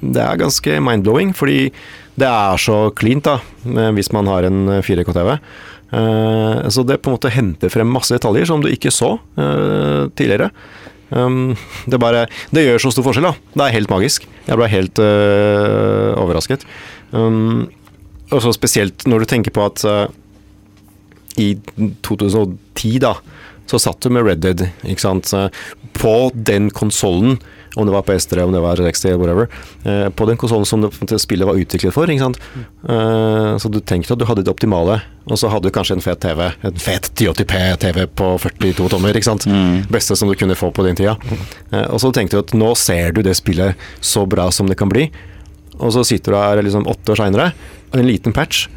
det 0.00 0.22
er 0.22 0.40
ganske 0.40 0.80
mind-blowing, 0.84 1.32
fordi 1.36 1.70
det 2.16 2.28
er 2.28 2.60
så 2.60 2.90
cleant, 2.96 3.24
da, 3.24 3.38
eh, 3.66 3.92
hvis 3.96 4.12
man 4.12 4.26
har 4.26 4.44
en 4.44 4.82
4K-TV. 4.82 5.38
Eh, 5.92 6.68
så 6.68 6.84
det 6.84 7.00
på 7.02 7.10
en 7.10 7.16
måte 7.16 7.32
henter 7.32 7.72
frem 7.72 7.88
masse 7.88 8.12
detaljer 8.12 8.46
som 8.46 8.60
du 8.60 8.68
ikke 8.68 8.92
så 8.92 9.18
tidligere. 10.16 10.50
Det, 11.06 11.98
bare, 12.02 12.26
det 12.50 12.64
gjør 12.66 12.82
så 12.82 12.90
stor 12.90 13.04
forskjell, 13.06 13.28
da. 13.28 13.34
Det 13.54 13.64
er 13.64 13.76
helt 13.76 13.90
magisk. 13.90 14.26
Jeg 14.48 14.58
ble 14.58 14.66
helt 14.66 14.98
overrasket. 14.98 16.66
Og 17.14 18.42
så 18.42 18.52
spesielt 18.52 19.06
når 19.06 19.22
du 19.22 19.26
tenker 19.30 19.54
på 19.54 19.62
at 19.62 20.10
i 21.38 21.54
2010, 22.02 22.98
da, 23.04 23.14
så 23.66 23.80
satt 23.82 24.00
du 24.00 24.12
med 24.14 24.26
Red 24.26 24.42
Dead, 24.44 24.68
ikke 24.86 25.02
sant, 25.02 25.32
på 25.96 26.16
den 26.34 26.70
konsollen, 26.70 27.38
om 27.76 27.86
det 27.86 27.92
var 27.92 28.02
på 28.02 28.12
S3, 28.12 28.40
om 28.40 28.52
det 28.54 28.60
var 28.60 28.80
60, 28.80 29.16
whatever, 29.20 29.48
eh, 29.84 30.08
på 30.08 30.26
den 30.26 30.38
konsollen 30.40 30.64
som 30.64 30.80
det, 30.80 31.18
spillet 31.20 31.48
var 31.48 31.58
utviklet 31.60 31.92
for, 31.92 32.08
ikke 32.08 32.24
sant. 32.24 32.38
Eh, 32.88 33.56
så 33.60 33.68
du 33.68 33.80
tenkte 33.84 34.14
at 34.14 34.22
du 34.22 34.24
hadde 34.28 34.46
det 34.46 34.52
optimale, 34.52 35.00
og 35.26 35.36
så 35.36 35.50
hadde 35.52 35.68
du 35.68 35.74
kanskje 35.76 35.98
en 35.98 36.04
fet 36.04 36.22
TV, 36.24 36.40
en 36.64 36.80
fet 36.80 37.10
1080p-TV 37.12 38.06
på 38.16 38.30
42 38.46 38.88
tommer, 38.94 39.18
ikke 39.18 39.28
sant. 39.28 39.44
Beste 39.92 40.16
som 40.16 40.30
du 40.30 40.36
kunne 40.40 40.56
få 40.56 40.70
på 40.72 40.86
den 40.86 40.96
tida. 40.96 41.18
Eh, 41.72 41.84
og 41.90 42.00
så 42.00 42.12
tenkte 42.16 42.38
du 42.38 42.44
at 42.46 42.56
nå 42.56 42.72
ser 42.80 43.12
du 43.12 43.20
det 43.26 43.36
spillet 43.36 43.76
så 44.00 44.24
bra 44.26 44.48
som 44.50 44.70
det 44.70 44.78
kan 44.80 44.92
bli, 44.92 45.10
og 45.76 45.92
så 45.92 46.06
sitter 46.08 46.32
du 46.32 46.40
her 46.40 46.62
liksom 46.64 46.88
åtte 46.88 47.12
år 47.12 47.20
seinere, 47.20 47.50
en 47.92 48.08
liten 48.08 48.32
patch, 48.32 48.70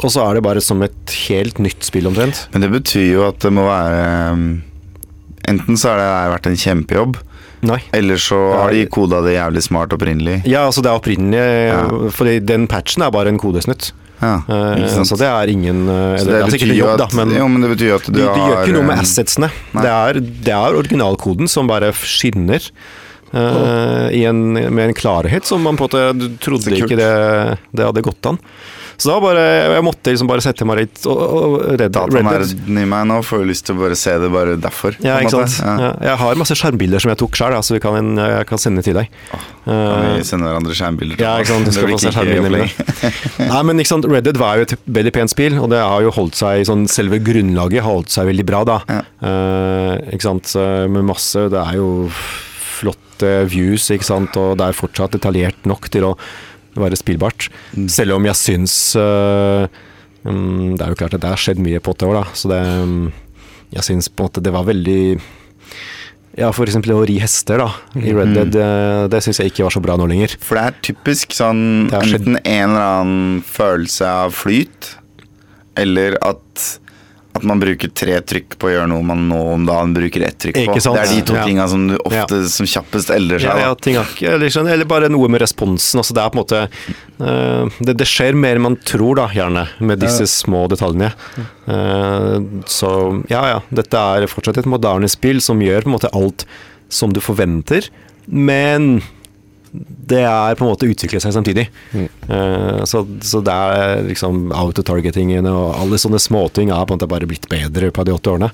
og 0.00 0.12
så 0.12 0.24
er 0.24 0.38
det 0.38 0.44
bare 0.46 0.62
som 0.64 0.82
et 0.86 1.14
helt 1.28 1.60
nytt 1.62 1.86
spill 1.86 2.08
omtrent. 2.10 2.46
Men 2.54 2.64
det 2.64 2.70
betyr 2.72 3.08
jo 3.12 3.26
at 3.28 3.40
det 3.44 3.52
må 3.54 3.66
være 3.68 4.04
um, 4.34 4.48
Enten 5.50 5.78
så 5.80 5.90
har 5.92 5.98
det 5.98 6.08
vært 6.34 6.46
en 6.50 6.58
kjempejobb, 6.60 7.16
Nei. 7.66 7.78
eller 7.96 8.20
så 8.20 8.36
har 8.54 8.74
de 8.76 8.84
koda 8.92 9.22
det 9.24 9.32
jævlig 9.34 9.62
smart 9.64 9.94
opprinnelig. 9.96 10.36
Ja, 10.46 10.66
altså 10.68 10.84
det 10.84 10.92
er 10.92 11.00
opprinnelig 11.00 11.40
Ja. 11.40 11.80
Fordi 12.14 12.36
den 12.44 12.68
patchen 12.70 13.02
er 13.02 13.10
bare 13.14 13.32
en 13.32 13.40
kodesnutt. 13.40 13.90
Ja, 14.20 14.34
uh, 14.44 15.04
så 15.08 15.16
det 15.16 15.26
er 15.26 15.48
ingen 15.48 15.86
eh, 15.88 16.18
Så 16.20 16.26
eller, 16.26 16.32
det 16.34 16.40
er 16.44 16.52
sikkert 16.52 16.72
en 16.74 16.76
jobb, 16.76 16.90
at, 16.92 17.00
da, 17.00 17.06
men, 17.16 17.30
jo, 17.38 17.46
men 17.48 17.64
det 17.64 17.70
betyr 17.72 17.94
at 17.96 18.08
du 18.10 18.12
de, 18.12 18.18
de 18.20 18.26
har 18.28 18.50
gjør 18.50 18.66
ikke 18.66 18.74
noe 18.76 18.88
med 18.90 19.00
assetsene. 19.00 19.48
Det 19.72 19.92
er, 19.94 20.20
det 20.20 20.56
er 20.56 20.76
originalkoden 20.82 21.48
som 21.48 21.70
bare 21.70 21.88
skinner. 21.96 22.68
eh, 23.32 24.06
i 24.20 24.24
en, 24.28 24.42
med 24.52 24.82
en 24.84 24.94
klarhet 24.94 25.48
som 25.48 25.64
man 25.64 25.80
på 25.80 25.88
en 25.88 26.20
måte 26.20 26.30
trodde 26.44 26.76
ikke 26.76 26.98
det, 27.00 27.10
det 27.72 27.88
hadde 27.88 28.04
gått 28.04 28.28
an. 28.28 28.38
Så 29.00 29.08
da 29.10 29.16
bare, 29.22 29.44
jeg 29.74 29.84
måtte 29.86 30.12
liksom 30.12 30.28
bare 30.28 30.42
sette 30.44 30.66
meg 30.68 30.82
litt 30.82 31.06
og, 31.08 31.20
og 31.20 31.54
redde 31.70 31.88
Datanerden 31.94 32.80
i 32.82 32.84
meg 32.90 33.06
nå 33.08 33.20
får 33.24 33.42
jo 33.42 33.48
lyst 33.48 33.64
til 33.68 33.78
å 33.78 33.80
bare 33.82 33.96
se 33.98 34.12
det 34.20 34.28
bare 34.32 34.56
derfor. 34.60 34.98
Ja, 35.04 35.16
ikke 35.24 35.32
sant. 35.46 35.56
Ja. 35.64 35.90
Jeg 36.10 36.18
har 36.20 36.40
masse 36.40 36.56
skjermbilder 36.60 37.02
som 37.02 37.12
jeg 37.14 37.20
tok 37.22 37.38
sjøl, 37.40 37.56
så 37.64 37.76
vi 37.76 37.80
kan, 37.82 38.12
jeg 38.20 38.48
kan 38.50 38.60
sende 38.60 38.84
til 38.86 38.98
deg. 39.00 39.08
Kan 39.32 39.48
Eh, 39.70 40.16
vi 40.18 40.24
sende 40.26 40.48
hverandre 40.48 40.74
skjermbilder? 40.74 41.20
Ja, 41.20 41.34
ikke 41.38 41.52
sant, 41.52 41.68
du 41.68 41.72
skal 41.76 41.90
få 41.92 41.98
se 42.02 42.10
skjermbilder 42.14 42.54
mine. 42.56 43.12
Nei, 43.50 43.60
men 43.68 43.82
ikke 43.82 43.92
sant, 43.92 44.08
Red 44.10 44.24
Dead 44.26 44.38
var 44.40 44.58
jo 44.58 44.64
et 44.66 44.72
veldig 45.00 45.12
pent 45.14 45.32
spill, 45.32 45.58
og 45.60 45.68
det 45.70 45.78
har 45.84 46.04
jo 46.04 46.12
holdt 46.16 46.38
seg 46.40 46.64
sånn, 46.68 46.86
Selve 46.90 47.20
grunnlaget 47.22 47.84
har 47.84 47.92
holdt 47.92 48.10
seg 48.12 48.28
veldig 48.32 48.46
bra, 48.48 48.62
da. 48.66 48.78
Ja. 48.88 49.00
Eh, 49.30 50.14
ikke 50.16 50.26
sant, 50.26 50.52
eh, 50.58 50.86
med 50.90 51.04
masse 51.12 51.44
Det 51.52 51.60
er 51.60 51.76
jo 51.78 51.90
flotte 52.80 53.32
views, 53.52 53.90
ikke 53.92 54.06
sant, 54.08 54.36
og 54.40 54.56
det 54.60 54.70
er 54.70 54.76
fortsatt 54.80 55.14
detaljert 55.18 55.68
nok 55.68 55.90
til 55.92 56.08
å 56.08 56.14
være 56.78 56.98
spillbart. 56.98 57.48
Mm. 57.74 57.88
Selv 57.90 58.14
om 58.18 58.28
jeg 58.28 58.38
syns 58.38 58.76
uh, 58.98 59.66
Det 60.20 60.84
er 60.84 60.92
jo 60.92 60.98
klart 61.00 61.16
at 61.16 61.22
det 61.22 61.32
har 61.32 61.40
skjedd 61.40 61.62
mye 61.64 61.80
på 61.82 61.94
åtte 61.94 62.06
år, 62.06 62.20
da, 62.20 62.24
så 62.36 62.50
det 62.52 62.60
um, 62.84 63.12
Jeg 63.72 63.86
syns 63.86 64.10
på 64.10 64.22
en 64.22 64.30
måte 64.30 64.44
det 64.44 64.52
var 64.54 64.68
veldig 64.68 65.02
ja, 66.38 66.48
eksempel 66.50 66.92
å 66.94 67.02
ri 67.08 67.16
hester 67.20 67.58
da, 67.58 67.68
i 67.98 68.12
Red 68.14 68.30
Mm. 68.30 68.34
Dead, 68.36 68.54
eh, 68.54 69.08
det 69.10 69.18
syns 69.24 69.40
jeg 69.42 69.50
ikke 69.50 69.66
var 69.66 69.74
så 69.74 69.82
bra 69.82 69.96
nå 69.98 70.06
lenger. 70.06 70.36
For 70.38 70.56
det 70.56 70.62
er 70.62 70.76
typisk 70.86 71.34
sånn 71.34 71.90
Det 71.90 71.98
enten 72.06 72.38
en 72.38 72.70
eller 72.70 72.86
annen 73.00 73.42
følelse 73.42 74.06
av 74.06 74.36
flyt, 74.38 74.94
eller 75.76 76.16
at 76.22 76.38
at 77.32 77.44
man 77.46 77.60
bruker 77.62 77.90
tre 77.94 78.16
trykk 78.26 78.56
på 78.58 78.68
å 78.68 78.72
gjøre 78.72 78.88
noe 78.90 79.04
man 79.06 79.22
nå 79.30 79.38
om 79.52 79.66
dagen 79.68 79.92
bruker 79.94 80.24
ett 80.26 80.38
trykk 80.42 80.56
på. 80.66 80.74
Det 80.80 81.02
er 81.02 81.10
de 81.12 81.20
to 81.28 81.36
Ja. 81.36 81.44
tinga 81.46 81.68
som 81.70 81.86
du 81.88 81.96
ofte 81.98 82.40
som 82.50 82.66
kjappest 82.66 83.12
eldrer 83.14 83.38
seg. 83.38 83.60
Ja, 83.60 83.70
ja, 83.70 84.02
ikke, 84.02 84.34
eller, 84.34 84.50
sånn, 84.50 84.68
eller 84.68 84.88
bare 84.90 85.08
noe 85.12 85.28
med 85.30 85.40
responsen. 85.40 86.02
Altså 86.02 86.16
det 86.16 86.24
er 86.24 86.32
på 86.34 86.38
en 86.38 86.42
måte 86.42 86.62
uh, 87.22 87.84
det, 87.86 87.94
det 88.02 88.08
skjer 88.08 88.34
mer 88.34 88.58
enn 88.58 88.66
man 88.66 88.78
tror, 88.82 89.20
da, 89.22 89.28
gjerne, 89.34 89.68
med 89.78 90.02
disse 90.02 90.26
små 90.26 90.66
detaljene. 90.72 91.12
Uh, 91.68 92.62
så 92.66 92.90
ja, 93.30 93.44
ja. 93.54 93.62
Dette 93.70 93.96
er 93.96 94.26
fortsatt 94.30 94.58
et 94.58 94.70
moderne 94.70 95.08
spill 95.10 95.40
som 95.44 95.62
gjør 95.62 95.86
på 95.86 95.92
en 95.92 95.96
måte 96.00 96.12
alt 96.16 96.46
som 96.90 97.14
du 97.14 97.22
forventer, 97.22 97.86
men 98.26 99.00
det 99.70 100.24
er 100.26 100.56
på 100.58 100.64
en 100.64 100.72
måte 100.72 100.88
utvikle 100.90 101.20
seg 101.22 101.34
samtidig. 101.34 101.68
Eh, 101.94 102.80
så, 102.90 103.04
så 103.22 103.40
det 103.46 103.54
er 103.54 104.02
liksom 104.08 104.50
autotargetingene 104.56 105.52
og 105.54 105.76
alle 105.78 106.00
sånne 106.00 106.18
småting 106.22 106.72
er 106.74 106.84
på 106.84 106.94
en 106.94 106.98
måte 106.98 107.10
bare 107.10 107.28
blitt 107.30 107.46
bedre 107.50 107.92
på 107.94 108.04
de 108.06 108.14
åtte 108.16 108.34
årene. 108.34 108.50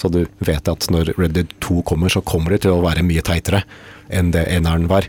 Så 0.00 0.10
du 0.12 0.22
vet 0.44 0.72
at 0.72 0.88
når 0.92 1.12
Red 1.18 1.36
Dead 1.36 1.52
2 1.64 1.82
kommer, 1.88 2.12
så 2.12 2.24
kommer 2.24 2.54
det 2.54 2.64
til 2.64 2.76
å 2.76 2.84
være 2.84 3.04
mye 3.06 3.24
teitere 3.26 3.66
enn 4.08 4.32
det 4.32 4.46
eneren 4.54 4.88
var. 4.88 5.08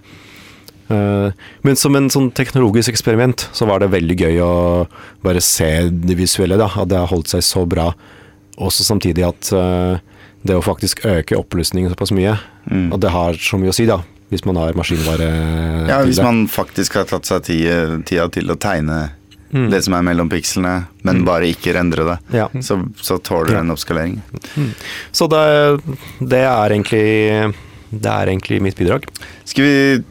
Uh, 0.88 1.36
men 1.68 1.76
som 1.76 1.96
en 2.00 2.08
sånn 2.12 2.30
teknologisk 2.36 2.94
eksperiment 2.94 3.44
så 3.56 3.68
var 3.68 3.82
det 3.84 3.92
veldig 3.92 4.16
gøy 4.22 4.38
å 4.40 4.52
bare 5.24 5.42
se 5.44 5.90
det 5.92 6.16
visuelle, 6.20 6.60
da. 6.60 6.70
At 6.80 6.92
det 6.92 7.00
har 7.02 7.12
holdt 7.12 7.32
seg 7.34 7.44
så 7.44 7.66
bra. 7.68 7.90
Også 8.58 8.88
samtidig 8.88 9.26
at 9.28 9.52
uh, 9.56 10.00
det 10.48 10.56
å 10.56 10.64
faktisk 10.64 11.04
øke 11.08 11.40
oppløsningen 11.40 11.92
såpass 11.92 12.14
mye, 12.16 12.38
og 12.94 13.02
det 13.04 13.12
har 13.12 13.36
så 13.42 13.60
mye 13.60 13.74
å 13.74 13.76
si, 13.76 13.88
da. 13.90 14.00
Hvis 14.30 14.44
man 14.46 14.58
har 14.60 14.74
maskinvare 14.76 15.28
Ja, 15.88 16.02
hvis 16.04 16.20
man 16.24 16.48
faktisk 16.52 16.98
har 17.00 17.06
tatt 17.08 17.26
seg 17.30 17.44
tida, 17.48 18.02
tida 18.04 18.28
til 18.34 18.52
å 18.52 18.58
tegne 18.60 19.12
Mm. 19.48 19.70
det 19.72 19.80
som 19.86 19.94
er 19.96 20.02
mellom 20.04 20.28
pikslene, 20.28 20.88
men 21.08 21.22
bare 21.24 21.48
ikke 21.48 21.72
rendre 21.74 22.04
det, 22.04 22.18
Ja. 22.36 22.50
så, 22.60 22.82
så 23.00 23.16
tåler 23.24 23.46
det 23.48 23.54
Ja. 23.54 23.60
en 23.62 23.72
oppskalering. 23.72 24.18
Så 25.16 25.30
det, 25.32 25.80
det 26.20 26.42
er 26.44 26.70
egentlig 26.76 27.56
Det 27.90 28.12
er 28.12 28.28
egentlig 28.28 28.62
mitt 28.62 28.76
bidrag. 28.76 29.06
Skal 29.46 29.64
vi 29.64 30.04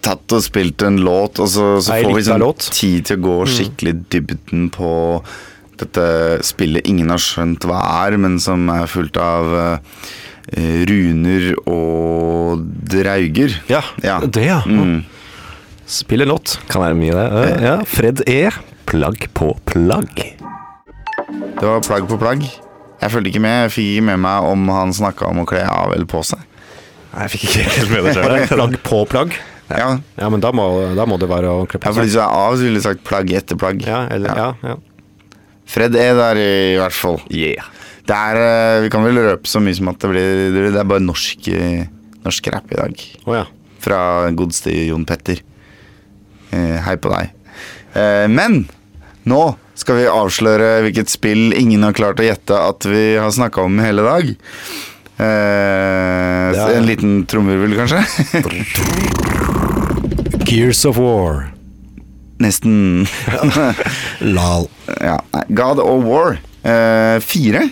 tatt 0.00 0.30
og 0.36 0.40
spilt 0.44 0.80
en 0.86 0.98
låt, 1.02 1.40
og 1.40 1.48
så, 1.50 1.80
så 1.82 1.98
får 2.04 2.14
vi 2.14 2.22
sånn. 2.22 2.40
Mm. 2.40 2.70
tid 2.70 3.04
til 3.04 3.16
å 3.18 3.22
gå 3.24 3.36
skikkelig 3.50 3.94
dybden 4.14 4.70
på 4.70 5.24
dette 5.76 6.38
spillet 6.46 6.86
ingen 6.86 7.08
har 7.10 7.18
skjønt 7.18 7.66
hva 7.66 7.80
er, 8.06 8.16
men 8.16 8.38
som 8.38 8.68
er 8.70 8.86
fullt 8.86 9.16
av 9.18 9.54
eh, 9.58 9.78
runer 10.52 11.54
og 11.70 12.64
drauger. 12.90 13.54
Ja, 13.70 13.82
Ja. 14.02 14.20
det, 14.20 14.44
ja. 14.46 14.60
Mm. 14.66 15.04
Spill 15.86 16.22
en 16.24 16.28
låt. 16.28 16.58
Kan 16.68 16.82
være 16.82 16.94
mye, 16.96 17.12
det. 17.12 17.26
Eh, 17.58 17.62
Ja, 17.64 17.76
Fred 17.84 18.22
E. 18.28 18.50
Plagg 18.86 19.28
på 19.34 19.54
plagg. 19.66 20.14
Det 20.14 21.62
var 21.64 21.80
plagg 21.80 22.06
på 22.08 22.18
plagg. 22.20 22.42
Jeg 23.00 23.10
fulgte 23.10 23.28
ikke 23.32 23.40
med. 23.40 23.62
Jeg 23.64 23.70
fikk 23.74 23.88
ikke 23.96 24.04
med 24.10 24.20
meg 24.24 24.44
om 24.48 24.68
han 24.68 24.92
snakka 24.92 25.28
om 25.28 25.42
å 25.42 25.46
kle 25.48 25.64
av 25.68 25.92
eller 25.94 26.06
på 26.08 26.22
seg. 26.24 26.38
Nei, 27.14 27.26
jeg 27.26 27.30
fikk 27.34 27.44
ikke 27.48 27.64
helt 27.70 27.90
med 27.90 28.04
det 28.04 28.14
sjøl. 28.16 28.46
plagg 28.58 28.78
på 28.84 29.02
plagg? 29.08 29.36
Ja, 29.70 29.98
Ja, 30.20 30.28
men 30.28 30.40
da 30.44 30.50
må, 30.52 30.94
da 30.94 31.06
må 31.08 31.16
det 31.18 31.28
være 31.30 31.48
å 31.48 31.64
kle 31.68 31.80
ja 31.80 31.92
for 31.92 32.02
hvis 32.04 32.12
du 32.12 32.20
er 32.20 32.28
av, 32.28 32.56
så 32.56 32.66
ville 32.66 32.80
du 32.80 32.84
sagt 32.84 33.04
plagg 33.04 33.30
etter 33.32 33.56
plagg. 33.56 33.80
Ja, 33.86 34.02
eller, 34.12 34.36
ja, 34.36 34.50
ja. 34.62 34.76
Fred 35.66 35.96
er 35.96 36.14
der 36.18 36.36
i 36.36 36.76
hvert 36.76 36.92
fall. 36.92 37.20
Yeah. 37.32 37.64
Det 38.04 38.12
er, 38.16 38.36
eh, 38.36 38.82
vi 38.84 38.90
kan 38.92 39.04
vel 39.06 39.16
røpe 39.24 39.48
så 39.48 39.60
mye 39.64 39.74
som 39.78 39.88
at 39.88 39.98
det 40.02 40.10
blir 40.12 40.52
Det 40.72 40.76
er 40.80 40.84
bare 40.90 41.00
norsk, 41.00 41.46
norsk 42.24 42.48
rap 42.52 42.72
i 42.74 42.80
dag. 42.80 42.94
Oh, 43.24 43.34
ja. 43.38 43.44
Fra 43.84 44.00
godeste 44.36 44.72
Jon 44.88 45.06
Petter. 45.08 45.38
Eh, 46.52 46.78
hei 46.84 46.96
på 47.00 47.08
deg. 47.12 47.30
Eh, 47.96 48.26
men 48.28 48.64
nå 49.28 49.42
skal 49.74 49.96
vi 49.98 50.04
avsløre 50.10 50.82
hvilket 50.84 51.08
spill 51.10 51.52
ingen 51.56 51.82
har 51.82 51.92
klart 51.96 52.20
å 52.20 52.26
gjette 52.28 52.54
at 52.54 52.84
vi 52.86 53.16
har 53.18 53.30
snakka 53.34 53.64
om 53.64 53.78
hele 53.82 54.02
dag. 54.06 54.28
Eh, 55.18 56.50
Ja. 56.54 56.68
En 56.76 56.86
liten 56.86 57.24
trommevirvel, 57.26 57.74
kanskje? 57.80 58.04
Gears 60.46 60.84
of 60.84 60.96
War. 61.00 61.48
Nesten. 62.38 63.06
Lal. 64.36 64.68
ja. 65.00 65.16
God 65.48 65.80
of 65.80 66.04
War. 66.04 66.36
Eh, 66.62 67.18
fire? 67.24 67.64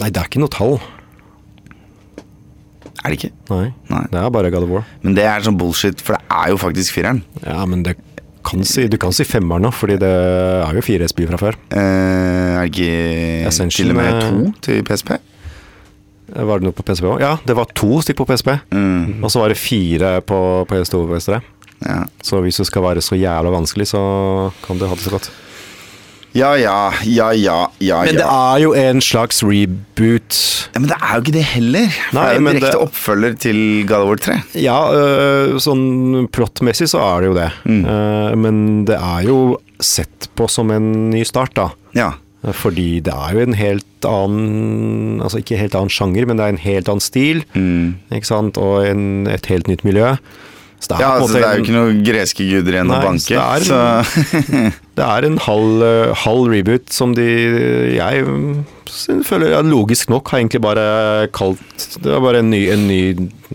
Nei, 0.00 0.08
det 0.10 0.20
er 0.22 0.26
ikke 0.30 0.42
noe 0.42 0.50
tall. 0.52 0.78
Er 3.04 3.12
det 3.12 3.18
ikke? 3.18 3.30
Nei, 3.52 3.66
Nei. 3.92 4.02
det 4.10 4.18
er 4.22 4.30
bare 4.32 4.50
God 4.54 4.64
of 4.66 4.70
War. 4.72 4.86
Men 5.04 5.14
det 5.18 5.26
er 5.28 5.44
sånn 5.44 5.58
bullshit, 5.60 6.00
for 6.02 6.16
det 6.16 6.24
er 6.32 6.52
jo 6.54 6.58
faktisk 6.62 6.96
fireren. 6.96 7.20
Ja, 7.44 7.60
men 7.68 7.82
det 7.84 7.98
kan 8.44 8.64
si, 8.68 8.86
du 8.92 8.96
kan 9.00 9.12
si 9.16 9.24
femmeren 9.28 9.64
nå, 9.66 9.70
fordi 9.76 9.98
det 10.00 10.08
er 10.10 10.76
jo 10.78 10.82
fire 10.84 11.06
spill 11.12 11.28
fra 11.30 11.40
før. 11.40 11.58
Eh, 11.72 12.56
er 12.56 12.64
det 12.64 12.72
ikke 12.72 13.46
Ascension, 13.50 13.84
til 13.88 13.92
og 13.94 14.00
med 14.00 14.10
eh, 14.10 14.24
to 14.24 14.50
til 14.66 14.82
PSP? 14.88 15.14
Var 16.34 16.58
det 16.60 16.66
noe 16.66 16.74
på 16.74 16.82
PSP 16.88 17.06
òg? 17.12 17.20
Ja, 17.22 17.34
det 17.46 17.54
var 17.58 17.68
to 17.76 18.00
stykk 18.02 18.22
på 18.22 18.26
PSP. 18.32 18.54
Mm, 18.74 19.20
Og 19.22 19.30
så 19.30 19.42
var 19.44 19.52
det 19.52 19.60
fire 19.60 20.16
på 20.24 20.38
PS2 20.70 21.02
og 21.04 21.12
PS3. 21.12 21.40
ja. 21.84 22.00
Så 22.24 22.40
hvis 22.42 22.56
det 22.62 22.66
skal 22.70 22.82
være 22.88 23.04
så 23.04 23.14
jævla 23.20 23.52
vanskelig, 23.52 23.86
så 23.92 24.00
kan 24.64 24.80
du 24.80 24.86
ha 24.88 24.96
det 24.96 25.04
så 25.04 25.12
godt. 25.12 25.28
Ja 26.34 26.50
ja, 26.58 26.76
ja 27.06 27.28
ja, 27.38 27.58
ja 27.80 28.00
Men 28.04 28.18
det 28.18 28.26
er 28.26 28.58
jo 28.64 28.72
en 28.74 29.00
slags 29.04 29.42
reboot. 29.46 30.38
ja. 30.74 30.80
Men 30.80 30.88
det 30.90 30.96
er 30.98 31.12
jo 31.14 31.22
ikke 31.22 31.34
det 31.36 31.44
heller. 31.52 31.98
Nei, 32.16 32.24
det 32.24 32.34
er 32.34 32.40
jo 32.40 32.48
direkte 32.48 32.72
det- 32.72 32.82
oppfølger 32.88 33.38
til 33.44 33.60
God 33.86 34.00
of 34.00 34.08
War 34.08 34.16
3. 34.24 34.36
Ja, 34.58 34.78
øh, 34.90 35.54
sånn 35.62 36.28
plottmessig 36.34 36.88
så 36.90 36.98
er 37.04 37.20
det 37.22 37.28
jo 37.30 37.36
det. 37.38 37.50
Mm. 37.64 37.84
Uh, 37.86 38.34
men 38.36 38.84
det 38.90 38.98
er 38.98 39.22
jo 39.28 39.38
sett 39.80 40.28
på 40.34 40.48
som 40.50 40.70
en 40.74 41.10
ny 41.10 41.22
start, 41.24 41.54
da. 41.54 41.68
Ja. 41.94 42.12
Fordi 42.52 43.00
det 43.00 43.12
er 43.14 43.32
jo 43.32 43.40
en 43.40 43.54
helt 43.56 44.04
annen 44.04 45.22
Altså 45.24 45.38
ikke 45.40 45.56
helt 45.56 45.74
annen 45.78 45.88
sjanger, 45.88 46.26
men 46.28 46.36
det 46.36 46.44
er 46.44 46.52
en 46.52 46.58
helt 46.60 46.88
annen 46.92 47.00
stil. 47.00 47.44
Mm. 47.54 47.94
Ikke 48.12 48.28
sant? 48.28 48.58
Og 48.60 48.84
en, 48.84 49.26
et 49.30 49.46
helt 49.46 49.70
nytt 49.70 49.84
miljø. 49.86 50.10
Så 50.84 50.90
det 50.92 50.96
er, 50.98 51.02
ja, 51.04 51.10
altså 51.16 51.38
det 51.38 51.44
er 51.48 51.56
jo 51.58 51.64
ikke 51.64 51.74
noen 51.78 52.00
greske 52.04 52.44
guder 52.48 52.76
igjen 52.76 52.92
å 52.92 53.00
banke. 53.00 53.24
så 53.24 53.42
det 53.56 53.66
Så, 53.72 54.72
Det 54.94 55.04
er 55.08 55.26
en 55.26 55.38
halv, 55.42 55.82
øh, 55.88 56.14
halv 56.22 56.50
reboot 56.52 56.92
som 56.94 57.14
de 57.16 57.24
Jeg 57.96 58.24
føler 59.26 59.54
ja, 59.56 59.62
logisk 59.64 60.10
nok 60.12 60.28
har 60.30 60.42
egentlig 60.42 60.60
bare 60.62 60.84
kalt 61.34 61.86
Det 62.04 62.12
er 62.14 62.20
bare 62.22 62.44
en 62.44 62.50
ny, 62.52 62.62
en 62.74 62.84
ny 62.90 63.00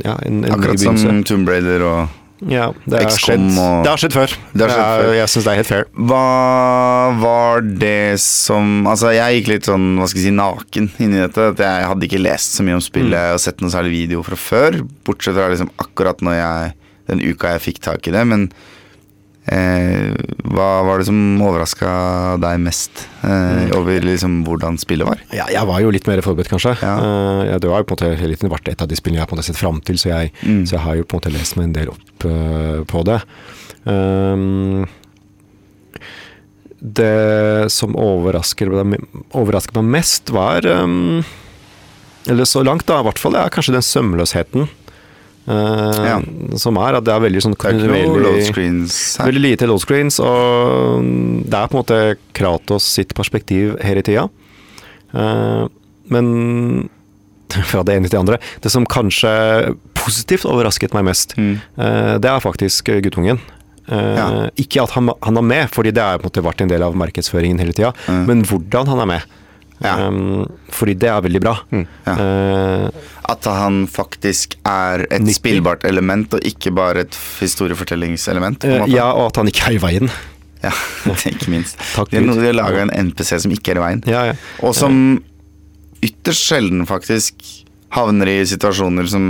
Ja, 0.04 0.18
en, 0.26 0.42
en 0.44 0.52
akkurat 0.58 0.80
ny 0.82 0.98
som. 0.98 1.22
Tomb 1.30 1.48
Raider 1.54 1.86
og 1.88 2.16
Ja, 2.50 2.70
det 2.88 3.02
har 3.04 3.12
skjedd, 3.20 3.42
det 3.84 3.90
har 3.92 4.00
skjedd 4.00 4.14
før. 4.16 4.34
Det 4.56 4.64
har 4.64 4.70
skjedd 4.72 4.84
er- 4.86 5.02
før. 5.04 5.10
Jeg 5.18 5.28
syns 5.34 5.44
det 5.44 5.52
er 5.52 5.58
helt 5.60 5.68
fair. 5.68 5.82
Hva 6.08 6.22
var 7.20 7.66
det 7.82 8.16
som 8.24 8.88
Altså, 8.88 9.10
jeg 9.12 9.42
gikk 9.42 9.50
litt 9.52 9.68
sånn, 9.68 9.90
hva 10.00 10.08
skal 10.08 10.22
jeg 10.22 10.30
si, 10.30 10.36
naken 10.38 10.88
inn 11.04 11.18
i 11.18 11.20
dette. 11.26 11.50
At 11.52 11.60
jeg 11.66 11.90
hadde 11.90 12.08
ikke 12.08 12.22
lest 12.24 12.56
så 12.56 12.64
mye 12.64 12.78
om 12.80 12.84
spillet 12.86 13.12
Mm. 13.12 13.34
og 13.36 13.42
sett 13.44 13.60
noe 13.60 13.74
særlig 13.76 13.92
video 13.92 14.24
fra 14.24 14.40
før. 14.40 14.80
Bortsett 15.04 15.36
fra 15.36 15.50
liksom 15.52 15.68
akkurat 15.84 16.24
når 16.24 16.38
jeg 16.40 16.74
Den 17.10 17.22
uka 17.26 17.56
jeg 17.58 17.66
fikk 17.68 17.80
tak 17.90 18.08
i 18.08 18.14
det. 18.16 18.22
Men 18.30 18.46
eh, 19.50 20.14
hva 20.46 20.68
var 20.86 21.02
det 21.02 21.08
som 21.10 21.20
overraska 21.42 21.92
deg 22.44 22.60
mest 22.62 23.06
Mm. 23.20 23.32
eh, 23.68 23.74
over 23.76 24.00
liksom 24.06 24.36
hvordan 24.48 24.78
spillet 24.80 25.04
var? 25.10 25.20
Ja, 25.36 25.46
jeg 25.52 25.66
var 25.68 25.82
jo 25.84 25.90
litt 25.92 26.06
mer 26.08 26.22
forberedt, 26.24 26.48
kanskje. 26.54 26.76
Ja. 26.80 26.94
Eh, 27.50 27.58
det 27.60 27.68
har 27.70 27.82
jo 27.82 27.88
på 27.90 27.98
en 27.98 27.98
måte 27.98 28.20
hele 28.22 28.38
tiden 28.38 28.54
vært 28.54 28.70
et 28.72 28.82
av 28.82 28.88
de 28.88 28.96
spillene 28.96 29.20
jeg 29.20 29.26
har 29.26 29.32
på 29.32 29.36
en 29.36 29.42
måte 29.42 29.50
sett 29.52 29.60
fram 29.60 29.82
til, 29.84 29.98
så 30.00 30.14
jeg, 30.14 30.32
Mm. 30.46 30.64
så 30.70 30.78
jeg 30.78 30.86
har 30.86 30.96
jo 30.96 31.04
på 31.04 31.18
en 31.18 31.20
måte 31.20 31.34
lest 31.36 31.58
meg 31.58 31.64
en 31.68 31.74
del 31.76 31.90
opp 31.92 32.26
uh, 32.26 32.84
på 32.88 33.04
det. 33.10 33.20
Um, 33.86 34.88
det 36.80 37.72
som 37.76 37.96
overrasker, 38.00 38.70
meg- 38.88 39.04
overrasker 39.36 39.76
meg 39.82 39.90
mest, 40.00 40.30
var 40.32 40.64
um, 40.66 41.24
Eller 42.30 42.46
så 42.48 42.62
langt, 42.64 42.86
da, 42.86 43.00
i 43.00 43.04
hvert 43.08 43.20
fall, 43.20 43.36
er 43.36 43.50
kanskje 43.52 43.74
den 43.74 43.82
sømløsheten. 43.84 44.68
Eh, 45.50 46.06
Ja. 46.06 46.20
Som 46.62 46.78
er 46.78 46.98
at 47.00 47.04
det 47.08 47.14
er 47.16 47.24
veldig 47.26 47.42
sånn 47.44 47.56
Det 47.58 47.66
er 47.74 47.80
her. 49.18 49.26
Veldig 49.26 49.42
lite 49.44 49.68
load 49.68 49.82
screens, 49.82 50.20
og 50.22 51.04
det 51.50 51.54
er 51.60 51.68
på 51.68 51.78
en 51.78 51.82
måte 51.84 52.00
Kratos 52.38 52.84
sitt 52.86 53.14
perspektiv 53.18 53.76
hele 53.84 54.02
tida. 54.06 54.28
Eh, 55.14 55.68
men 56.10 56.90
fra 57.72 57.82
det 57.84 57.96
ene 57.98 58.06
til 58.10 58.14
det 58.14 58.20
andre 58.22 58.38
Det 58.62 58.70
som 58.70 58.86
kanskje 58.86 59.30
positivt 59.98 60.46
overrasket 60.46 60.94
meg 60.94 61.08
mest, 61.10 61.34
Mm. 61.38 61.56
eh, 61.78 62.18
det 62.22 62.30
er 62.30 62.40
faktisk 62.40 62.86
guttungen. 63.04 63.40
Ja. 63.90 64.48
Ikke 64.56 64.84
at 64.84 64.92
han, 64.94 65.10
han 65.26 65.38
er 65.38 65.42
med, 65.42 65.70
fordi 65.74 65.90
det 65.92 66.04
har 66.04 66.20
vært 66.22 66.62
en 66.62 66.70
del 66.70 66.84
av 66.86 66.94
markedsføringen 66.94 67.58
hele 67.58 67.74
tida, 67.74 67.90
Mm. 68.08 68.26
men 68.28 68.44
hvordan 68.46 68.86
han 68.88 69.00
er 69.02 69.06
med. 69.10 69.24
Ja. 69.84 69.94
Um, 70.10 70.46
fordi 70.76 70.94
det 71.00 71.08
er 71.08 71.22
veldig 71.24 71.40
bra. 71.44 71.54
Ja. 71.72 72.16
Uh, 72.20 72.90
At 73.30 73.46
han 73.46 73.86
faktisk 73.88 74.58
er 74.68 75.06
et 75.08 75.22
Nyttig. 75.22 75.38
spillbart 75.40 75.86
element, 75.88 76.34
og 76.34 76.42
ikke 76.44 76.74
bare 76.76 77.06
et 77.06 77.16
historiefortellingselement. 77.40 78.64
eh, 78.66 78.80
måte. 78.82 78.92
ja, 78.92 79.12
og 79.14 79.28
at 79.30 79.36
han 79.38 79.48
ikke 79.48 79.68
er 79.70 79.78
i 79.78 79.82
veien. 79.86 80.10
Ja, 80.60 80.74
ikke 81.08 81.48
minst. 81.54 81.78
Takk 81.96 82.10
de 82.12 82.20
har, 82.20 82.52
laga 82.52 82.82
en 82.84 82.90
NPC 82.92 83.38
som 83.40 83.52
ikke 83.56 83.72
er 83.72 83.78
i 83.80 83.84
veien. 83.86 84.02
Ja, 84.12 84.26
ja. 84.28 84.34
Og 84.60 84.74
som 84.76 85.22
ytterst 86.04 86.50
sjelden 86.50 86.84
faktisk 86.90 87.40
havner 87.96 88.28
i 88.28 88.42
situasjoner 88.44 89.08
som 89.08 89.24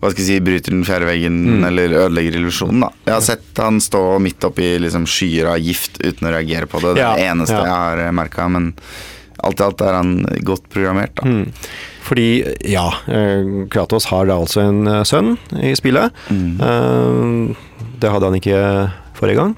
hva 0.00 0.10
skal 0.10 0.24
jeg 0.24 0.26
si, 0.26 0.40
bryter 0.42 0.72
den 0.74 0.82
fjerde 0.88 1.06
veggen 1.06 1.36
Mm. 1.60 1.64
eller 1.68 1.94
ødelegger 2.06 2.38
illusjonen. 2.40 2.80
da. 2.80 2.88
Jeg 3.06 3.14
har 3.14 3.20
sett 3.20 3.58
han 3.62 3.78
stå 3.84 4.00
midt 4.18 4.42
oppi 4.48 4.78
liksom, 4.80 5.04
skyer 5.06 5.46
av 5.52 5.58
gift 5.62 6.00
uten 6.02 6.26
å 6.26 6.32
reagere 6.34 6.66
på 6.66 6.80
det. 6.80 6.94
Det 6.96 7.04
er 7.04 7.16
det 7.20 7.26
eneste 7.30 7.58
jeg 7.60 7.68
har 7.70 8.10
merka. 8.16 8.48
Men 8.50 8.72
alt 9.44 9.60
i 9.60 9.64
alt 9.64 9.80
er 9.86 9.96
han 9.98 10.12
godt 10.46 10.68
programmert. 10.72 11.14
da. 11.20 11.28
Mm. 11.28 11.46
Fordi, 12.06 12.28
ja, 12.66 12.86
eh, 13.06 13.66
Kratos 13.70 14.06
har 14.10 14.26
da 14.26 14.38
altså 14.40 14.62
en 14.66 14.86
eh, 14.88 15.02
sønn 15.06 15.36
i 15.62 15.74
spillet. 15.78 16.12
Mm. 16.30 16.54
Eh, 16.60 17.56
Det 18.00 18.10
hadde 18.10 18.24
han 18.30 18.38
ikke 18.40 18.60
forrige 19.18 19.36
gang. 19.36 19.56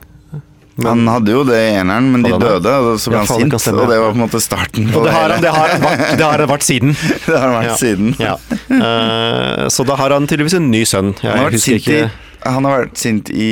Han 0.83 1.05
hadde 1.07 1.31
jo 1.35 1.43
det 1.45 1.59
i 1.61 1.75
eneren, 1.79 2.07
men 2.11 2.23
de 2.25 2.31
døde, 2.41 2.71
og 2.73 2.97
så 2.99 3.11
ble 3.13 3.19
han 3.21 3.29
sint. 3.29 3.53
Og 3.77 3.89
det 3.91 3.99
var 4.01 4.09
på 4.11 4.17
en 4.17 4.23
måte 4.25 4.41
starten 4.43 4.89
på 4.91 4.99
Og 4.99 5.05
det 5.05 5.13
har, 5.13 5.31
han- 5.31 5.43
det, 5.45 5.51
har 5.53 5.69
vært, 5.83 6.17
det 6.19 6.25
har 6.27 6.45
vært 6.49 6.65
siden. 6.67 6.95
Det 7.29 7.39
har 7.39 7.53
vært 7.53 7.69
Ja. 7.69 7.77
siden. 7.77 8.15
Ja. 8.19 8.35
Uh, 8.73 9.69
så 9.69 9.85
da 9.87 9.95
har 10.01 10.11
han 10.17 10.27
tydeligvis 10.27 10.57
en 10.59 10.71
ny 10.73 10.83
sønn. 10.89 11.13
Jeg 11.23 11.29
Han 11.31 11.39
har 11.45 11.51
vært 11.53 11.61
sint 11.63 11.89
i, 11.93 12.01
han 12.43 12.65
har 12.67 12.81
vært 12.87 12.97
sint 12.99 13.31
i, 13.31 13.51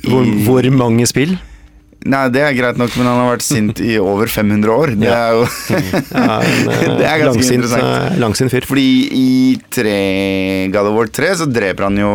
i 0.00 0.08
hvor, 0.08 0.24
hvor 0.46 0.70
mange 0.72 1.06
spill. 1.10 1.34
Nei, 2.08 2.20
det 2.32 2.40
er 2.40 2.54
greit 2.56 2.78
nok, 2.80 2.94
men 2.96 3.04
han 3.10 3.18
har 3.20 3.34
vært 3.34 3.44
sint 3.44 3.80
i 3.84 3.98
over 4.00 4.30
500 4.32 4.70
år. 4.72 4.92
Det 4.96 5.10
er 5.12 5.34
jo 5.36 5.42
Ja, 6.14 6.38
en, 6.40 6.70
Det 7.00 7.04
er 7.04 7.18
ganske 7.20 7.26
langsint, 7.26 7.56
interessant. 7.58 7.88
eh, 8.14 8.14
Langsint 8.22 8.54
fyr. 8.54 8.64
Fordi 8.70 8.86
i 9.18 9.26
tre, 9.68 9.96
God 10.72 10.88
of 10.88 10.96
War 10.96 11.10
3 11.20 11.34
så 11.42 11.48
dreper 11.50 11.88
han 11.90 11.98
jo 12.00 12.12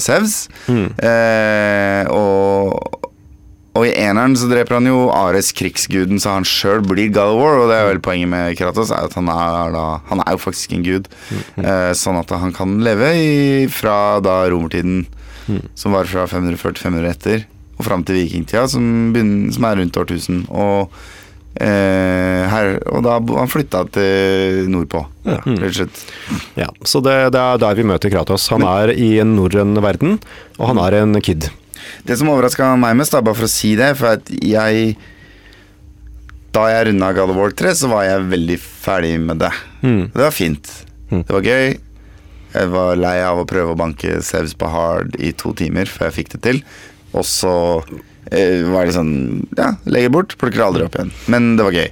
Sevs. 0.00 0.38
Mm. 0.72 0.86
Eh, 1.10 2.08
og, 2.14 3.04
og 3.76 3.84
i 3.84 3.92
eneren 4.00 4.32
så 4.40 4.48
dreper 4.50 4.78
han 4.78 4.88
jo 4.88 5.04
Ares, 5.12 5.52
krigsguden, 5.60 6.16
så 6.24 6.32
han 6.38 6.48
sjøl 6.48 6.80
blir 6.88 7.12
God 7.12 7.34
of 7.36 7.42
War. 7.42 7.60
Og 7.60 7.68
det 7.68 7.76
er 7.82 7.90
vel 7.92 8.00
poenget 8.08 8.32
med 8.32 8.56
Kratos, 8.58 8.94
er 8.96 9.10
at 9.10 9.18
han 9.20 9.28
er, 9.34 9.76
da, 9.76 9.84
han 10.08 10.24
er 10.24 10.38
jo 10.38 10.42
faktisk 10.46 10.72
en 10.78 10.86
gud. 10.88 11.12
Eh, 11.60 11.92
sånn 12.00 12.16
at 12.24 12.32
han 12.32 12.56
kan 12.56 12.78
leve 12.80 13.12
i, 13.20 13.68
fra 13.68 14.16
da 14.24 14.40
romertiden, 14.48 15.04
som 15.76 15.94
var 15.96 16.08
fra 16.08 16.24
540-500 16.32 17.12
etter, 17.12 17.46
og 17.78 17.86
fram 17.86 18.02
til 18.04 18.18
vikingtida, 18.18 18.66
som, 18.68 18.84
begynner, 19.14 19.54
som 19.54 19.68
er 19.68 19.80
rundt 19.82 20.02
årtusen. 20.02 20.44
Og 20.50 20.92
Eh, 21.58 22.42
her, 22.46 22.76
og 22.86 23.02
da 23.02 23.16
han 23.18 23.48
flytta 23.50 23.80
til 23.90 24.68
nordpå, 24.70 25.00
rett 25.26 25.48
og 25.48 25.72
slett. 25.74 26.02
Ja, 26.54 26.68
så 26.86 27.00
det, 27.02 27.14
det 27.34 27.40
er 27.40 27.58
der 27.58 27.78
vi 27.78 27.86
møter 27.88 28.12
Kratos. 28.12 28.46
Han 28.52 28.62
er 28.68 28.92
i 28.94 29.16
en 29.18 29.32
norrøn 29.34 29.74
verden, 29.82 30.20
og 30.60 30.70
han 30.70 30.78
er 30.84 31.00
en 31.00 31.18
kid. 31.24 31.48
Det 32.06 32.18
som 32.20 32.30
overraska 32.30 32.68
meg 32.78 32.94
mest, 33.00 33.16
da, 33.16 33.24
bare 33.26 33.40
for 33.40 33.48
å 33.48 33.50
si 33.50 33.72
det, 33.78 33.94
for 33.98 34.18
at 34.18 34.30
jeg 34.30 34.92
Da 36.54 36.62
jeg 36.70 36.86
runda 36.88 37.10
God 37.12 37.34
of 37.34 37.36
War 37.36 37.52
3, 37.52 37.74
så 37.76 37.90
var 37.90 38.06
jeg 38.06 38.28
veldig 38.30 38.56
ferdig 38.62 39.12
med 39.20 39.42
det. 39.42 39.50
Mm. 39.82 40.04
Det 40.14 40.22
var 40.22 40.32
fint. 40.32 40.70
Det 41.10 41.28
var 41.28 41.44
gøy. 41.44 41.74
Jeg 42.54 42.70
var 42.72 42.96
lei 42.96 43.18
av 43.20 43.42
å 43.42 43.48
prøve 43.48 43.74
å 43.74 43.78
banke 43.78 44.16
Sevs 44.24 44.54
på 44.56 44.70
hard 44.72 45.18
i 45.20 45.34
to 45.36 45.52
timer 45.58 45.90
før 45.90 46.08
jeg 46.08 46.16
fikk 46.22 46.32
det 46.36 46.40
til. 46.46 46.62
Og 47.18 47.24
så 47.26 47.52
eh, 48.30 48.62
var 48.68 48.86
det 48.88 48.94
sånn 48.96 49.12
Ja, 49.58 49.72
legger 49.90 50.12
bort, 50.14 50.34
plukker 50.40 50.62
aldri 50.66 50.84
opp 50.86 50.98
igjen. 50.98 51.12
Men 51.32 51.50
det 51.58 51.66
var 51.66 51.76
gøy. 51.76 51.88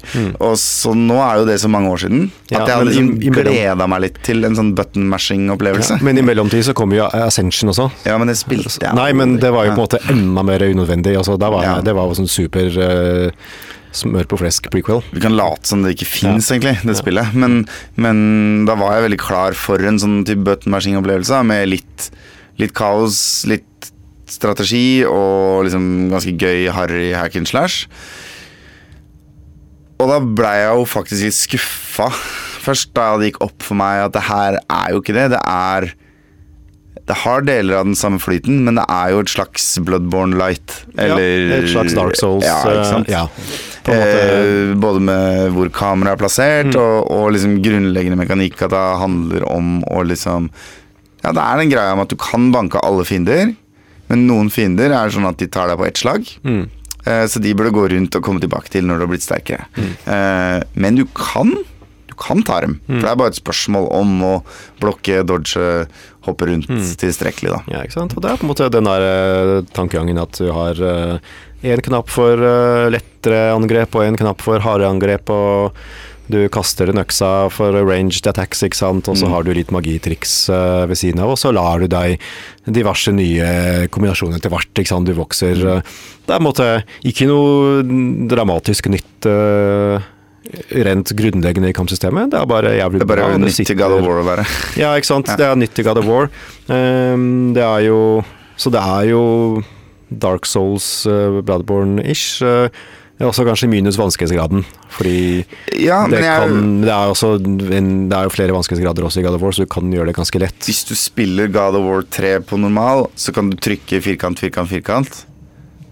Og 0.46 0.56
så 0.60 0.92
nå 0.96 1.16
er 1.24 1.40
jo 1.40 1.46
det 1.48 1.58
så 1.62 1.70
mange 1.72 1.92
år 1.92 2.02
siden 2.04 2.26
at 2.28 2.52
Ja, 2.52 2.60
jeg 2.60 2.74
hadde 2.76 2.88
liksom 2.90 3.36
gleda 3.38 3.88
meg 3.90 4.04
litt 4.06 4.20
til 4.26 4.46
en 4.48 4.58
sånn 4.58 4.74
button 4.78 5.08
mashing-opplevelse. 5.12 5.98
Men 6.06 6.20
i 6.20 6.26
mellomtid 6.26 6.66
så 6.68 6.76
kommer 6.76 7.00
jo 7.00 7.08
Ascension 7.10 7.72
også. 7.72 7.88
Ja, 8.08 8.18
men 8.20 8.30
det 8.30 8.38
spilte 8.40 8.76
jeg 8.84 8.94
Nei, 8.98 9.10
men 9.16 9.38
det 9.42 9.52
var 9.54 9.68
jo 9.68 9.74
på 9.74 9.80
en 9.80 9.86
måte 9.86 10.02
enda 10.12 10.44
mer 10.46 10.66
unødvendig. 10.66 11.16
Altså, 11.18 11.38
det, 11.40 11.50
var, 11.56 11.66
Ja. 11.66 11.78
Det 11.84 11.96
var 11.96 12.10
jo 12.10 12.20
sånn 12.20 12.30
super 12.30 12.70
uh, 12.76 13.48
smør 13.96 14.26
på 14.28 14.38
flesk 14.42 14.68
prequel. 14.72 15.00
Vi 15.16 15.22
kan 15.24 15.34
late 15.38 15.66
som 15.68 15.82
det 15.84 15.94
ikke 15.96 16.08
fins, 16.10 16.50
Ja. 16.50 16.56
egentlig, 16.58 16.76
det 16.84 16.96
spillet. 16.98 17.32
Men, 17.34 17.62
men 17.96 18.66
da 18.68 18.76
var 18.78 18.96
jeg 18.98 19.06
veldig 19.08 19.20
klar 19.22 19.56
for 19.56 19.80
en 19.80 19.98
sånn 20.02 20.18
type 20.28 20.44
button 20.46 20.74
mashing-opplevelse 20.74 21.40
med 21.48 21.70
litt, 21.72 22.10
litt 22.60 22.74
kaos, 22.76 23.18
litt 23.48 23.64
strategi 24.26 25.04
og 25.06 25.64
liksom 25.68 26.08
ganske 26.12 26.34
gøy, 26.40 26.66
harry 26.74 27.12
hack 27.14 27.36
and 27.38 27.46
slash. 27.50 27.86
Og 30.00 30.10
da 30.10 30.18
blei 30.20 30.56
jeg 30.60 30.72
jo 30.76 30.88
faktisk 30.88 31.24
litt 31.28 31.36
skuffa 31.38 32.10
først 32.66 32.90
da 32.96 33.12
det 33.20 33.30
gikk 33.30 33.38
opp 33.46 33.62
for 33.64 33.78
meg 33.78 34.02
at 34.08 34.16
det 34.16 34.24
her 34.26 34.58
er 34.60 34.90
jo 34.92 35.00
ikke 35.02 35.14
det. 35.16 35.28
Det 35.36 35.40
er 35.46 35.86
Det 37.06 37.14
har 37.22 37.44
deler 37.46 37.76
av 37.78 37.84
den 37.86 37.94
samme 37.94 38.18
flyten, 38.18 38.64
men 38.66 38.74
det 38.80 38.84
er 38.90 39.12
jo 39.14 39.20
et 39.22 39.30
slags 39.30 39.66
Bloodborne 39.86 40.34
light. 40.40 40.72
Eller 40.98 41.22
ja, 41.52 41.58
et 41.62 41.68
slags 41.70 41.94
Dark 41.94 42.16
Souls. 42.18 42.42
Ja, 42.42 42.56
ikke 42.66 42.88
sant? 42.90 43.06
eh, 43.06 43.14
ja, 43.14 43.28
en 43.86 44.00
måte, 44.00 44.24
Eh, 44.26 44.72
både 44.82 45.00
med 45.06 45.52
hvor 45.54 45.70
kameraet 45.70 46.16
er 46.16 46.22
plassert, 46.24 46.72
Mm. 46.74 46.80
og, 46.82 47.10
og 47.14 47.28
liksom 47.36 47.60
grunnleggende 47.62 48.18
mekanikk. 48.18 48.58
At 48.66 48.74
det 48.74 48.82
handler 49.04 49.46
om 49.48 49.76
å 49.86 50.02
liksom 50.02 50.50
Ja, 51.22 51.30
det 51.32 51.42
er 51.44 51.56
den 51.62 51.70
greia 51.70 51.92
om 51.94 52.00
at 52.02 52.10
du 52.10 52.16
kan 52.18 52.50
banke 52.52 52.82
alle 52.82 53.04
fiender, 53.06 53.54
men 54.08 54.26
noen 54.28 54.50
fiender 54.52 54.92
er 54.94 55.10
sånn 55.14 55.26
at 55.28 55.38
de 55.38 55.46
tar 55.48 55.68
deg 55.72 55.78
på 55.80 55.86
ett 55.88 55.98
slag. 56.02 56.26
Mm. 56.46 56.64
Eh, 57.06 57.24
så 57.30 57.38
de 57.42 57.54
burde 57.54 57.70
gå 57.74 57.84
rundt 57.92 58.16
og 58.18 58.22
komme 58.26 58.40
tilbake 58.42 58.70
til 58.72 58.84
når 58.86 58.98
du 58.98 59.04
har 59.06 59.10
blitt 59.12 59.22
sterkere. 59.26 59.66
Mm. 59.78 59.92
Eh, 60.16 60.62
men 60.74 60.94
du 61.00 61.04
kan 61.14 61.52
Du 62.06 62.14
kan 62.22 62.40
ta 62.42 62.60
dem. 62.62 62.78
For 62.86 63.02
det 63.02 63.08
er 63.10 63.16
bare 63.20 63.28
et 63.28 63.36
spørsmål 63.36 63.90
om 63.92 64.12
å 64.24 64.30
blokke, 64.80 65.18
dodge, 65.28 65.86
hoppe 66.24 66.46
rundt 66.48 66.68
Mm. 66.70 66.80
tilstrekkelig, 66.96 67.50
da. 67.52 67.58
Ja, 67.68 67.82
ikke 67.84 67.92
sant? 67.92 68.14
Og 68.16 68.22
det 68.22 68.30
er 68.30 68.36
på 68.38 68.46
en 68.46 68.48
måte 68.54 68.70
den 68.72 68.84
der 68.88 69.02
eh, 69.04 69.60
tankegangen 69.76 70.16
at 70.22 70.32
du 70.38 70.48
har 70.50 70.74
én 71.62 71.82
knapp 71.84 72.08
for 72.08 72.36
lettere 72.88 73.52
angrep 73.52 73.94
og 73.96 74.06
en 74.06 74.16
knapp 74.16 74.40
for 74.40 74.58
harde 74.64 74.86
angrep, 74.88 75.28
og 75.28 75.74
du 76.28 76.48
kaster 76.50 76.88
en 76.90 76.98
øksa 76.98 77.50
for 77.54 77.72
ranged 77.86 78.26
attacks, 78.26 78.62
ikke 78.66 78.74
sant, 78.78 79.08
og 79.08 79.16
så 79.16 79.26
Mm. 79.28 79.32
har 79.32 79.42
du 79.44 79.52
litt 79.54 79.70
magitriks 79.70 80.48
eh, 80.50 80.86
ved 80.90 80.96
siden 80.98 81.20
av, 81.22 81.30
og 81.30 81.38
så 81.38 81.52
lar 81.54 81.78
du 81.80 81.86
deg 81.86 82.18
diverse 82.66 83.12
nye 83.14 83.86
kombinasjoner 83.88 84.36
etter 84.40 84.50
hvert, 84.50 84.72
ikke 84.74 84.88
sant, 84.88 85.06
du 85.06 85.14
vokser. 85.14 85.54
eh. 85.76 85.80
Det 86.26 86.34
er 86.34 86.40
en 86.40 86.46
måte 86.48 86.68
ikke 87.04 87.26
noe 87.30 87.82
dramatisk 88.28 88.88
nytt 88.90 89.26
eh, 89.30 90.00
rent 90.86 91.10
grunnleggende 91.18 91.70
i 91.70 91.74
kampsystemet, 91.74 92.30
det 92.30 92.38
er 92.40 92.46
bare 92.46 92.74
jævlig 92.78 93.00
Det 93.00 93.06
er 93.10 93.14
bare 93.16 93.38
nytt 93.38 93.56
til 93.66 93.76
God 93.78 93.96
of 93.98 94.04
War 94.06 94.20
å 94.22 94.26
være. 94.26 94.44
ja, 94.82 94.92
ikke 94.94 95.06
sant. 95.10 95.26
Ja. 95.32 95.36
Det 95.36 95.46
er 95.46 95.56
nytt 95.58 95.74
til 95.74 95.84
God 95.88 95.98
of 95.98 96.06
War. 96.06 96.28
Um, 96.70 97.52
det 97.54 97.62
er 97.62 97.86
jo 97.88 98.24
Så 98.56 98.70
det 98.70 98.80
er 98.80 99.10
jo 99.10 99.62
Dark 100.10 100.46
Souls, 100.46 101.04
uh, 101.06 101.42
Bloodborne-ish. 101.42 102.40
eh, 102.46 102.68
også 103.24 103.46
kanskje 103.48 103.68
minus 103.72 103.96
vanskelighetsgraden, 103.96 104.64
fordi 104.92 105.44
Ja, 105.80 106.02
det, 106.06 106.18
jeg 106.20 106.50
kan, 106.50 106.82
det, 106.82 106.90
er 106.92 107.08
også 107.08 107.30
en, 107.40 108.08
det 108.10 108.16
er 108.18 108.26
jo 108.28 108.32
flere 108.34 108.52
vanskelighetsgrader 108.52 109.06
også 109.08 109.22
i 109.22 109.24
God 109.24 109.38
of 109.38 109.42
War, 109.46 109.52
så 109.56 109.64
du 109.64 109.70
kan 109.72 109.88
gjøre 109.90 110.10
det 110.10 110.16
ganske 110.18 110.38
lett. 110.42 110.58
Hvis 110.68 110.82
du 110.84 110.92
spiller 110.94 111.48
God 111.48 111.78
of 111.80 111.86
War 111.88 112.02
3 112.12 112.34
på 112.44 112.58
normal, 112.60 113.06
så 113.16 113.32
kan 113.32 113.48
du 113.48 113.56
trykke 113.56 114.02
firkant, 114.04 114.38
firkant, 114.44 114.68
firkant. 114.68 115.22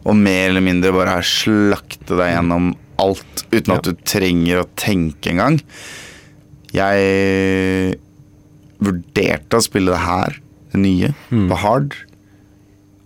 Og 0.04 0.16
mer 0.20 0.50
eller 0.50 0.60
mindre 0.60 0.92
bare 0.92 1.16
slakte 1.24 2.12
deg 2.20 2.34
gjennom 2.34 2.74
alt 3.00 3.46
uten 3.50 3.72
at 3.72 3.88
du 3.88 3.94
trenger 4.04 4.60
å 4.60 4.68
tenke 4.76 5.32
engang. 5.32 5.56
Jeg 6.76 7.96
vurderte 8.84 9.56
å 9.56 9.64
spille 9.64 9.94
det 9.94 10.02
her, 10.04 10.37
det 10.74 10.80
nye, 10.82 11.14
Mm. 11.30 11.48
på 11.48 11.56
hard. 11.56 11.94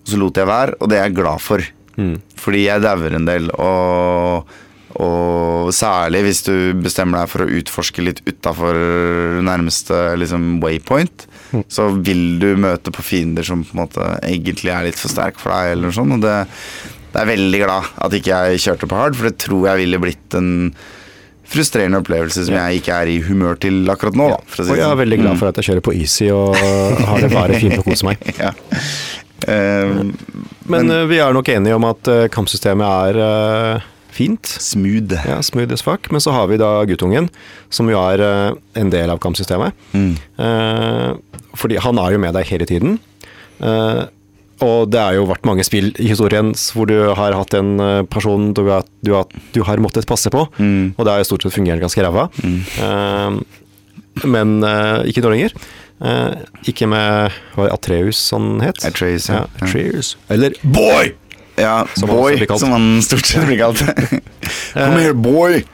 Og 0.02 0.07
så 0.11 0.18
lot 0.18 0.35
jeg 0.37 0.46
være, 0.48 0.74
og 0.81 0.88
det 0.90 0.98
er 0.98 1.04
jeg 1.09 1.14
glad 1.22 1.40
for. 1.40 1.62
Mm. 1.99 2.17
Fordi 2.39 2.65
jeg 2.69 2.85
dauer 2.85 3.17
en 3.19 3.27
del, 3.29 3.49
og, 3.59 4.49
og 5.03 5.71
særlig 5.75 6.21
hvis 6.29 6.45
du 6.47 6.53
bestemmer 6.81 7.25
deg 7.25 7.33
for 7.33 7.45
å 7.45 7.49
utforske 7.59 8.05
litt 8.07 8.23
utafor 8.29 8.79
nærmeste 9.45 9.99
liksom, 10.23 10.61
waypoint, 10.63 11.27
så 11.73 11.89
vil 11.97 12.39
du 12.43 12.53
møte 12.61 12.93
på 12.95 13.03
fiender 13.05 13.47
som 13.47 13.65
på 13.65 13.75
en 13.77 13.83
måte 13.83 14.07
egentlig 14.29 14.71
er 14.75 14.87
litt 14.89 15.01
for 15.01 15.11
sterk 15.13 15.41
for 15.43 15.51
deg, 15.55 15.75
eller 15.75 15.89
noe 15.91 15.97
sånt. 15.97 16.15
Og 16.19 16.23
det, 16.25 16.37
det 17.15 17.23
er 17.23 17.31
veldig 17.35 17.61
glad 17.65 17.91
at 18.07 18.17
ikke 18.19 18.41
jeg 18.53 18.63
kjørte 18.67 18.89
på 18.91 18.99
hard, 19.01 19.17
for 19.19 19.31
det 19.31 19.39
tror 19.43 19.69
jeg 19.71 19.83
ville 19.85 20.01
blitt 20.07 20.39
en 20.39 20.51
frustrerende 21.49 22.03
opplevelse 22.03 22.43
som 22.45 22.53
jeg 22.59 22.83
ikke 22.83 22.97
er 23.01 23.09
i 23.09 23.21
humør 23.25 23.57
til 23.57 23.79
akkurat 23.89 24.19
nå. 24.21 24.27
Å 24.37 24.41
si 24.53 24.67
Og 24.67 24.75
jeg 24.77 24.83
er 24.85 24.91
sånn. 24.91 24.99
veldig 25.01 25.19
glad 25.23 25.39
for 25.41 25.49
at 25.49 25.57
jeg 25.63 25.71
kjører 25.71 25.85
på 25.87 25.95
easy 25.97 26.27
og 26.35 26.53
har 27.09 27.23
det 27.25 27.31
bare 27.33 27.57
fint 27.63 27.79
og 27.81 27.87
koser 27.89 28.11
meg. 28.11 28.29
Ja. 28.45 28.53
Eh, 29.46 30.03
Men 30.68 30.90
eh, 30.90 31.05
vi 31.07 31.20
er 31.22 31.33
nok 31.37 31.48
enige 31.53 31.77
om 31.79 31.85
at 31.88 32.09
eh, 32.11 32.27
kampsystemet 32.35 33.16
er 33.18 33.85
fint. 34.18 34.42
smooth. 34.51 35.14
Ja, 35.29 35.38
smooth 35.46 35.72
as 35.72 35.83
fuck. 35.87 36.09
Men 36.11 36.20
så 36.24 36.33
har 36.35 36.48
vi 36.51 36.57
da 36.59 36.83
guttungen, 36.90 37.29
som 37.70 37.87
jo 37.92 38.01
er 38.01 38.57
en 38.74 38.90
del 38.90 39.11
av 39.12 39.20
kampsystemet. 39.22 39.72
Mm. 39.94 40.16
Fordi 41.55 41.79
han 41.85 41.98
er 42.03 42.16
jo 42.16 42.18
med 42.24 42.35
deg 42.35 42.48
hele 42.51 42.66
tiden. 42.66 42.96
Og 44.59 44.90
det 44.90 44.98
har 44.98 45.14
jo 45.14 45.29
vært 45.31 45.46
mange 45.46 45.62
spill 45.62 45.92
i 46.03 46.09
historien 46.11 46.51
hvor 46.74 46.88
du 46.90 46.96
har 47.14 47.37
hatt 47.38 47.55
en 47.55 47.77
person 48.11 48.51
du 48.59 48.64
har, 48.72 48.83
du 49.07 49.12
har, 49.14 49.31
du 49.55 49.61
har 49.62 49.79
måttet 49.79 50.09
passe 50.11 50.33
på, 50.35 50.48
Mm. 50.59 50.94
og 50.98 51.05
det 51.07 51.12
har 51.14 51.22
jo 51.22 51.29
stort 51.31 51.46
sett 51.46 51.55
fungert 51.55 51.79
ganske 51.85 52.03
ræva. 52.03 52.27
Eh, 52.42 53.38
men 54.27 54.57
ikke 55.07 55.22
nå 55.22 55.31
lenger. 55.31 55.55
Eh, 56.01 56.35
ikke 56.71 56.87
med 56.87 57.33
hva 57.55 57.65
var 57.65 57.71
det, 57.71 57.75
Atreus 57.79 58.21
han 58.31 58.61
het? 58.63 58.85
Atreus, 58.87 59.29
ja. 59.31 59.45
ja. 59.47 59.65
Atreus. 59.67 60.17
Eller 60.31 60.55
Boy! 60.63 61.15
Ja, 61.59 61.87
Som 61.99 62.13
boy, 62.13 62.37
han 62.39 62.59
som 62.59 62.71
han 62.71 62.85
stort 63.03 63.27
sett 63.27 63.47
blir 63.49 63.59
kalt. 63.59 63.81
Come 64.79 65.01
here, 65.03 65.15
boy! 65.15 65.65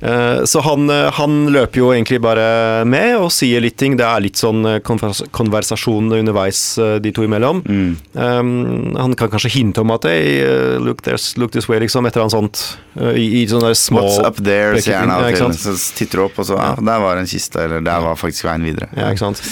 Eh, 0.00 0.44
Så 0.44 0.60
han, 0.60 0.90
eh, 0.90 1.10
han 1.12 1.46
løper 1.52 1.80
jo 1.80 1.90
egentlig 1.92 2.20
bare 2.24 2.84
med 2.88 3.16
og 3.18 3.30
sier 3.34 3.60
litt 3.60 3.76
ting. 3.80 3.98
Det 4.00 4.06
er 4.06 4.24
litt 4.24 4.40
sånn 4.40 4.64
eh, 4.66 4.80
konversasjon 4.80 6.12
underveis 6.16 6.62
de 7.04 7.12
to 7.12 7.24
imellom. 7.26 7.62
Mm. 7.66 7.90
Um, 8.14 8.96
han 8.96 9.14
kan 9.18 9.30
kanskje 9.32 9.52
hinte 9.58 9.82
om 9.82 9.92
at 9.94 10.06
hey, 10.08 10.40
look, 10.80 11.04
look 11.36 11.52
this 11.52 11.68
way, 11.68 11.80
liksom, 11.84 12.06
et 12.06 12.16
eller 12.16 12.28
annet 12.28 12.36
sånt. 12.38 12.64
I, 13.00 13.42
i 13.42 13.46
sånne 13.48 13.72
små 13.78 14.02
What's 14.02 14.20
up 14.26 14.40
there, 14.44 14.80
sier 14.80 15.02
han 15.02 15.12
av 15.14 15.28
og 15.28 15.36
til. 15.36 15.54
Så 15.60 15.76
titter 15.98 16.20
du 16.20 16.26
opp, 16.26 16.40
og 16.40 16.48
så 16.48 16.58
ja, 16.58 16.74
der 16.90 17.02
var 17.04 17.20
en 17.20 17.28
kiste, 17.30 17.64
eller 17.64 17.84
der 17.84 18.04
var 18.04 18.18
faktisk 18.18 18.48
veien 18.48 18.66
videre. 18.66 18.90
Ja, 18.96 19.10
ikke 19.12 19.28
sant. 19.28 19.42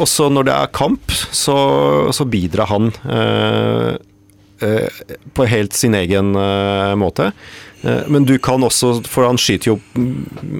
Også 0.00 0.28
når 0.32 0.48
det 0.50 0.56
er 0.56 0.74
kamp, 0.76 1.14
så, 1.34 1.58
så 2.14 2.28
bidrar 2.28 2.70
han 2.72 2.92
Uh, 4.64 4.86
på 5.34 5.44
helt 5.50 5.74
sin 5.74 5.96
egen 5.98 6.30
uh, 6.38 6.94
måte. 6.96 7.32
Eh, 7.84 8.02
men 8.08 8.24
du 8.28 8.36
kan 8.42 8.64
også, 8.64 8.96
for 9.06 9.28
han 9.28 9.38
skyter 9.40 9.74
jo, 9.74 9.78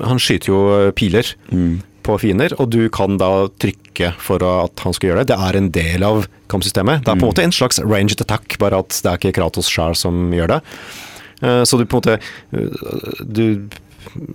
han 0.05 0.21
skyter 0.23 0.53
jo 0.53 0.61
piler 0.97 1.35
piler 1.51 1.83
på 2.05 2.19
fiender, 2.21 2.53
og 2.61 2.69
du 2.75 2.83
kan 2.93 3.17
da 3.17 3.47
trykke 3.63 4.11
for 4.21 4.43
at 4.45 4.83
han 4.85 4.93
skal 4.93 5.09
gjøre 5.11 5.23
det. 5.25 5.31
Det 5.33 5.39
er 5.41 5.57
en 5.57 5.71
del 5.73 6.05
av 6.05 6.27
kampsystemet. 6.53 7.01
Det 7.07 7.09
er 7.15 7.17
på 7.17 7.25
en 7.25 7.33
måte 7.33 7.47
en 7.47 7.55
slags 7.57 7.81
ranged 7.81 8.21
attack, 8.21 8.59
bare 8.61 8.83
at 8.85 8.93
det 9.01 9.09
er 9.09 9.17
ikke 9.21 9.33
Kratos 9.39 9.71
sjøl 9.73 9.97
som 9.97 10.27
gjør 10.37 10.57
det. 10.57 10.61
Eh, 11.41 11.63
Så 11.65 11.79
du 11.81 11.87
på 11.89 11.97
en 11.97 12.03
måte 12.03 12.19
eh, 12.19 13.25
du, 13.25 13.69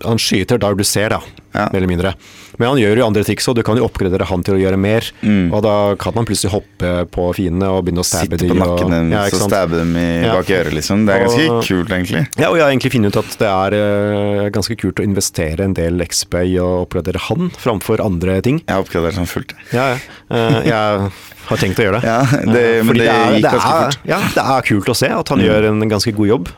Han 0.05 0.17
skyter 0.17 0.59
der 0.59 0.75
du 0.75 0.83
ser, 0.83 1.09
da, 1.09 1.19
Ja. 1.53 1.65
mer 1.73 1.77
eller 1.79 1.87
mindre. 1.89 2.13
Men 2.59 2.67
han 2.69 2.77
gjør 2.77 2.97
jo 2.99 3.05
andre 3.07 3.23
triks 3.23 3.47
og 3.47 3.55
Du 3.55 3.63
kan 3.63 3.77
jo 3.79 3.85
oppgradere 3.87 4.25
han 4.27 4.43
til 4.43 4.55
å 4.55 4.59
gjøre 4.59 4.77
mer. 4.77 5.05
Og 5.53 5.61
da 5.63 5.95
kan 5.95 6.13
han 6.13 6.25
plutselig 6.27 6.51
hoppe 6.51 7.05
på 7.09 7.33
fiendene 7.37 7.69
og 7.71 7.85
begynne 7.87 8.03
å 8.03 8.05
stabbe 8.05 8.37
Sitte 8.37 8.49
på 8.51 8.57
nakken 8.59 8.91
dem, 8.91 9.11
Ja, 9.15 9.23
så 9.31 9.47
stabbe 9.47 9.77
dem 9.79 9.95
i 9.95 10.25
Ja. 10.25 10.33
bak 10.35 10.45
øret, 10.45 10.73
liksom. 10.75 11.05
Det 11.07 11.15
er 11.15 11.25
ganske 11.25 11.49
Og- 11.49 11.63
kult, 11.63 11.89
egentlig. 11.89 12.27
Ja, 12.37 12.49
og 12.49 12.57
jeg 12.57 12.63
har 12.65 12.71
egentlig 12.71 12.91
funnet 12.91 13.15
ut 13.15 13.17
at 13.17 13.37
det 13.39 13.47
er 13.47 13.71
uh, 13.79 14.49
ganske 14.49 14.75
kult 14.77 14.99
å 14.99 15.03
investere 15.07 15.59
en 15.63 15.73
del 15.73 16.01
XP 16.03 16.33
i 16.43 16.57
å 16.59 16.85
oppgradere 16.85 17.17
han 17.29 17.49
framfor 17.49 18.03
andre 18.03 18.41
ting. 18.41 18.59
Jeg 18.67 18.75
har 18.75 18.83
oppgradert 18.83 19.15
sånn 19.15 19.27
fullt. 19.27 19.53
Ja, 19.73 19.95
ja. 19.95 19.97
Eh, 20.29 20.63
jeg 20.65 21.11
har 21.49 21.57
tenkt 21.57 21.79
å 21.79 21.85
gjøre 21.87 22.01
det. 22.01 22.03
Ja, 22.09 22.21
det- 22.53 22.81
uh, 22.81 22.83
men 22.83 22.95
det, 22.95 23.05
det 23.05 23.09
er, 23.09 23.31
gikk 23.39 23.51
ganske 23.51 23.71
fort. 23.73 23.97
Mm. 24.03 24.09
Ja, 24.09 24.19
det 24.35 24.43
er 24.43 24.61
kult 24.67 24.85
å 24.91 24.95
se 24.95 25.07
at 25.07 25.29
han 25.29 25.39
gjør 25.39 25.69
en 25.69 25.89
ganske 25.89 26.13
god 26.13 26.27
jobb. 26.27 26.49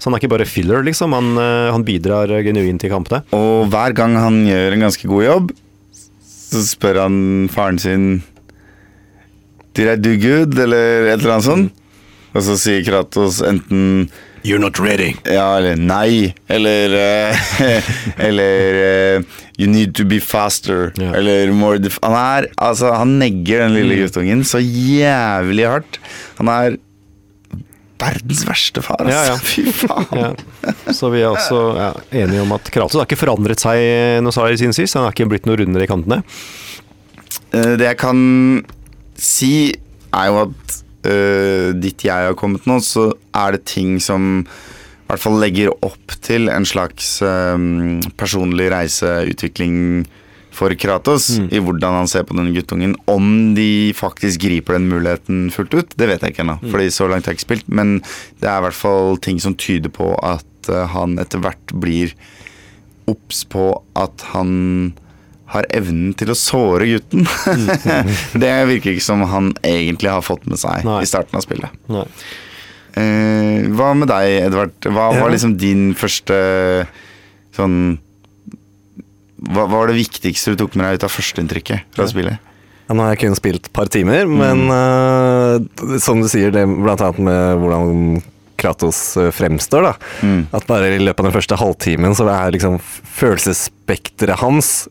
Så 0.00 0.08
han 0.08 0.16
er 0.16 0.22
ikke 0.22 0.32
bare 0.32 0.48
filler, 0.48 0.80
liksom. 0.86 1.12
Han, 1.12 1.34
eh, 1.36 1.68
han 1.74 1.84
bidrar 1.84 2.32
genuint 2.46 2.80
til 2.80 2.92
kampene. 2.92 3.20
Og 3.36 3.68
hver 3.68 3.92
gang 3.96 4.16
han 4.16 4.40
gjør 4.48 4.72
en 4.76 4.86
ganske 4.86 5.10
god 5.10 5.26
jobb, 5.26 5.52
så 6.24 6.64
spør 6.66 7.02
han 7.04 7.18
faren 7.52 7.78
sin 7.78 8.06
Did 9.76 9.86
I 9.86 9.94
do 10.00 10.16
good? 10.18 10.56
Eller 10.58 11.12
et 11.12 11.20
eller 11.20 11.36
annet 11.36 11.46
sånt. 11.46 11.76
Og 12.34 12.42
så 12.46 12.56
sier 12.58 12.82
Kratos 12.86 13.38
enten 13.44 14.08
You're 14.42 14.58
not 14.62 14.78
ready. 14.80 15.12
ja 15.28 15.58
eller 15.58 15.76
nei, 15.76 16.32
eller 16.48 16.94
uh, 16.96 17.48
Eller 18.26 18.78
uh, 19.18 19.40
You 19.60 19.68
need 19.68 19.92
to 19.98 20.06
be 20.08 20.16
faster. 20.20 20.94
Yeah. 20.96 21.12
Eller 21.18 21.52
more 21.52 21.78
def 21.78 21.98
Han 22.02 22.16
er 22.16 22.48
Altså, 22.56 22.94
han 22.96 23.18
negger 23.20 23.66
den 23.66 23.76
lille 23.76 23.98
guttungen 24.00 24.44
så 24.48 24.62
jævlig 24.62 25.66
hardt. 25.68 26.00
Han 26.38 26.48
er 26.48 26.78
verdens 28.00 28.42
verste 28.48 28.82
far, 28.84 29.04
altså. 29.04 29.14
Ja, 29.14 29.22
ja. 29.30 29.36
Fy 29.50 29.64
faen. 29.76 30.08
Ja. 30.16 30.92
Så 30.96 31.10
vi 31.12 31.22
er 31.22 31.30
også 31.30 31.60
ja, 31.78 31.90
enige 32.24 32.44
om 32.44 32.56
at 32.56 32.72
Kratos 32.72 32.98
har 32.98 33.08
ikke 33.08 33.20
forandret 33.20 33.62
seg 33.62 34.24
noe 34.24 34.34
særlig 34.34 34.60
siden 34.62 34.76
sist. 34.76 34.96
Han 34.98 35.06
har 35.06 35.14
ikke 35.16 35.28
blitt 35.30 35.48
noe 35.48 35.60
rundere 35.60 35.86
i 35.86 35.90
kantene. 35.90 36.22
Eh, 37.52 37.74
Det 37.80 37.86
jeg 37.86 37.98
kan 38.00 38.20
si, 39.20 39.54
er 40.16 40.30
jo 40.30 40.42
at 40.46 40.76
uh, 41.06 41.70
dit 41.76 42.06
jeg 42.06 42.30
har 42.30 42.36
kommet 42.38 42.66
nå, 42.68 42.80
så 42.84 43.10
er 43.36 43.56
det 43.56 43.66
ting 43.68 43.98
som 44.02 44.40
i 44.40 45.10
hvert 45.10 45.22
fall 45.24 45.40
legger 45.42 45.72
opp 45.82 46.14
til 46.22 46.46
en 46.52 46.66
slags 46.68 47.16
um, 47.26 47.98
personlig 48.20 48.68
reiseutvikling 48.70 50.04
for 50.60 50.74
Kratos 50.76 51.30
i 51.40 51.60
hvordan 51.62 51.96
han 52.02 52.10
ser 52.10 52.26
på 52.28 52.36
denne 52.36 52.52
guttungen. 52.54 52.92
Om 53.08 53.54
de 53.56 53.92
faktisk 53.96 54.42
griper 54.44 54.76
den 54.76 54.90
muligheten 54.92 55.46
fullt 55.54 55.72
ut, 55.78 55.94
det 55.96 56.10
vet 56.10 56.24
jeg 56.26 56.34
ikke 56.34 56.44
ennå. 56.44 56.58
Fordi 56.68 56.90
så 56.92 57.08
langt 57.08 57.24
har 57.24 57.32
jeg 57.34 57.40
ikke 57.40 57.48
spilt. 57.48 57.70
Men 57.72 57.96
det 58.42 58.50
er 58.50 58.60
i 58.60 58.66
hvert 58.68 58.76
fall 58.76 59.16
ting 59.24 59.40
som 59.42 59.56
tyder 59.56 59.92
på 59.94 60.12
at 60.26 60.68
eh, 60.68 60.84
han 60.92 61.16
etter 61.22 61.40
hvert 61.44 61.72
blir 61.80 62.12
obs 63.10 63.42
på 63.50 63.70
at 63.98 64.26
han 64.34 64.92
har 65.50 65.66
evnen 65.74 66.12
til 66.14 66.30
å 66.30 66.36
såre 66.38 66.86
gutten. 66.92 67.24
det 68.44 68.52
virker 68.70 68.92
ikke 68.94 69.02
som 69.08 69.24
han 69.32 69.50
egentlig 69.66 70.12
har 70.12 70.22
fått 70.22 70.44
med 70.46 70.60
seg 70.62 70.84
Nei. 70.86 71.00
i 71.02 71.08
starten 71.10 71.40
av 71.40 71.42
spillet. 71.42 71.74
Nei. 71.90 72.04
Eh, 73.00 73.66
hva 73.74 73.90
med 73.98 74.10
deg, 74.10 74.36
Edvard? 74.46 74.76
Hva 74.86 75.08
Ja. 75.14 75.24
var 75.24 75.32
liksom 75.34 75.56
din 75.58 75.90
første 75.98 76.36
sånn 77.56 77.98
hva, 79.48 79.66
var 79.70 79.90
det 79.90 80.00
viktigste 80.00 80.54
du 80.54 80.64
tok 80.64 80.76
med 80.76 80.86
deg 80.86 81.00
ut 81.00 81.06
av 81.08 81.14
førsteinntrykket 81.14 81.96
fra 81.96 82.08
spillet? 82.10 82.48
Ja, 82.90 82.96
nå 82.96 83.06
har 83.06 83.14
jeg 83.14 83.22
kun 83.22 83.38
spilt 83.38 83.68
et 83.68 83.74
par 83.76 83.88
timer, 83.92 84.26
men 84.26 84.66
eh, 84.74 85.96
som 86.02 86.20
du 86.20 86.26
sier, 86.28 86.50
det 86.50 86.66
blant 86.66 87.02
annet 87.06 87.22
med 87.22 87.62
hvordan 87.62 88.22
Kratos 88.60 89.16
eh, 89.16 89.30
fremstår, 89.30 89.86
da. 89.86 89.92
Mm. 90.26 90.40
At 90.52 90.66
bare 90.68 90.90
i 90.92 91.00
løpet 91.00 91.22
av 91.22 91.28
den 91.30 91.36
første 91.36 91.56
halvtimen 91.60 92.16
så 92.18 92.26
er 92.28 92.52
liksom 92.56 92.76
følelsesspekteret 93.20 94.42
hans 94.42 94.88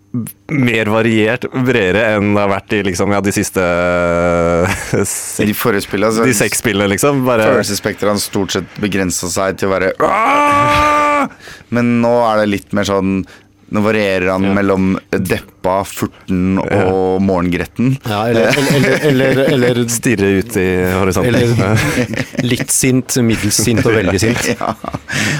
mer 0.49 0.89
variert, 0.89 1.45
bredere 1.53 2.15
enn 2.15 2.31
det 2.33 2.41
har 2.45 2.53
vært 2.53 2.77
i 2.77 2.81
liksom, 2.87 3.13
ja, 3.13 3.19
de 3.21 3.35
siste 3.35 3.61
I 3.61 5.03
seks, 5.03 5.43
de 5.51 5.57
forrige 5.57 5.85
spillene 5.85 6.15
så 6.15 6.25
de 6.25 6.37
seks 6.39 6.63
spillene, 6.63 6.89
liksom. 6.95 7.21
Bare, 7.27 7.51
følelsesspekteret 7.51 8.15
hans 8.15 8.29
stort 8.31 8.55
sett 8.55 8.79
begrensa 8.81 9.29
seg 9.31 9.59
til 9.59 9.69
å 9.69 9.75
være 9.75 9.93
«Aah!» 10.07 11.29
Men 11.75 11.97
nå 11.99 12.15
er 12.25 12.41
det 12.41 12.51
litt 12.55 12.73
mer 12.73 12.87
sånn 12.87 13.21
Nå 13.69 13.81
varierer 13.85 14.31
han 14.31 14.47
mellom 14.55 14.95
deppa, 15.11 15.83
furten 15.85 16.57
og 16.57 17.21
morgengretten. 17.21 17.91
Ja, 18.01 18.23
eller, 18.31 18.57
eller, 18.71 18.95
eller, 19.11 19.41
eller, 19.53 19.81
stirre 19.93 20.31
ut 20.39 20.57
i 20.57 20.65
horisonten. 20.95 21.37
eller 21.37 22.47
litt 22.51 22.73
sint, 22.73 23.19
middels 23.21 23.59
sint 23.61 23.85
og 23.85 23.93
veldig 23.99 24.21
sint. 24.21 24.49
Ja. 24.59 24.73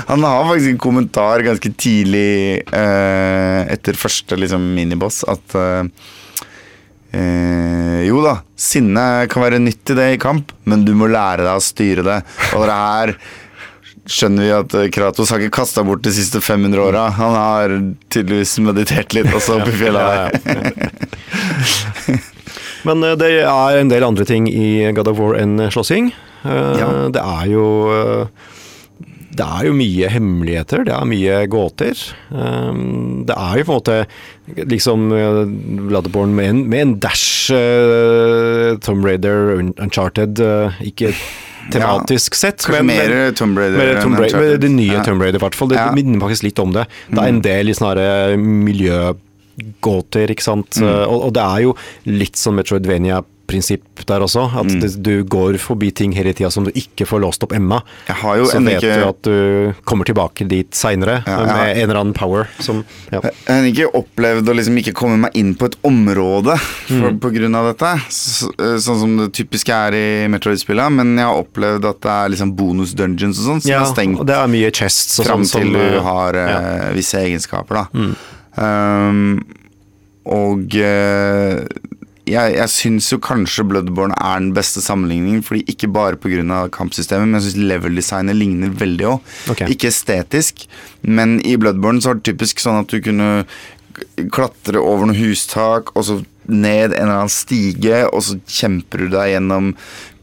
Han 0.08 0.24
har 0.24 0.46
faktisk 0.46 0.70
en 0.70 0.82
kommentar 0.82 1.42
ganske 1.44 1.72
tidlig 1.80 2.62
eh, 2.62 3.60
etter 3.74 3.98
første 3.98 4.38
liksom, 4.38 4.63
miniboss 4.76 5.24
at 5.28 5.56
eh, 5.58 5.82
eh, 7.18 7.98
Jo 8.06 8.22
da, 8.24 8.36
sinne 8.60 9.04
kan 9.32 9.44
være 9.44 9.62
nyttig 9.63 9.98
det 9.98 10.08
i 10.13 10.22
kamp, 10.22 10.54
men 10.70 10.86
du 10.86 10.94
må 10.98 11.10
lære 11.10 11.48
deg 11.48 11.58
å 11.58 11.63
styre 11.63 12.06
det. 12.06 12.20
Og 12.54 12.68
det 12.70 12.78
her 12.78 13.15
skjønner 14.10 14.45
vi 14.45 14.52
at 14.56 14.76
eh, 14.78 14.89
Kratos 14.93 15.32
har 15.34 15.41
ikke 15.43 15.60
kasta 15.62 15.84
bort 15.86 16.04
de 16.06 16.13
siste 16.15 16.41
500 16.41 16.82
åra. 16.82 17.08
Han 17.15 17.36
har 17.38 17.76
tydeligvis 18.12 18.58
meditert 18.65 19.15
litt 19.17 19.32
også 19.34 19.60
oppe 19.60 19.74
i 19.74 19.80
fjellet 19.80 20.04
der. 20.10 20.32
Men 22.88 23.04
eh, 23.06 23.17
det 23.19 23.34
er 23.45 23.80
en 23.80 23.91
del 23.91 24.08
andre 24.08 24.28
ting 24.28 24.50
i 24.50 24.89
God 24.98 25.12
of 25.13 25.19
War 25.22 25.38
enn 25.39 25.69
slåssing. 25.69 26.13
Eh, 26.43 26.72
Ja. 26.80 26.93
Det 27.13 27.26
er 27.26 27.52
jo 27.54 27.65
det 29.39 29.45
er 29.45 29.67
jo 29.69 29.74
mye 29.78 30.08
hemmeligheter, 30.12 30.82
det 30.84 30.91
er 30.91 31.06
mye 31.08 31.36
gåter. 31.48 31.95
Det 32.28 33.36
er 33.38 33.60
jo 33.60 33.67
på 33.69 33.72
en 33.72 33.78
måte 33.78 34.65
liksom 34.67 35.06
uh, 35.13 35.45
med 36.28 36.43
en, 36.43 36.60
med 36.67 36.82
en 36.82 36.95
dash 37.00 37.54
Tom 38.84 39.06
Raider, 39.06 39.54
Uncharted 39.80 40.41
Ikke 40.84 41.13
tematisk 41.71 42.36
sett, 42.36 42.65
Men, 42.69 42.86
mer 42.88 43.32
Tomb 43.32 43.58
Raider 43.58 43.77
mer 43.77 43.88
Raider, 43.93 44.01
Tomb 44.01 44.19
Raider, 44.19 44.58
det 44.58 44.71
nye 44.71 44.93
Ja. 44.93 45.03
Tomb 45.03 45.21
Raider, 45.21 45.39
i 45.39 45.43
hvert 45.43 45.55
fall. 45.55 45.69
Det, 45.69 45.77
Ja. 45.77 45.91
minner 45.95 46.19
faktisk 46.19 46.43
litt 46.43 46.60
om 46.60 46.71
det. 46.73 46.88
Det 47.10 47.17
er 47.19 47.27
en 47.27 47.41
del 47.41 47.69
i 47.69 47.73
sånne 47.73 47.95
her, 47.95 48.32
eh, 48.34 48.38
miljøgåter, 48.38 50.29
ikke 50.34 50.43
sant. 50.45 50.69
Mm. 50.79 51.08
Og, 51.08 51.23
og 51.29 51.34
det 51.34 51.43
er 51.43 51.62
jo 51.67 51.75
litt 52.05 52.36
sånn 52.39 52.60
Metroidvania-prinsipp 53.49 54.05
der 54.07 54.19
også. 54.21 54.43
At 54.59 54.65
Mm. 54.65 55.03
du 55.03 55.23
går 55.23 55.57
forbi 55.59 55.91
ting 55.93 56.12
hele 56.13 56.33
tida 56.33 56.49
som 56.51 56.63
du 56.65 56.71
ikke 56.71 57.05
får 57.05 57.19
låst 57.21 57.43
opp 57.43 57.51
ennå. 57.53 57.81
Så 58.07 58.63
vet 58.63 58.81
ikke 58.81 58.95
du 59.01 59.07
at 59.07 59.21
du 59.23 59.73
kommer 59.85 60.05
tilbake 60.05 60.47
dit 60.47 60.69
seinere 60.71 61.23
Ja, 61.25 61.38
med 61.45 61.49
har... 61.49 61.67
en 61.67 61.89
eller 61.89 61.99
annen 61.99 62.13
power 62.13 62.47
som 62.59 62.83
ja. 63.12 63.19
Jeg 63.21 63.31
har 63.47 63.63
ikke 63.65 63.95
opplevd 63.95 64.47
å 64.49 64.55
liksom 64.55 64.77
ikke 64.77 64.93
komme 64.93 65.17
meg 65.17 65.31
inn 65.35 65.55
på 65.55 65.65
et 65.65 65.75
område 65.83 66.57
for, 66.59 67.12
på 67.19 67.31
grunn 67.33 67.55
av 67.55 67.73
dette. 67.73 67.93
Så, 68.09 68.51
sånn 68.79 68.99
som 68.99 69.17
det 69.17 69.33
typiske 69.33 69.69
er 69.73 69.93
i 69.93 70.27
Metroid-spillene. 70.29 70.89
Men 70.91 71.17
jeg 71.17 71.25
har 71.25 71.41
opplevd 71.43 71.85
at 71.85 72.01
det 72.01 72.12
er 72.12 72.29
liksom 72.35 72.55
bonus 72.55 72.93
dungeons 72.93 73.39
og 73.39 73.45
sånn 73.45 73.62
som 73.62 73.71
ja, 73.71 73.81
er 73.83 73.93
stengt 73.93 74.19
og 74.19 74.25
det 74.27 74.35
er 74.35 74.47
mye 74.47 74.71
chests 74.71 75.19
og 75.21 75.25
fram 75.25 75.45
sånn 75.45 75.62
til 75.69 75.73
du 75.73 75.79
eh, 75.97 76.01
har 76.03 76.35
eh, 76.35 76.49
ja. 76.49 76.59
Mm. 76.59 76.95
visse 76.97 77.19
egenskaper, 77.21 77.75
da. 77.83 78.13
Um, 78.59 79.39
og 80.25 80.75
eh, 80.75 81.62
jeg, 82.30 82.54
jeg 82.58 82.70
syns 82.74 83.10
jo 83.12 83.18
kanskje 83.24 83.65
Bloodborne 83.70 84.15
er 84.15 84.39
den 84.39 84.52
beste 84.56 84.82
sammenligningen, 84.86 85.42
fordi 85.46 85.63
ikke 85.74 85.89
bare 85.94 86.15
pga. 86.22 86.68
kampsystemet, 86.72 87.28
men 87.28 87.39
jeg 87.42 87.50
syns 87.50 87.70
level-designet 87.74 88.38
ligner 88.38 88.70
veldig 88.80 89.06
òg. 89.10 89.34
Okay. 89.56 89.68
Ikke 89.74 89.89
estetisk, 89.92 90.68
men 91.04 91.39
i 91.46 91.58
Bloodborne 91.58 92.02
så 92.02 92.13
var 92.13 92.22
det 92.22 92.30
typisk 92.32 92.60
sånn 92.63 92.82
at 92.84 92.88
du 92.94 93.02
kunne 93.02 93.46
klatre 94.32 94.80
over 94.80 95.10
noen 95.10 95.18
hustak, 95.20 95.92
og 95.98 96.06
så 96.08 96.20
ned 96.50 96.94
en 96.96 97.04
eller 97.04 97.13
annen 97.20 97.30
stige, 97.34 98.00
og 98.10 98.24
så 98.26 98.38
kjemper 98.50 99.04
du 99.04 99.12
deg 99.13 99.36
gjennom 99.36 99.74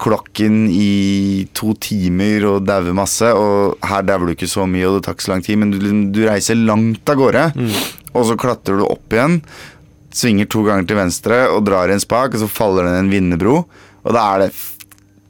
klokken 0.03 0.65
i 0.75 1.47
to 1.57 1.71
timer 1.83 2.49
og 2.51 2.65
dauer 2.67 2.97
masse. 2.97 3.29
Og 3.31 3.77
her 3.87 4.03
dauer 4.09 4.27
du 4.27 4.35
ikke 4.35 4.49
så 4.51 4.67
mye, 4.67 4.89
og 4.89 4.97
det 4.99 5.05
tar 5.07 5.15
ikke 5.17 5.27
så 5.29 5.35
lang 5.37 5.45
tid, 5.47 5.61
men 5.63 5.71
du, 5.71 5.79
liksom- 5.79 6.11
du 6.17 6.21
reiser 6.27 6.59
langt 6.59 7.09
av 7.13 7.21
gårde. 7.21 7.45
Og 8.17 8.25
så 8.27 8.37
klatrer 8.41 8.79
du 8.81 8.85
opp 8.89 9.13
igjen, 9.13 9.43
svinger 10.17 10.49
to 10.49 10.63
ganger 10.65 10.87
til 10.89 10.97
venstre 10.99 11.43
og 11.53 11.65
drar 11.69 11.91
i 11.93 11.97
en 11.97 12.01
spak, 12.03 12.33
og 12.35 12.41
så 12.41 12.49
faller 12.49 12.89
den 12.89 12.97
i 12.97 13.03
en 13.05 13.13
vindebro. 13.13 13.59
Og 14.07 14.15
da 14.17 14.23
er 14.37 14.47
det 14.47 14.55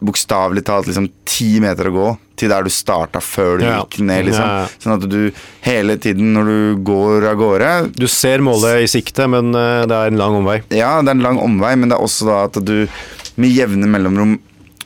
bokstavelig 0.06 0.62
talt 0.68 0.86
liksom 0.90 1.08
ti 1.26 1.56
meter 1.64 1.88
å 1.88 1.94
gå 1.94 2.06
til 2.36 2.50
der 2.52 2.66
du 2.66 2.70
starta 2.70 3.16
før 3.24 3.58
du 3.58 3.64
Ja. 3.64 3.78
gikk 3.80 4.00
ned. 4.04 4.26
liksom. 4.26 4.68
Sånn 4.84 4.94
at 5.02 5.08
du 5.08 5.32
hele 5.64 5.96
tiden 5.96 6.34
når 6.34 6.44
du 6.44 6.82
går 6.84 7.24
av 7.30 7.36
gårde 7.40 7.70
Du 7.96 8.06
ser 8.06 8.38
målet 8.44 8.82
i 8.84 8.86
sikte, 8.92 9.26
men 9.28 9.54
eh, 9.56 9.86
det 9.88 9.96
er 9.96 10.06
en 10.12 10.18
lang 10.20 10.34
omvei. 10.42 10.58
Ja, 10.70 11.00
det 11.00 11.08
er 11.08 11.16
en 11.16 11.22
lang 11.24 11.38
omvei, 11.40 11.74
men 11.78 11.88
det 11.88 11.96
er 11.98 12.04
også 12.04 12.26
da 12.28 12.44
at 12.44 12.60
du 12.64 12.86
med 13.40 13.50
jevne 13.56 13.88
mellomrom 13.88 14.38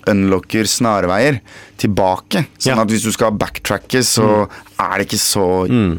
unlocker 0.09 0.65
snarveier 0.65 1.41
tilbake. 1.77 2.47
Sånn 2.59 2.77
Ja. 2.77 2.83
at 2.83 2.89
hvis 2.89 3.03
du 3.05 3.11
skal 3.13 3.33
backtracke, 3.33 4.01
så 4.07 4.49
er 4.79 4.99
det 4.99 5.09
ikke 5.09 5.19
så 5.21 5.99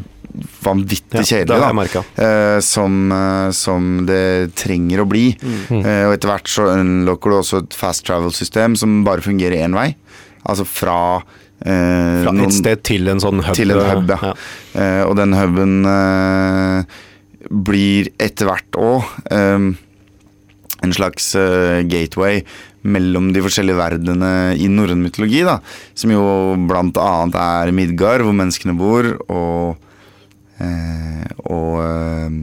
vanvittig 0.64 1.20
Ja, 1.20 1.22
kjedelig 1.28 1.92
da, 1.92 2.02
eh, 2.24 2.60
som, 2.64 3.12
eh, 3.12 3.50
som 3.52 4.06
det 4.08 4.54
trenger 4.56 5.02
å 5.04 5.08
bli. 5.08 5.26
Mm. 5.42 5.84
Eh, 5.84 6.06
og 6.08 6.14
etter 6.16 6.30
hvert 6.32 6.48
så 6.48 6.68
unlocker 6.78 7.30
du 7.30 7.36
også 7.40 7.62
et 7.64 7.76
fast 7.76 8.06
travel-system 8.08 8.76
som 8.80 9.02
bare 9.04 9.20
fungerer 9.24 9.60
én 9.66 9.74
vei. 9.76 9.94
Altså 10.48 10.64
fra, 10.66 11.22
eh, 11.64 12.22
Fra 12.24 12.32
noen- 12.32 12.46
et 12.48 12.52
sted 12.52 12.82
til 12.82 13.08
en 13.08 13.20
sånn 13.20 13.42
hub. 13.44 13.54
til 13.54 13.70
en 13.70 13.84
hub, 13.90 14.08
ja. 14.10 14.34
Eh, 14.74 15.04
og 15.04 15.16
den 15.16 15.32
huben 15.34 15.84
eh, 15.86 16.84
blir 17.50 18.08
etter 18.18 18.46
hvert 18.46 18.70
òg 18.78 19.04
en 20.82 20.92
slags 20.92 21.34
eh, 21.38 21.82
gateway 21.86 22.42
mellom 22.82 23.32
de 23.32 23.40
forskjellige 23.44 23.78
verdenene 23.78 24.56
i 24.58 24.66
norrøn 24.66 25.02
mytologi, 25.04 25.44
da. 25.46 25.60
Som 25.94 26.10
jo 26.10 26.22
blant 26.66 26.96
annet 26.98 27.36
er 27.38 27.70
Midgard, 27.76 28.24
hvor 28.26 28.34
menneskene 28.34 28.74
bor, 28.76 29.06
og 29.30 29.76
eh, 29.76 29.88
og 31.44 31.76
eh, 31.82 32.40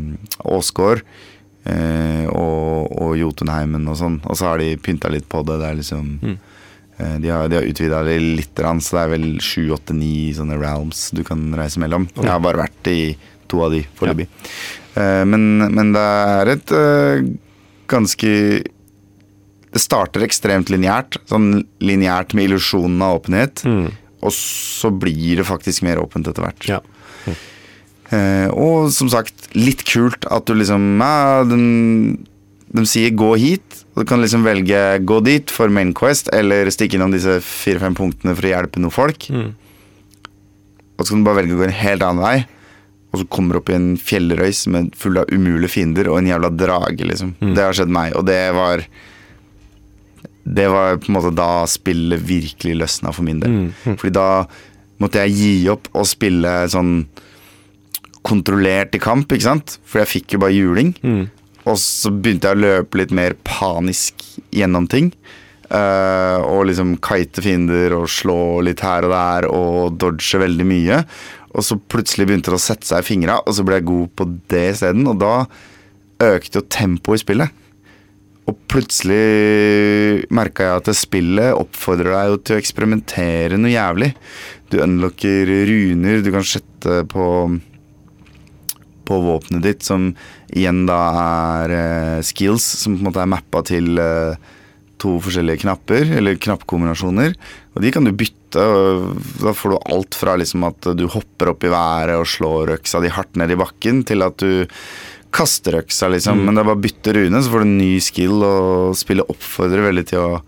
Åsgård. 0.56 1.04
eh, 1.70 2.26
og, 2.28 2.92
og 3.02 3.18
Jotunheimen 3.20 3.88
og 3.90 3.98
sånn. 4.00 4.20
Og 4.26 4.38
så 4.40 4.52
har 4.52 4.62
de 4.62 4.74
pynta 4.82 5.12
litt 5.12 5.28
på 5.30 5.44
det. 5.48 5.60
Det 5.62 5.68
er 5.70 5.82
liksom 5.82 6.16
mm. 6.22 6.40
De 7.24 7.30
har, 7.32 7.46
de 7.48 7.56
har 7.56 7.64
utvida 7.64 8.02
det 8.04 8.18
litt, 8.20 8.60
så 8.60 8.96
det 8.98 9.02
er 9.06 9.12
vel 9.14 9.28
sju, 9.40 9.70
åtte, 9.72 9.94
ni 9.96 10.34
sånne 10.36 10.58
realms 10.60 11.06
du 11.16 11.22
kan 11.24 11.46
reise 11.56 11.80
mellom. 11.80 12.10
Jeg 12.18 12.28
har 12.28 12.42
bare 12.44 12.60
vært 12.66 12.90
i 12.92 13.14
to 13.48 13.62
av 13.64 13.72
de 13.72 13.80
foreløpig. 13.96 14.26
Ja. 14.28 15.24
men, 15.24 15.46
men 15.72 15.94
det 15.96 16.04
er 16.04 16.52
et 16.58 16.74
eh, 16.76 17.24
ganske 17.88 18.34
Det 19.70 19.80
starter 19.80 20.26
ekstremt 20.28 20.74
lineært. 20.74 21.22
Sånn 21.32 21.64
lineært 21.80 22.36
med 22.36 22.50
illusjonen 22.50 23.00
av 23.06 23.22
åpenhet. 23.22 23.64
Og 24.20 24.36
så 24.36 24.92
blir 24.92 25.40
det 25.40 25.48
faktisk 25.48 25.86
mer 25.88 26.02
åpent 26.02 26.28
etter 26.28 26.44
hvert. 26.44 26.68
Ja. 26.68 26.82
Eh, 27.30 27.48
og 28.54 28.90
som 28.92 29.10
sagt, 29.12 29.50
litt 29.54 29.84
kult 29.86 30.26
at 30.32 30.46
du 30.50 30.56
liksom 30.58 30.98
ja, 30.98 31.44
den, 31.46 32.26
De 32.70 32.86
sier 32.86 33.10
'gå 33.10 33.32
hit', 33.38 33.84
og 33.96 34.04
du 34.04 34.06
kan 34.10 34.22
liksom 34.22 34.44
velge 34.46 35.00
'gå 35.02 35.18
dit' 35.26 35.50
for 35.50 35.70
Main 35.70 35.94
Quest, 35.94 36.30
eller 36.34 36.70
stikke 36.70 36.98
innom 36.98 37.12
disse 37.12 37.40
fire-fem 37.42 37.96
punktene 37.98 38.36
for 38.36 38.46
å 38.46 38.52
hjelpe 38.54 38.80
noen 38.80 38.94
folk. 38.94 39.26
Og 41.00 41.06
så 41.06 41.10
kan 41.14 41.24
du 41.24 41.26
bare 41.30 41.42
velge 41.42 41.54
å 41.56 41.58
gå 41.62 41.64
en 41.66 41.82
helt 41.82 42.04
annen 42.04 42.22
vei, 42.24 42.46
og 43.14 43.20
så 43.22 43.28
kommer 43.28 43.54
du 43.54 43.60
opp 43.60 43.70
i 43.70 43.74
en 43.78 43.98
fjellrøys 43.98 44.68
med 44.70 44.92
full 44.96 45.18
av 45.18 45.26
umulige 45.34 45.70
fiender 45.74 46.10
og 46.10 46.20
en 46.20 46.28
jævla 46.30 46.50
drage, 46.54 47.02
liksom. 47.08 47.34
Det 47.56 47.64
har 47.64 47.74
skjedd 47.74 47.90
meg, 47.90 48.14
og 48.16 48.26
det 48.26 48.54
var 48.54 48.86
Det 50.50 50.68
var 50.72 50.98
på 50.98 51.10
en 51.10 51.14
måte 51.16 51.36
da 51.36 51.66
spillet 51.68 52.22
virkelig 52.26 52.76
løsna 52.80 53.12
for 53.14 53.24
min 53.24 53.40
del. 53.40 53.52
Fordi 53.98 54.14
da 54.14 54.46
måtte 55.00 55.20
jeg 55.26 55.36
gi 55.36 55.70
opp 55.70 55.88
å 55.94 56.02
spille 56.06 56.68
sånn 56.70 57.06
kontrollert 58.28 58.96
i 58.96 59.02
kamp, 59.02 59.32
ikke 59.32 59.48
sant? 59.48 59.78
For 59.88 60.04
jeg 60.04 60.12
fikk 60.14 60.36
jo 60.36 60.44
bare 60.44 60.56
juling. 60.56 60.94
Og 61.70 61.78
så 61.82 62.12
begynte 62.14 62.50
jeg 62.50 62.58
å 62.58 62.64
løpe 62.64 63.00
litt 63.02 63.14
mer 63.16 63.36
panisk 63.48 64.24
gjennom 64.56 64.88
ting. 64.90 65.12
Uh, 65.70 66.42
og 66.50 66.64
liksom 66.66 66.96
kite 67.06 67.44
fiender 67.46 67.94
og 67.94 68.08
slå 68.10 68.64
litt 68.66 68.82
her 68.82 69.06
og 69.06 69.14
der 69.14 69.46
og 69.54 70.00
dodge 70.02 70.42
veldig 70.42 70.66
mye. 70.66 71.04
Og 71.54 71.66
så 71.66 71.78
plutselig 71.78 72.30
begynte 72.30 72.54
det 72.54 72.60
å 72.60 72.64
sette 72.64 72.90
seg 72.90 73.04
i 73.04 73.10
fingra, 73.10 73.40
og 73.46 73.56
så 73.58 73.66
ble 73.66 73.80
jeg 73.80 73.90
god 73.90 74.14
på 74.18 74.30
det 74.54 74.66
isteden. 74.74 75.08
Og 75.10 75.20
da 75.22 75.34
økte 76.30 76.62
jo 76.62 76.70
tempoet 76.70 77.22
i 77.22 77.24
spillet. 77.24 77.66
Og 78.50 78.58
plutselig 78.72 80.26
merka 80.34 80.66
jeg 80.66 80.82
at 80.82 80.90
det 80.90 80.98
spillet 80.98 81.58
oppfordrer 81.58 82.16
deg 82.16 82.32
jo 82.32 82.38
til 82.42 82.56
å 82.56 82.62
eksperimentere 82.64 83.60
noe 83.62 83.74
jævlig. 83.76 84.14
Du 84.74 84.80
unlocker 84.82 85.52
runer 85.70 86.24
du 86.26 86.32
kan 86.34 86.46
sette 86.46 87.04
på 87.10 87.26
på 89.10 89.20
våpenet 89.26 89.66
ditt, 89.66 89.84
som 89.86 90.12
igjen 90.54 90.86
da 90.90 91.02
er 91.24 91.76
eh, 91.76 92.22
skills, 92.26 92.66
som 92.84 92.96
på 92.96 93.02
en 93.02 93.10
måte 93.10 93.24
er 93.24 93.32
mappa 93.34 93.64
til 93.68 94.00
eh, 94.02 94.50
to 95.00 95.16
forskjellige 95.24 95.64
knapper, 95.64 96.14
eller 96.20 96.40
knappkombinasjoner. 96.42 97.36
Og 97.76 97.84
de 97.84 97.94
kan 97.96 98.06
du 98.06 98.14
bytte, 98.14 98.62
og 98.62 99.22
da 99.42 99.54
får 99.56 99.74
du 99.74 99.78
alt 99.80 100.18
fra 100.18 100.36
liksom 100.40 100.66
at 100.68 100.92
du 101.00 101.06
hopper 101.10 101.54
opp 101.54 101.66
i 101.66 101.72
været 101.72 102.20
og 102.20 102.28
slår 102.30 102.76
øksa 102.80 103.02
di 103.04 103.12
hardt 103.14 103.40
ned 103.40 103.56
i 103.56 103.60
bakken, 103.60 104.04
til 104.08 104.26
at 104.26 104.38
du 104.42 104.68
kaster 105.36 105.78
øksa, 105.84 106.10
liksom. 106.10 106.42
Men 106.42 106.58
det 106.58 106.64
er 106.64 106.70
bare 106.72 106.80
å 106.80 106.86
bytte 106.86 107.14
rune, 107.16 107.42
så 107.42 107.54
får 107.54 107.64
du 107.64 107.68
en 107.68 107.78
ny 107.80 107.92
skill, 108.04 108.40
og 108.46 108.98
spillet 108.98 109.30
oppfordrer 109.30 109.86
veldig 109.90 110.06
til 110.10 110.26
å 110.26 110.40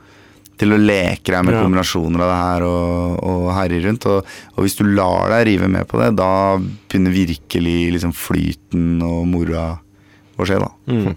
til 0.61 0.75
å 0.75 0.79
leke 0.79 1.33
deg 1.33 1.43
med 1.47 1.55
Ja. 1.57 1.63
kombinasjoner 1.65 2.21
av 2.23 2.29
det 2.31 2.39
her 2.41 2.65
og, 2.69 3.17
og 3.31 3.47
herje 3.57 3.81
rundt. 3.87 4.05
Og, 4.11 4.31
og 4.55 4.63
hvis 4.67 4.77
du 4.77 4.85
lar 4.93 5.33
deg 5.33 5.47
rive 5.49 5.67
med 5.73 5.87
på 5.89 5.97
det, 6.01 6.11
da 6.21 6.31
begynner 6.61 7.15
virkelig 7.17 7.77
liksom 7.97 8.13
flyten 8.15 9.01
og 9.05 9.25
moroa 9.33 9.67
å 10.37 10.45
skje, 10.47 10.61
da. 10.61 10.69
Mm. 10.93 11.15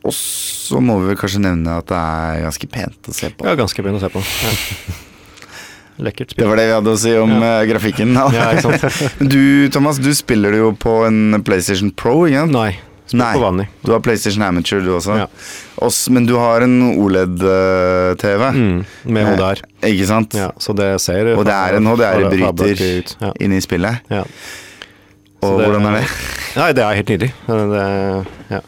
Og 0.00 0.14
så 0.16 0.80
må 0.80 0.94
vi 1.02 1.10
vel 1.10 1.18
kanskje 1.20 1.42
nevne 1.44 1.74
at 1.80 1.88
det 1.90 1.98
er 2.00 2.44
ganske 2.46 2.68
pent 2.72 3.10
å 3.10 3.14
se 3.16 3.28
på. 3.36 3.44
Ja, 3.48 3.56
ganske 3.58 3.82
pent 3.84 3.98
å 3.98 4.02
se 4.04 4.08
på. 4.14 4.22
Ja. 4.24 4.52
Lekkert 6.06 6.30
Det 6.38 6.46
var 6.48 6.56
det 6.56 6.64
vi 6.70 6.72
hadde 6.78 6.92
å 6.94 7.00
si 7.00 7.10
om 7.20 7.32
Ja. 7.34 7.48
eh, 7.60 7.66
grafikken. 7.68 8.14
Ja? 8.16 8.54
Du 9.34 9.68
Thomas, 9.68 9.98
du 10.00 10.08
spiller 10.16 10.54
det 10.56 10.62
jo 10.62 10.70
på 10.72 10.94
en 11.08 11.42
PlayStation 11.44 11.90
Pro, 11.92 12.22
ikke 12.24 12.46
sant? 12.46 12.56
Nei. 12.56 12.70
Nei. 13.18 13.66
Du 13.84 13.92
har 13.92 14.00
PlayStation 14.04 14.42
Amateur, 14.42 14.80
du 14.84 14.90
også. 14.96 15.16
Ja. 15.18 15.26
også 15.82 16.10
men 16.14 16.26
du 16.26 16.34
har 16.38 16.60
en 16.62 16.76
OLED-TV. 17.00 18.42
Mm, 18.54 18.84
med 19.04 19.26
HDR. 19.32 19.62
Eh, 19.82 19.90
Ikke 19.94 20.06
sant? 20.06 20.34
Ja, 20.38 20.50
så 20.58 20.74
det 20.76 21.00
ser 21.00 21.32
Og 21.36 21.44
det 21.44 21.54
er 21.54 21.76
en 21.80 21.86
HDR-bryter. 21.90 23.16
Ja. 23.20 23.32
inne 23.40 23.56
i 23.58 23.60
spillet. 23.64 24.00
Ja. 24.10 24.24
Og 25.42 25.58
det- 25.58 25.66
hvordan 25.70 25.86
er 25.88 26.00
det? 26.00 26.06
Nei, 26.56 26.72
det 26.72 26.82
er 26.84 26.94
helt 27.00 27.08
nydelig. 27.14 27.32
Det, 27.46 28.26
ja. 28.50 28.60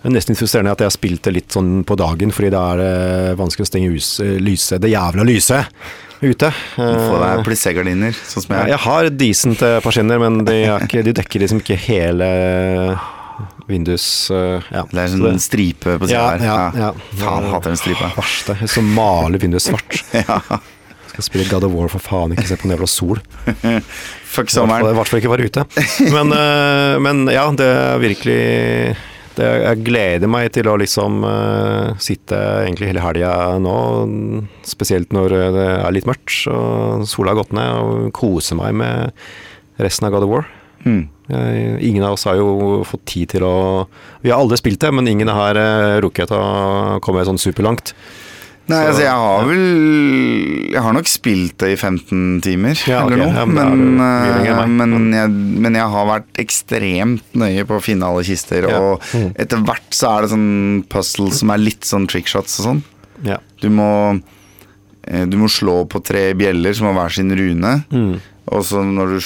Det 0.00 0.08
er 0.08 0.14
nesten 0.16 0.36
frustrerende 0.36 0.72
at 0.72 0.78
jeg 0.80 0.86
har 0.88 0.94
spilt 0.96 1.22
det 1.22 1.32
litt 1.34 1.48
sånn 1.52 1.84
på 1.84 1.96
dagen, 1.96 2.30
fordi 2.32 2.50
da 2.50 2.62
er 2.72 2.76
det 2.80 3.36
vanskelig 3.36 3.66
å 3.66 3.68
stenge 3.68 3.90
hus, 3.92 4.14
lyse, 4.40 4.78
det 4.80 4.90
jævla 4.94 5.24
lyset 5.28 5.66
ute. 6.22 6.48
Få 6.76 7.18
deg 7.20 7.38
Eh, 7.38 7.42
plissegardiner, 7.44 8.12
sånn 8.12 8.42
som 8.46 8.56
jeg. 8.56 8.68
jeg 8.68 8.78
har 8.78 9.08
decent 9.10 9.58
persienner, 9.84 10.18
men 10.20 10.44
de, 10.44 10.56
ikke, 10.84 11.02
de 11.04 11.12
dekker 11.16 11.40
liksom 11.44 11.60
ikke 11.60 11.76
hele 11.84 12.98
vindus... 13.68 14.04
uh, 14.34 14.58
ja. 14.72 14.84
Det 14.90 14.98
er 14.98 15.06
en 15.14 15.22
sånn 15.24 15.40
stripe 15.42 15.96
på 16.00 16.08
sida 16.10 16.18
Ja, 16.18 16.26
her. 16.34 16.44
ja, 16.44 16.58
ja. 16.86 16.90
Faen, 17.20 17.48
hater 17.52 17.72
den 17.74 17.80
stripa. 17.80 18.10
verste. 18.16 18.56
Så 18.70 18.82
maler 18.84 19.38
vinduet 19.42 19.66
svart. 19.68 20.00
Ja. 20.20 20.40
Skal 21.10 21.24
spille 21.26 21.46
God 21.50 21.64
of 21.66 21.72
War, 21.74 21.88
for 21.90 21.98
faen, 21.98 22.32
ikke 22.36 22.46
se 22.46 22.54
på 22.60 22.68
en 22.68 22.74
jævla 22.76 22.86
sol. 22.86 23.18
Fuck 24.34 24.52
sommeren. 24.54 24.86
I 24.92 24.94
hvert 24.94 25.10
fall 25.10 25.18
ikke 25.18 25.32
være 25.32 25.48
ute. 25.50 25.64
Men, 26.14 26.30
uh, 26.30 26.96
men 27.02 27.24
ja, 27.34 27.48
det 27.58 27.66
er 27.66 27.98
virkelig 28.02 28.36
det, 29.34 29.48
Jeg 29.64 29.82
gleder 29.86 30.30
meg 30.30 30.52
til 30.54 30.68
å 30.70 30.76
liksom 30.78 31.20
uh, 31.26 31.98
sitte 32.02 32.38
egentlig 32.62 32.92
hele 32.92 33.02
helga 33.02 33.32
nå, 33.62 33.74
spesielt 34.66 35.10
når 35.16 35.34
det 35.54 35.66
er 35.72 35.94
litt 35.98 36.06
mørkt 36.08 36.44
og 36.52 37.02
sola 37.10 37.34
har 37.34 37.40
gått 37.42 37.54
ned, 37.58 37.74
og 37.82 38.10
kose 38.16 38.58
meg 38.58 38.74
med 38.78 39.10
resten 39.82 40.06
av 40.06 40.14
God 40.14 40.26
of 40.28 40.32
War. 40.36 40.48
Mm. 40.86 41.02
Eh, 41.30 41.76
ingen 41.88 42.02
av 42.06 42.14
oss 42.16 42.24
har 42.24 42.36
jo 42.40 42.80
fått 42.88 43.04
tid 43.06 43.28
til 43.36 43.44
å 43.46 43.86
Vi 44.22 44.30
har 44.32 44.40
aldri 44.40 44.56
spilt 44.58 44.80
det, 44.80 44.90
men 44.96 45.06
ingen 45.08 45.28
har 45.28 45.54
eh, 45.60 46.00
rukket 46.02 46.32
å 46.34 46.98
komme 47.04 47.24
sånn 47.28 47.38
superlangt. 47.38 47.92
Nei, 48.70 48.84
altså 48.86 49.02
jeg 49.02 49.18
har 49.18 49.46
vel 49.48 49.62
Jeg 50.70 50.82
har 50.84 50.94
nok 50.94 51.08
spilt 51.10 51.56
det 51.58 51.72
i 51.72 51.76
15 51.78 52.40
timer 52.44 52.76
Ja, 52.86 53.00
okay. 53.02 53.16
eller 53.16 53.24
noe. 53.24 53.32
Ja, 53.34 53.44
men 53.48 53.58
er 53.58 53.74
men, 53.74 54.80
eh, 54.80 54.86
men, 54.86 55.12
jeg, 55.16 55.30
men 55.66 55.78
jeg 55.80 55.88
har 55.94 56.06
vært 56.06 56.40
ekstremt 56.44 57.34
nøye 57.40 57.64
på 57.66 57.78
å 57.78 57.82
finne 57.82 58.06
alle 58.06 58.22
kister. 58.26 58.68
Ja. 58.70 58.78
Og 58.80 59.06
Mm. 59.10 59.32
etter 59.42 59.64
hvert 59.66 59.90
så 59.96 60.10
er 60.16 60.22
det 60.22 60.30
sånn 60.30 60.84
puzzle 60.88 61.32
som 61.34 61.50
er 61.50 61.58
litt 61.58 61.82
sånn 61.88 62.06
trickshots 62.06 62.60
og 62.60 62.66
sånn. 62.68 62.82
Ja. 63.26 63.38
Du 63.60 63.68
må 63.70 64.20
eh, 65.04 65.24
Du 65.26 65.36
må 65.40 65.48
slå 65.50 65.82
på 65.90 66.02
tre 66.04 66.32
bjeller 66.38 66.72
som 66.76 66.86
har 66.90 66.94
hver 66.94 67.12
sin 67.16 67.30
rune. 67.36 67.84
Mm. 67.90 68.20
Og 68.50 68.64
så 68.64 68.82
når 68.86 69.16
du 69.16 69.20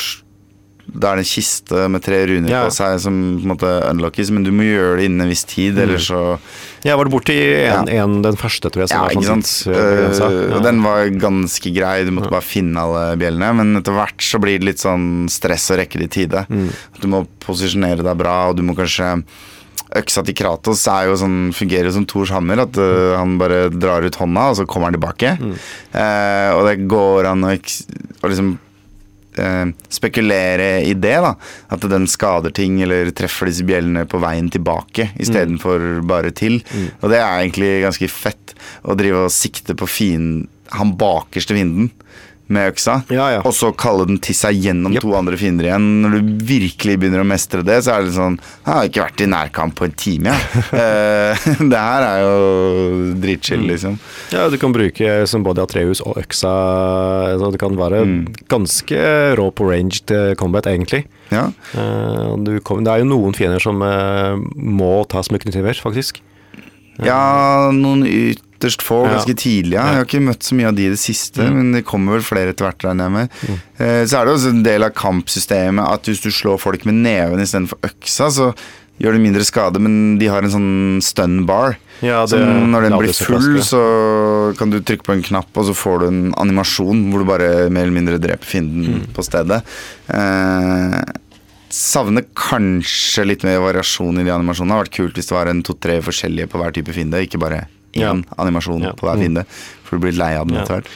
Da 0.86 1.12
er 1.12 1.16
det 1.16 1.24
en 1.24 1.30
kiste 1.32 1.88
med 1.90 2.02
tre 2.04 2.18
runer 2.28 2.48
Ja. 2.50 2.64
på 2.66 2.72
seg 2.76 3.00
som 3.00 3.14
på 3.40 3.42
en 3.42 3.56
måte 3.56 3.70
unlockes, 3.90 4.30
men 4.30 4.44
du 4.44 4.50
må 4.52 4.62
gjøre 4.66 4.98
det 4.98 5.04
innen 5.08 5.22
en 5.22 5.28
viss 5.32 5.44
tid, 5.44 5.74
Mm. 5.74 5.82
ellers 5.82 6.08
så 6.10 6.38
Jeg 6.84 6.96
var 6.98 7.06
borti 7.06 7.36
en, 7.64 7.86
Ja. 7.88 8.02
en, 8.04 8.20
den 8.22 8.36
første, 8.36 8.70
tror 8.70 8.82
jeg. 8.84 8.88
Som 8.90 9.00
Ja, 9.00 9.08
ikke 9.08 9.24
sånn 9.24 9.42
sant. 9.42 9.74
tidsbegrenset. 9.74 10.20
uh, 10.20 10.50
Ja. 10.50 10.58
Den 10.60 10.82
var 10.82 11.06
ganske 11.08 11.74
grei, 11.74 12.04
du 12.04 12.10
måtte 12.12 12.30
bare 12.30 12.42
finne 12.42 12.76
alle 12.76 13.16
bjellene. 13.16 13.54
Men 13.56 13.76
etter 13.78 13.92
hvert 13.96 14.18
så 14.20 14.38
blir 14.38 14.58
det 14.60 14.64
litt 14.66 14.78
sånn 14.84 15.26
stress 15.28 15.70
å 15.70 15.78
rekke 15.78 15.98
det 15.98 16.04
i 16.04 16.26
tide. 16.26 16.46
Mm. 16.50 16.70
Du 17.00 17.08
må 17.08 17.26
posisjonere 17.40 18.02
deg 18.04 18.16
bra, 18.18 18.50
og 18.50 18.56
du 18.56 18.62
må 18.62 18.76
kanskje 18.76 19.22
Øksa 19.94 20.24
til 20.24 20.34
Kratos 20.34 20.88
er 20.88 21.06
jo 21.06 21.14
sånn, 21.14 21.52
fungerer 21.54 21.92
som 21.92 22.04
Thors 22.04 22.28
hammer, 22.30 22.58
at 22.58 22.76
uh, 22.76 23.16
han 23.16 23.38
bare 23.38 23.70
drar 23.70 24.02
ut 24.02 24.16
hånda, 24.16 24.50
og 24.50 24.56
så 24.56 24.66
kommer 24.66 24.90
han 24.90 24.94
tilbake. 24.98 25.38
Mm. 25.38 25.54
Uh, 25.94 26.50
og 26.58 26.66
det 26.66 26.88
går 26.88 27.26
an 27.30 27.44
å, 27.44 27.52
liksom 28.26 28.58
spekulere 29.90 30.84
i 30.86 30.94
det. 30.94 31.16
da 31.24 31.34
At 31.74 31.86
den 31.90 32.06
skader 32.10 32.54
ting 32.54 32.80
eller 32.84 33.10
treffer 33.16 33.50
disse 33.50 33.66
bjellene 33.66 34.06
på 34.10 34.20
veien 34.22 34.50
tilbake 34.52 35.10
istedenfor 35.20 36.02
bare 36.06 36.30
til. 36.36 36.60
Og 37.02 37.10
det 37.12 37.20
er 37.20 37.40
egentlig 37.42 37.72
ganske 37.86 38.10
fett 38.12 38.54
å 38.84 38.96
drive 38.98 39.26
og 39.26 39.34
sikte 39.34 39.76
på 39.78 39.88
fienden, 39.90 40.48
han 40.74 40.94
bakerste 40.98 41.54
fienden 41.56 41.90
med 42.52 42.74
øksa, 42.74 42.98
Ja, 43.08 43.30
ja. 43.32 43.40
og 43.40 43.54
så 43.56 43.70
kalle 43.72 44.04
den 44.08 44.18
til 44.22 44.36
seg 44.36 44.58
gjennom 44.60 44.92
Yep. 44.92 45.00
to 45.04 45.14
andre 45.16 45.36
fiender 45.40 45.64
igjen. 45.64 45.86
Når 46.04 46.10
du 46.18 46.44
virkelig 46.44 46.98
begynner 47.00 47.22
å 47.22 47.28
mestre 47.28 47.64
det, 47.64 47.78
så 47.86 47.94
er 47.96 48.04
det 48.04 48.12
sånn 48.16 48.36
Jeg 48.36 48.68
har 48.74 48.88
ikke 48.90 49.04
vært 49.06 49.24
i 49.24 49.28
nærkamp 49.32 49.74
på 49.78 49.86
en 49.88 49.96
time, 49.96 50.34
jeg. 50.34 50.64
Ja. 50.72 51.34
det 51.72 51.80
her 51.80 52.06
er 52.08 52.18
jo 52.20 53.14
dritchill, 53.22 53.64
liksom. 53.70 53.98
Ja, 54.34 54.48
du 54.52 54.58
kan 54.60 54.74
bruke 54.76 55.26
som 55.30 55.44
både 55.46 55.64
Atreus 55.64 56.02
og 56.04 56.18
øksa. 56.20 56.52
Så 57.40 57.50
det 57.54 57.60
kan 57.62 57.76
være 57.78 58.04
ganske 58.52 59.00
rå 59.38 59.48
på 59.54 59.70
ranged 59.70 60.12
eh, 60.14 60.34
combat, 60.38 60.66
egentlig. 60.66 61.04
Ja. 61.32 61.48
Eh, 61.74 62.36
du 62.44 62.58
det 62.60 62.90
er 62.92 63.02
jo 63.02 63.08
noen 63.08 63.34
fiender 63.36 63.62
som 63.62 63.80
eh, 63.82 64.36
må 64.54 65.04
tas 65.08 65.30
med 65.32 65.44
knyttnever, 65.44 65.80
faktisk. 65.80 66.20
Ja, 67.02 67.70
noen 67.74 68.04
ytterst 68.64 68.82
få 68.82 69.02
ganske 69.08 69.34
tidlig. 69.36 69.76
Ja. 69.76 69.84
Jeg 69.92 70.00
har 70.00 70.04
ikke 70.08 70.22
møtt 70.24 70.42
så 70.48 70.54
mye 70.56 70.68
av 70.68 70.74
de 70.78 70.86
i 70.86 70.92
det 70.94 70.98
siste, 71.02 71.44
men 71.52 71.72
det 71.76 71.84
kommer 71.84 72.16
vel 72.16 72.24
flere 72.24 72.54
etter 72.54 72.64
hvert, 72.70 72.82
regner 72.88 73.04
jeg 73.04 73.12
med. 73.12 73.28
Eh, 73.78 74.04
Så 74.08 74.16
er 74.20 74.24
det 74.24 74.34
også 74.34 74.48
en 74.54 74.62
del 74.64 74.82
av 74.82 74.94
kampsystemet 74.96 75.84
at 75.92 76.02
hvis 76.08 76.22
du 76.24 76.30
slår 76.30 76.58
folk 76.58 76.84
med 76.86 76.94
neven 77.04 77.40
istedenfor 77.44 77.78
øksa, 77.84 78.30
så 78.30 78.54
gjør 79.02 79.12
det 79.16 79.20
mindre 79.24 79.42
skade, 79.44 79.80
men 79.82 80.18
de 80.20 80.26
har 80.30 80.42
en 80.46 80.50
sånn 80.50 81.02
stun 81.02 81.44
bar. 81.46 81.76
Ja, 82.00 82.24
det- 82.26 82.38
når 82.38 82.82
den 82.88 82.98
blir 82.98 83.12
full, 83.12 83.58
så 83.60 84.56
kan 84.56 84.70
du 84.70 84.80
trykke 84.80 85.02
på 85.02 85.12
en 85.14 85.22
knapp, 85.22 85.48
og 85.56 85.64
så 85.66 85.74
får 85.74 85.98
du 86.00 86.06
en 86.06 86.32
animasjon 86.34 87.10
hvor 87.10 87.18
du 87.18 87.24
bare 87.24 87.68
mer 87.70 87.82
eller 87.82 87.92
mindre 88.00 88.18
dreper 88.20 88.44
fienden 88.46 89.02
Mm. 89.02 89.06
på 89.12 89.22
stedet. 89.24 89.62
Eh, 90.08 91.02
savner 91.74 92.22
kanskje 92.36 93.24
litt 93.26 93.42
mer 93.42 93.58
variasjon 93.58 94.20
i 94.20 94.24
de 94.24 94.30
animasjonene. 94.30 94.68
Det 94.70 94.76
hadde 94.78 94.84
vært 94.88 94.96
kult 95.00 95.14
hvis 95.18 95.26
det 95.26 95.36
var 95.38 95.48
en 95.50 95.62
to-tre 95.66 96.00
forskjellige 96.00 96.48
på 96.52 96.60
hver 96.60 96.72
type 96.76 96.92
fiende, 96.94 97.18
ikke 97.26 97.40
bare 97.42 97.66
én 97.94 98.00
Ja. 98.02 98.14
animasjon 98.38 98.82
Ja. 98.82 98.92
på 98.92 99.06
hver 99.08 99.18
fiende. 99.20 99.44
For 99.84 99.96
du 99.98 100.06
blir 100.06 100.16
lei 100.18 100.34
av 100.36 100.46
den 100.48 100.56
Ja. 100.56 100.62
etter 100.62 100.80
hvert. 100.80 100.86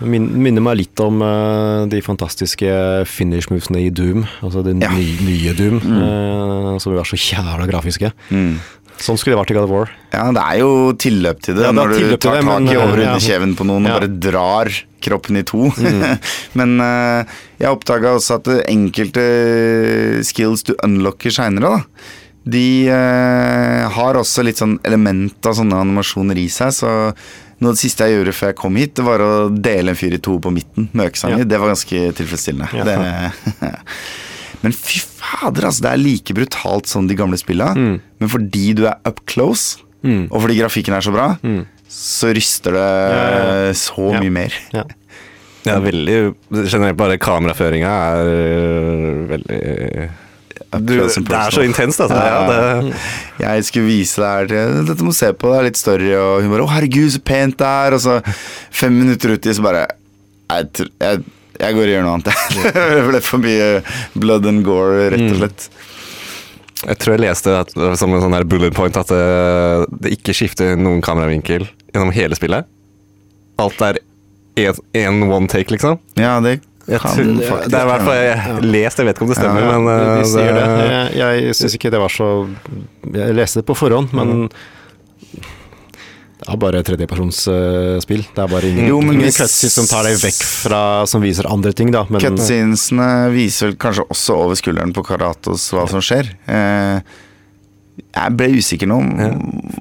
Min, 0.00 0.28
minner 0.42 0.60
meg 0.60 0.76
litt 0.76 1.00
om 1.00 1.22
uh, 1.22 1.86
de 1.88 2.02
fantastiske 2.04 2.68
finish 3.08 3.48
movesene 3.48 3.80
i 3.86 3.88
Doom. 3.88 4.26
Altså 4.42 4.62
det 4.62 4.76
Ja. 4.82 4.90
nye, 4.92 5.16
nye 5.24 5.54
Doom, 5.56 5.78
eh, 5.80 6.78
som 6.78 6.92
var 6.94 7.04
så 7.04 7.16
jævla 7.16 7.66
grafiske. 7.66 8.12
Mm. 8.30 8.58
Sånn 8.98 9.18
skulle 9.20 9.36
det 9.36 9.40
vært 9.42 9.50
i 9.52 9.54
God 9.54 9.64
of 9.64 9.70
War. 9.70 9.90
Ja, 10.12 10.32
det 10.32 10.42
er 10.42 10.58
jo 10.60 10.92
tilløp 10.96 11.40
til 11.44 11.56
det 11.56 11.64
Ja, 11.64 11.72
det 11.72 11.76
når 11.76 11.88
du 11.88 12.16
tar 12.16 12.36
det, 12.36 12.44
tak 12.44 12.60
i 12.60 12.76
eh, 12.76 13.28
ja. 13.28 13.38
på 13.56 13.66
noen 13.68 13.84
ja. 13.84 13.94
og 13.94 14.00
bare 14.00 14.08
drar 14.20 14.70
kroppen 15.04 15.36
i 15.36 15.42
to. 15.42 15.70
men 16.58 16.80
uh, 16.80 17.24
jeg 17.60 17.68
oppdaga 17.72 18.14
også 18.16 18.38
at 18.40 18.48
enkelte 18.68 19.26
skills 20.24 20.64
du 20.64 20.74
unlocker 20.82 21.30
seinere, 21.34 21.76
da, 21.76 21.80
de 22.46 22.86
eh, 22.94 23.84
har 23.90 24.18
også 24.20 24.44
litt 24.46 24.60
sånn 24.60 24.76
element 24.86 25.48
av 25.48 25.56
sånne 25.58 25.80
animasjoner 25.82 26.38
i 26.38 26.46
seg. 26.52 26.70
Så 26.76 26.90
noe 27.58 27.72
av 27.72 27.74
det 27.74 27.80
siste 27.82 28.06
jeg 28.06 28.20
gjorde 28.20 28.34
før 28.36 28.52
jeg 28.52 28.58
kom 28.60 28.76
hit, 28.78 28.92
det 28.98 29.06
var 29.06 29.24
å 29.24 29.30
dele 29.50 29.92
en 29.92 29.98
fyr 29.98 30.14
i 30.14 30.20
to 30.22 30.36
på 30.42 30.52
midten 30.54 30.86
med 30.92 31.10
øksa 31.10 31.32
Ja. 31.32 31.40
Det 31.42 31.58
var 31.58 31.72
ganske 31.72 32.02
tilfredsstillende. 32.20 32.68
Ja. 32.76 32.84
Det, 32.86 33.72
men 34.62 34.76
fy 34.76 35.00
fader, 35.02 35.66
altså. 35.70 35.86
Det 35.88 35.90
er 35.90 36.02
like 36.04 36.36
brutalt 36.36 36.90
som 36.90 37.08
de 37.10 37.16
gamle 37.18 37.38
spilla. 37.40 37.72
Mm. 37.74 37.96
Men 38.22 38.30
fordi 38.36 38.68
du 38.78 38.84
er 38.86 39.00
up 39.08 39.24
close, 39.26 39.82
og 40.06 40.36
fordi 40.38 40.60
grafikken 40.60 40.94
er 40.94 41.02
så 41.02 41.10
bra, 41.10 41.32
så 41.90 42.30
ryster 42.36 42.76
det 42.76 42.84
ja. 42.86 43.72
så 43.74 44.12
Ja. 44.14 44.20
mye 44.22 44.34
mer. 44.38 44.54
Ja. 44.76 44.84
Ja, 45.66 45.80
veldig 45.82 46.34
Generelt 46.70 46.94
bare 46.94 47.16
kameraføringa 47.18 47.90
er 47.90 48.28
øh, 48.30 49.24
veldig 49.32 49.56
du, 50.80 50.92
Det 50.96 51.36
er 51.36 51.54
så 51.54 51.62
intenst, 51.64 52.00
altså. 52.00 52.16
Ja, 52.16 52.40
det, 52.48 52.94
Jeg 53.40 53.64
skulle 53.68 53.86
vise 53.90 54.22
det 54.22 54.28
her 54.30 54.50
til 54.50 54.76
Dette 54.88 55.04
må 55.04 55.12
du 55.12 55.18
se 55.18 55.30
på, 55.36 55.52
det 55.52 55.58
er 55.58 55.66
litt 55.68 55.80
story. 55.80 56.12
Og 56.16 56.42
hun 56.42 56.52
bare 56.52 56.64
'Å, 56.64 56.72
herregud, 56.74 57.10
så 57.12 57.20
pent 57.20 57.58
det 57.60 57.66
er'. 57.66 57.96
Og 57.96 58.00
så 58.00 58.20
fem 58.70 58.94
minutter 58.96 59.36
uti, 59.36 59.52
så 59.52 59.64
bare 59.64 59.86
Jeg, 60.50 60.86
jeg, 61.00 61.24
jeg 61.60 61.74
går 61.74 61.82
og 61.82 61.92
gjør 61.94 62.04
noe 62.06 62.14
annet, 62.14 62.30
jeg. 62.32 62.72
Det 62.96 63.04
ble 63.08 63.20
for 63.24 63.42
mye 63.42 63.68
blood 64.14 64.46
and 64.46 64.64
gore, 64.64 65.10
rett 65.10 65.26
og 65.32 65.36
slett. 65.40 65.68
jeg 66.86 66.98
tror 67.00 67.14
jeg 67.16 67.24
leste 67.24 67.54
at, 67.56 67.72
som 67.98 68.12
en 68.14 68.22
sånn 68.22 68.36
her 68.36 68.44
bullet 68.44 68.74
point 68.76 68.96
at 69.00 69.08
det, 69.08 69.88
det 70.04 70.12
ikke 70.18 70.34
skifter 70.36 70.76
noen 70.78 71.00
kameravinkel 71.02 71.64
gjennom 71.92 72.12
hele 72.14 72.36
spillet. 72.38 72.68
Alt 73.58 73.80
er 73.82 73.98
én 74.56 75.22
one 75.26 75.48
take, 75.48 75.72
liksom. 75.72 75.98
Ja, 76.20 76.38
det 76.44 76.60
Jeg 76.86 77.00
kan 77.02 77.16
tror, 77.18 77.40
faktisk 77.48 77.70
det 77.72 77.78
er 77.78 77.82
i 77.82 77.90
hvert 77.90 78.04
fall 78.06 78.18
jeg 78.22 78.64
lest, 78.70 78.98
jeg 79.02 79.06
vet 79.08 79.16
ikke 79.16 79.26
om 79.26 79.30
det 79.32 79.36
stemmer, 79.40 79.60
Ja, 79.64 79.78
men 79.78 79.86
de, 79.90 79.94
øh, 80.06 80.18
de 80.20 80.28
sier 80.30 80.52
det. 80.54 80.66
det 80.78 80.98
Jeg, 81.18 81.44
jeg 81.48 81.54
syns 81.58 81.74
ikke 81.80 81.90
det 81.96 82.00
var 82.04 82.12
så 82.14 82.28
Jeg 83.16 83.34
leste 83.34 83.62
det 83.62 83.66
på 83.66 83.74
forhånd, 83.74 84.12
men 84.14 84.46
det 86.36 86.50
er 86.52 86.58
bare 86.60 86.82
tredjepersonsspill. 86.84 88.22
det 88.36 88.42
er 88.42 88.48
bare 88.52 88.68
ingen, 88.68 88.86
Jo, 88.90 88.98
men 89.00 89.16
ingen 89.16 89.32
cutscenes 89.32 89.72
som 89.78 89.86
tar 89.88 90.04
deg 90.04 90.18
vekk 90.20 90.42
fra 90.44 90.80
Som 91.08 91.24
viser 91.24 91.48
andre 91.48 91.72
ting, 91.72 91.90
da. 91.94 92.04
Men 92.12 92.20
Cutscenesene 92.22 93.08
viser 93.32 93.70
vel 93.70 93.78
kanskje 93.80 94.04
også 94.12 94.36
over 94.44 94.58
skulderen 94.60 94.92
på 94.94 95.02
Karatos 95.06 95.70
hva 95.72 95.86
som 95.90 96.04
skjer. 96.04 96.28
Eh, 96.46 97.00
jeg 97.96 98.32
ble 98.36 98.48
usikker 98.58 98.88
nå. 98.88 98.96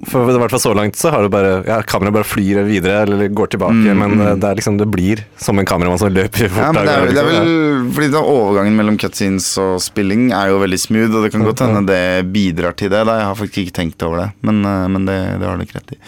For 0.08 0.30
i 0.32 0.36
hvert 0.40 0.54
fall 0.54 0.62
så 0.64 0.72
langt 0.78 0.98
så 1.00 1.12
har 1.12 1.26
du 1.26 1.30
bare 1.32 1.58
Ja, 1.68 1.82
kameraet 1.88 2.16
bare 2.16 2.28
flyr 2.28 2.62
videre 2.68 3.02
eller 3.04 3.28
går 3.28 3.52
tilbake, 3.56 3.76
Mm, 3.76 3.98
men 4.00 4.14
mm. 4.16 4.40
det 4.40 4.50
er 4.50 4.58
liksom 4.60 4.78
Det 4.80 4.88
blir 4.88 5.24
som 5.42 5.60
en 5.60 5.68
kameramann 5.68 6.00
som 6.00 6.14
løper 6.14 6.48
fort. 6.48 6.62
Ja, 6.64 6.72
men 6.72 6.88
det 6.88 6.94
er, 6.94 7.08
det 7.10 7.20
er 7.20 7.30
liksom. 7.30 7.50
vel 7.50 7.94
fordi 7.96 8.10
da 8.14 8.22
overgangen 8.24 8.76
mellom 8.78 8.98
cutscenes 9.02 9.48
og 9.62 9.78
spilling 9.84 10.30
er 10.36 10.52
jo 10.52 10.60
veldig 10.64 10.80
smooth, 10.80 11.16
og 11.16 11.26
det 11.26 11.32
kan 11.34 11.46
godt 11.46 11.64
hende 11.64 11.84
det 11.90 12.28
bidrar 12.34 12.76
til 12.78 12.92
det. 12.92 13.04
Da. 13.08 13.20
Jeg 13.22 13.30
har 13.30 13.40
faktisk 13.40 13.62
ikke 13.66 13.78
tenkt 13.80 14.06
over 14.08 14.24
det, 14.24 14.28
men, 14.48 14.62
eh, 14.66 14.88
men 14.92 15.08
det, 15.10 15.18
det 15.42 15.48
har 15.50 15.58
du 15.58 15.66
ikke 15.66 15.80
rett 15.80 15.96
i. 15.96 16.02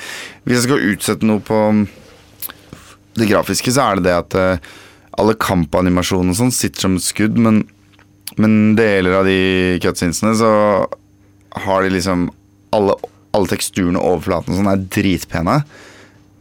Hvis 0.43 0.60
jeg 0.60 0.68
skal 0.68 0.86
utsette 0.91 1.28
noe 1.28 1.43
på 1.43 1.62
det 3.18 3.30
grafiske, 3.32 3.74
så 3.74 3.89
er 3.89 3.99
det 3.99 4.08
det 4.08 4.16
at 4.18 4.38
eh, 4.38 4.70
alle 5.18 5.36
kampanimasjonene 5.41 6.36
og 6.36 6.39
sånn 6.39 6.53
sitter 6.55 6.88
som 6.88 6.97
skudd, 7.01 7.39
men, 7.41 7.64
men 8.38 8.78
deler 8.78 9.20
av 9.20 9.28
de 9.28 9.39
cutscenesene 9.84 10.36
så 10.38 10.53
har 11.64 11.86
de 11.86 11.93
liksom 11.95 12.28
alle, 12.76 12.97
alle 13.36 13.51
teksturene 13.51 13.99
og 14.01 14.18
overflaten 14.18 14.53
og 14.53 14.62
sånn 14.62 14.72
er 14.74 14.86
dritpene. 14.97 15.58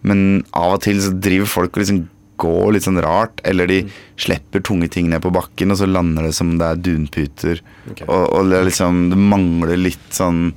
Men 0.06 0.20
av 0.56 0.76
og 0.76 0.84
til 0.86 1.00
så 1.02 1.12
driver 1.14 1.50
folk 1.50 1.76
og 1.76 1.82
liksom 1.82 2.04
går 2.40 2.74
litt 2.74 2.84
sånn 2.84 3.00
rart, 3.00 3.40
eller 3.48 3.68
de 3.70 3.78
slipper 4.20 4.60
tunge 4.64 4.90
ting 4.92 5.08
ned 5.08 5.22
på 5.24 5.32
bakken, 5.32 5.72
og 5.72 5.80
så 5.80 5.88
lander 5.88 6.28
det 6.28 6.34
som 6.36 6.52
det 6.60 6.68
er 6.68 6.82
dunputer. 6.84 7.62
Og, 8.04 8.24
og 8.28 8.50
det, 8.52 8.60
liksom, 8.68 9.06
det 9.12 9.20
mangler 9.20 9.80
litt 9.80 10.10
sånn 10.12 10.50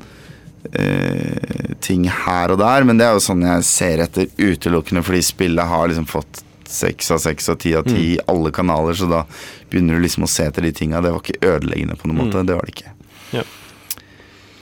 eh, 0.73 1.71
ting 1.79 2.09
her 2.11 2.53
og 2.53 2.59
der, 2.61 2.85
men 2.87 2.99
det 2.99 3.07
er 3.07 3.15
jo 3.15 3.23
sånn 3.23 3.45
jeg 3.47 3.67
ser 3.67 4.03
etter 4.03 4.27
utelukkende 4.35 5.05
fordi 5.07 5.23
spillet 5.29 5.71
har 5.71 5.87
liksom 5.91 6.09
fått 6.09 6.43
seks 6.69 7.09
av 7.15 7.21
seks 7.23 7.47
og 7.49 7.57
ti 7.63 7.71
av 7.73 7.87
ti 7.87 8.01
i 8.11 8.19
alle 8.29 8.51
kanaler, 8.53 8.93
så 8.93 9.07
da 9.09 9.23
begynner 9.71 9.97
du 9.97 10.03
liksom 10.03 10.27
å 10.27 10.29
se 10.29 10.45
etter 10.45 10.67
de 10.67 10.73
tinga. 10.75 11.01
Det 11.01 11.15
var 11.15 11.23
ikke 11.23 11.55
ødeleggende 11.55 11.97
på 11.97 12.09
noen 12.09 12.25
måte. 12.25 12.43
Det 12.45 12.57
var 12.59 12.67
det 12.67 12.75
ikke. 12.75 12.93
Ja. 13.39 13.45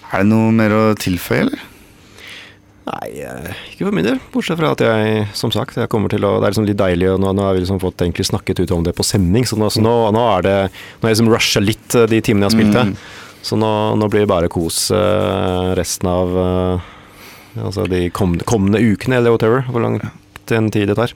Er 0.08 0.24
det 0.24 0.30
noe 0.30 0.53
mer 0.55 0.74
å 0.76 0.84
tilføye, 0.99 1.45
eller? 1.45 1.66
Nei, 2.88 3.08
eh, 3.20 3.55
ikke 3.74 3.89
for 3.89 3.95
min 3.95 4.05
del. 4.05 4.20
Bortsett 4.32 4.60
fra 4.60 4.72
at 4.72 4.82
jeg, 4.84 5.26
som 5.36 5.51
sagt, 5.51 5.76
jeg 5.76 5.91
kommer 5.91 6.12
til 6.12 6.24
å 6.24 6.38
Det 6.39 6.47
er 6.47 6.53
liksom 6.53 6.68
litt 6.70 6.80
deilig, 6.80 7.10
og 7.12 7.20
nå, 7.20 7.34
nå 7.36 7.43
har 7.43 7.58
vi 7.58 7.66
liksom 7.66 7.82
fått 7.84 8.05
egentlig 8.05 8.30
snakket 8.30 8.62
ut 8.64 8.72
om 8.72 8.86
det 8.86 8.95
på 8.95 9.03
sending, 9.03 9.43
så 9.47 9.60
nå, 9.60 9.68
så 9.74 9.84
nå, 9.84 9.95
nå 10.16 10.28
er 10.38 10.45
det 10.45 10.58
Nå 10.70 11.03
har 11.03 11.12
jeg 11.12 11.18
liksom 11.18 11.32
rusha 11.34 11.64
litt 11.64 11.97
eh, 11.99 12.08
de 12.08 12.22
timene 12.24 12.47
jeg 12.47 12.53
har 12.53 12.55
spilt 12.55 12.78
det. 12.78 12.86
Så 13.47 13.60
nå, 13.60 14.08
blir 14.08 14.24
det 14.24 14.32
bare 14.32 14.51
kos 14.51 14.88
eh, 14.95 15.74
resten 15.78 16.10
av 16.12 16.39
Altså 17.58 17.88
de 17.89 18.03
kommende, 18.14 18.45
kommende 18.45 18.78
ukene, 18.78 19.18
eller 19.18 19.34
whatever. 19.34 19.64
Hvor 19.66 19.82
lang 19.82 19.97
tid 20.45 20.91
det 20.91 20.95
tar. 20.99 21.14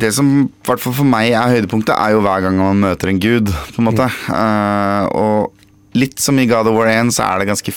Det 0.00 0.08
som 0.14 0.28
i 0.46 0.46
hvert 0.64 0.80
fall 0.80 0.94
for 0.94 1.08
meg 1.10 1.34
er 1.34 1.52
høydepunktet, 1.52 1.92
er 1.92 2.14
jo 2.14 2.22
hver 2.24 2.46
gang 2.46 2.56
man 2.56 2.80
møter 2.80 3.10
en 3.10 3.20
gud, 3.20 3.50
på 3.74 3.82
en 3.82 3.88
måte. 3.90 4.06
Eh, 4.32 5.04
og 5.12 5.57
litt 5.96 6.18
som 6.20 6.38
i 6.38 6.46
God 6.48 6.68
of 6.70 6.76
War 6.76 6.90
1, 6.90 7.14
så 7.16 7.26
er 7.28 7.40
det 7.40 7.50
ganske 7.52 7.74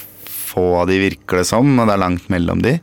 få 0.52 0.66
av 0.82 0.90
de, 0.90 1.00
virker 1.02 1.42
det 1.42 1.48
som, 1.50 1.70
og 1.80 1.88
det 1.88 1.96
er 1.96 2.04
langt 2.04 2.28
mellom 2.34 2.64
de. 2.64 2.78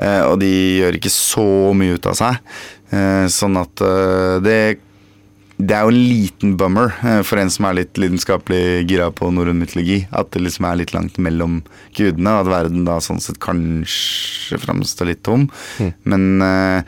Eh, 0.00 0.22
og 0.26 0.38
de 0.42 0.52
gjør 0.80 1.00
ikke 1.00 1.12
så 1.12 1.48
mye 1.76 1.98
ut 1.98 2.10
av 2.10 2.16
seg. 2.18 2.38
Eh, 2.94 3.26
sånn 3.32 3.58
at 3.60 3.84
eh, 3.86 4.38
det 4.44 4.60
det 5.60 5.74
er 5.76 5.84
jo 5.84 5.92
en 5.92 5.98
liten 6.08 6.52
bummer 6.56 6.94
for 7.28 7.36
en 7.36 7.50
som 7.52 7.66
er 7.68 7.74
litt 7.76 7.98
lidenskapelig 8.00 8.86
gira 8.88 9.10
på 9.12 9.28
norrøn 9.28 9.58
mytologi. 9.60 9.98
At 10.08 10.30
det 10.32 10.40
liksom 10.40 10.64
er 10.64 10.78
litt 10.80 10.94
langt 10.96 11.18
mellom 11.20 11.58
gudene, 11.92 12.32
og 12.32 12.46
at 12.46 12.52
verden 12.54 12.86
da 12.86 12.94
sånn 13.04 13.20
sett 13.20 13.36
kanskje 13.44 14.56
framstår 14.62 15.10
litt 15.10 15.20
tom. 15.28 15.50
Men 16.08 16.24
uh, 16.40 16.80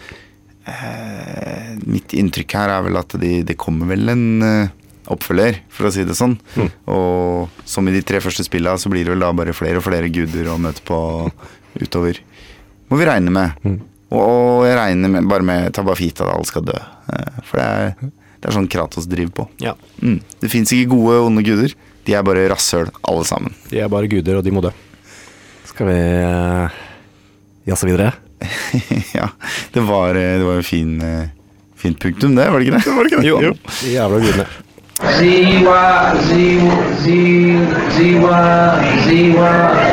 mitt 1.85 2.15
inntrykk 2.15 2.57
her 2.57 2.73
er 2.77 2.87
vel 2.87 3.01
at 3.01 3.17
det 3.21 3.43
de 3.49 3.59
kommer 3.59 3.91
vel 3.91 4.13
en 4.13 4.47
eh, 4.47 4.73
oppfølger, 5.11 5.59
for 5.73 5.89
å 5.89 5.93
si 5.95 6.05
det 6.07 6.15
sånn. 6.19 6.37
Og 6.91 7.51
som 7.69 7.89
i 7.89 7.95
de 7.95 8.03
tre 8.07 8.21
første 8.23 8.45
spilla, 8.47 8.77
så 8.79 8.91
blir 8.93 9.05
det 9.07 9.15
vel 9.15 9.25
da 9.25 9.33
bare 9.35 9.55
flere 9.57 9.81
og 9.81 9.87
flere 9.87 10.11
guder 10.13 10.53
å 10.53 10.59
møte 10.63 10.85
på 10.87 10.99
utover. 11.81 12.21
Må 12.93 13.01
vi 13.01 13.09
regne 13.09 13.33
med. 13.33 13.67
Og, 14.13 14.21
og 14.21 14.67
jeg 14.69 14.77
regner 14.77 15.13
med, 15.15 15.29
bare 15.31 15.47
med 15.49 15.71
Tabafita 15.75 16.27
da 16.29 16.37
alle 16.37 16.49
skal 16.49 16.67
dø. 16.69 16.77
Eh, 16.77 17.41
For 17.49 17.59
det 17.59 17.67
er, 17.67 18.11
Det 18.43 18.51
er 18.51 18.57
sånn 18.59 18.69
Kratos 18.71 19.07
driver 19.09 19.33
på. 19.41 19.49
Ja. 19.63 19.73
Mm. 20.03 20.19
Det 20.43 20.51
fins 20.53 20.73
ikke 20.75 20.93
gode 20.97 21.21
og 21.21 21.29
onde 21.31 21.45
guder. 21.47 21.75
De 22.07 22.17
er 22.19 22.25
bare 22.27 22.49
rasshøl, 22.51 22.91
alle 23.07 23.25
sammen. 23.25 23.55
De 23.71 23.79
er 23.79 23.91
bare 23.91 24.11
guder, 24.11 24.41
og 24.41 24.45
de 24.45 24.53
må 24.55 24.63
dø. 24.65 24.73
Skal 25.71 25.89
vi 25.89 25.99
uh, 26.27 26.81
jazze 27.71 27.87
videre? 27.89 28.11
ja, 29.19 29.29
det 29.73 29.85
var, 29.87 30.19
eh, 30.19 30.35
det 30.43 30.45
var 30.49 30.59
en 30.59 30.67
fin, 30.67 30.97
fint 31.79 32.01
punktum, 32.03 32.35
det, 32.35 32.49
var 32.51 32.59
det 32.59 32.67
ikke 32.67 32.81
det? 32.81 32.97
Var 32.97 33.07
det 33.07 33.13
ikke 33.13 33.23
det? 33.23 33.31
Jo, 33.31 33.55
de 33.55 33.95
jævla 33.95 34.21
gudene. 34.27 34.49
Ziwa, 35.03 36.15
ziwa, 36.23 36.77
ziwa, 37.03 37.67
Z 37.91 37.99
Y 37.99 38.23
Z 39.05 39.11
Y 39.11 39.35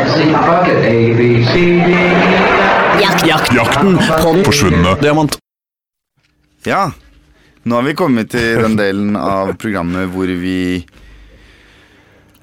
Z 0.05 0.17
fuck 0.45 0.67
it 0.69 0.85
A 0.85 1.13
B 1.17 1.45
C 1.45 1.53
D 1.85 1.89
E 1.89 2.39
Jakt, 3.01 3.25
jakt, 3.27 3.53
jakten 3.53 3.97
på 3.97 4.33
den 4.33 4.43
forsvunne 4.45 4.95
diamant. 5.01 5.37
Ja, 6.65 6.91
nå 7.63 7.75
har 7.75 7.83
vi 7.87 7.95
kommet 7.97 8.29
til 8.31 8.61
den 8.61 8.77
delen 8.77 9.17
av 9.17 9.55
programmet 9.57 10.11
hvor 10.13 10.29
vi 10.29 10.85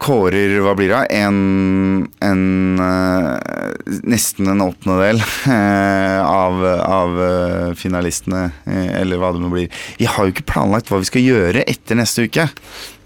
kårer 0.02 0.58
Hva 0.64 0.74
blir 0.78 0.90
det? 0.92 1.02
En, 1.16 2.06
en 2.24 2.42
eh, 2.82 4.00
Nesten 4.06 4.50
en 4.50 4.64
åttendedel 4.64 5.20
eh, 5.22 6.20
av, 6.22 6.60
av 6.66 7.20
eh, 7.22 7.70
finalistene, 7.78 8.48
eller 8.66 9.20
hva 9.20 9.30
det 9.34 9.42
nå 9.42 9.50
blir. 9.52 9.70
Vi 10.00 10.08
har 10.10 10.26
jo 10.26 10.34
ikke 10.34 10.46
planlagt 10.50 10.90
hva 10.90 11.00
vi 11.02 11.08
skal 11.08 11.24
gjøre 11.24 11.64
etter 11.70 11.98
neste 11.98 12.26
uke. 12.26 12.48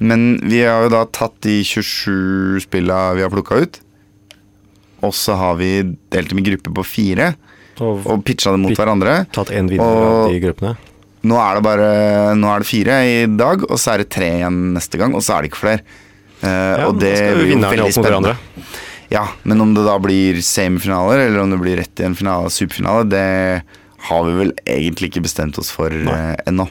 Men 0.01 0.41
vi 0.49 0.63
har 0.65 0.87
jo 0.87 0.93
da 0.97 1.05
tatt 1.13 1.37
de 1.47 1.61
27 1.67 2.65
spilla 2.65 3.01
vi 3.19 3.25
har 3.27 3.33
plukka 3.33 3.61
ut. 3.63 3.81
Og 5.07 5.15
så 5.17 5.37
har 5.39 5.57
vi 5.61 5.73
delt 6.13 6.33
dem 6.33 6.43
i 6.43 6.47
grupper 6.51 6.75
på 6.77 6.85
fire 6.85 7.31
Og, 7.81 8.05
og 8.05 8.25
pitcha 8.27 8.53
dem 8.53 8.67
mot 8.67 8.77
hverandre. 8.77 9.23
tatt 9.33 9.53
en 9.57 9.71
vinner 9.71 10.05
av 10.05 10.33
de 10.33 10.41
gruppene. 10.43 10.77
Nå 11.21 11.37
er 11.41 11.57
det 11.59 11.65
bare 11.65 11.89
Nå 12.37 12.49
er 12.49 12.63
det 12.63 12.69
fire 12.69 13.01
i 13.09 13.17
dag, 13.29 13.65
og 13.69 13.81
så 13.81 13.95
er 13.95 14.03
det 14.03 14.13
tre 14.13 14.29
igjen 14.41 14.61
neste 14.77 15.01
gang, 15.01 15.17
og 15.17 15.25
så 15.25 15.37
er 15.37 15.45
det 15.45 15.53
ikke 15.53 15.63
flere. 15.65 15.85
Eh, 16.43 16.49
Ja, 16.81 16.87
og 16.89 17.01
det 17.01 17.15
blir 17.37 17.53
jo 17.55 17.61
veldig 17.65 17.93
spennende. 17.95 18.37
Ja, 19.11 19.25
men 19.43 19.61
om 19.61 19.73
det 19.75 19.83
da 19.85 19.97
blir 19.99 20.39
semifinaler, 20.47 21.25
eller 21.27 21.43
om 21.43 21.51
det 21.51 21.59
blir 21.61 21.81
rett 21.83 22.01
i 22.01 22.07
en 22.07 22.15
finale, 22.15 22.51
superfinale, 22.55 23.09
det 23.11 23.63
har 24.07 24.23
vi 24.25 24.37
vel 24.39 24.53
egentlig 24.65 25.11
ikke 25.11 25.25
bestemt 25.27 25.59
oss 25.61 25.73
for 25.75 25.91
uh, 25.91 26.37
ennå. 26.47 26.69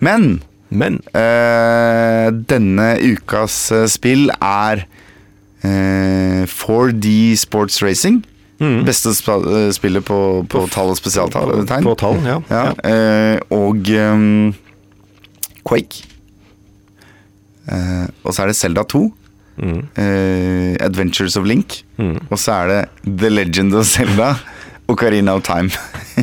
Men 0.00 0.40
Men 0.72 1.00
Uh, 1.12 2.30
denne 2.48 2.96
ukas 3.04 3.70
uh, 3.70 3.84
spill 3.86 4.30
er 4.40 4.86
eh, 5.62 6.42
4D 6.48 7.36
Sports 7.36 7.82
Racing. 7.82 8.22
Mm. 8.58 8.84
Beste 8.86 9.10
eh, 9.10 9.70
spillet 9.74 10.04
på, 10.06 10.46
på 10.48 10.64
tall 10.72 10.92
og 10.94 10.96
spesialtegn. 10.96 11.84
På 11.84 11.94
tall, 11.98 12.18
ja. 12.24 12.38
Ja, 12.48 12.64
og 13.50 13.90
um, 13.90 14.54
Quake. 15.66 16.06
Eh, 17.70 18.06
og 18.24 18.34
så 18.34 18.44
er 18.44 18.52
det 18.52 18.58
Zelda 18.58 18.84
2. 18.88 19.02
Mm. 19.62 19.80
Uh, 19.98 20.72
Adventures 20.80 21.36
of 21.36 21.44
Link. 21.44 21.82
Mm. 22.00 22.16
Og 22.30 22.38
så 22.40 22.54
er 22.62 22.70
det 22.70 23.18
The 23.20 23.28
Legend 23.30 23.74
of 23.76 23.86
Zelda 23.86 24.32
Ocarina 24.90 25.34
of 25.36 25.44
Time. 25.46 25.70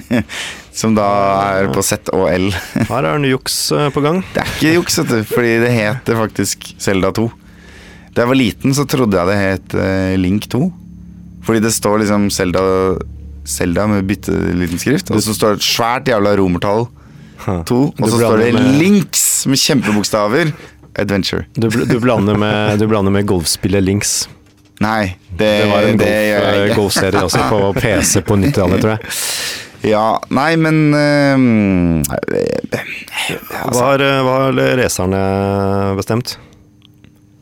Som 0.80 0.96
da 0.96 1.06
er 1.60 1.70
på 1.74 1.84
Z 1.84 2.10
og 2.16 2.26
L. 2.32 2.50
Her 2.90 3.06
er 3.06 3.22
det 3.22 3.34
juks 3.34 3.58
eh, 3.76 3.90
på 3.94 4.04
gang. 4.06 4.22
Det 4.34 4.44
er 4.44 4.52
ikke 4.56 4.76
juks, 4.78 5.00
fordi 5.30 5.56
det 5.64 5.72
heter 5.76 6.20
faktisk 6.20 6.70
Zelda 6.80 7.12
2. 7.16 7.28
Da 8.16 8.24
jeg 8.24 8.32
var 8.32 8.40
liten, 8.40 8.76
så 8.76 8.88
trodde 8.90 9.20
jeg 9.20 9.30
det 9.30 9.40
het 9.40 9.76
Link 10.20 10.48
2. 10.52 10.62
Fordi 11.46 11.62
det 11.64 11.74
står 11.76 12.02
liksom 12.04 12.30
Zelda, 12.34 12.62
Zelda 13.48 13.86
med 13.92 14.08
bitte 14.08 14.34
liten 14.56 14.80
skrift, 14.82 15.12
og 15.12 15.22
så 15.24 15.36
står 15.36 15.56
det 15.56 15.62
et 15.62 15.68
svært 15.68 16.12
jævla 16.12 16.36
romertall 16.40 16.88
2, 17.46 17.80
og 17.96 18.06
så 18.06 18.20
står 18.20 18.44
det 18.44 18.66
Links 18.80 19.24
med 19.50 19.62
kjempebokstaver. 19.62 20.52
Adventure. 21.02 21.46
Du, 21.54 21.70
du, 21.70 22.00
blander 22.00 22.38
med, 22.40 22.80
du 22.80 22.88
blander 22.88 23.14
med 23.14 23.28
golfspillet 23.30 23.84
Links. 23.84 24.28
Nei, 24.80 25.16
det, 25.30 25.50
Det 25.64 25.70
var 25.72 25.88
en 25.88 25.98
det 26.00 26.06
golf, 26.06 26.28
gjør 26.30 26.46
jeg 26.50 26.70
eh, 26.70 26.76
golfserie 26.78 27.24
også 27.28 27.42
på 27.52 27.60
PC 27.82 28.22
på 28.28 28.38
90-tallet, 28.40 28.84
tror 28.84 28.94
jeg. 28.96 29.02
Ja, 29.90 30.06
nei, 30.36 30.54
men 30.60 30.94
eh, 30.96 31.36
Hva 33.72 33.84
har, 33.92 34.04
hva 34.28 34.38
har 34.46 34.62
leserne 34.80 35.24
bestemt? 36.00 36.38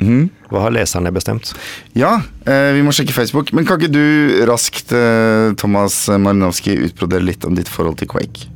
mhm. 0.01 0.27
Hva 0.47 0.61
har 0.63 0.71
leserne 0.71 1.11
bestemt? 1.11 1.51
Ja, 1.97 2.21
eh, 2.47 2.71
vi 2.77 2.83
må 2.85 2.93
sjekke 2.95 3.15
Facebook. 3.15 3.51
Men 3.57 3.65
kan 3.67 3.81
ikke 3.81 3.91
du 3.91 4.45
raskt, 4.47 4.93
eh, 4.95 5.53
Thomas 5.59 6.05
Marinowski, 6.07 6.77
utbrodere 6.87 7.25
litt 7.25 7.43
om 7.45 7.57
ditt 7.57 7.67
forhold 7.67 7.97
til 7.99 8.07
Quake? 8.13 8.47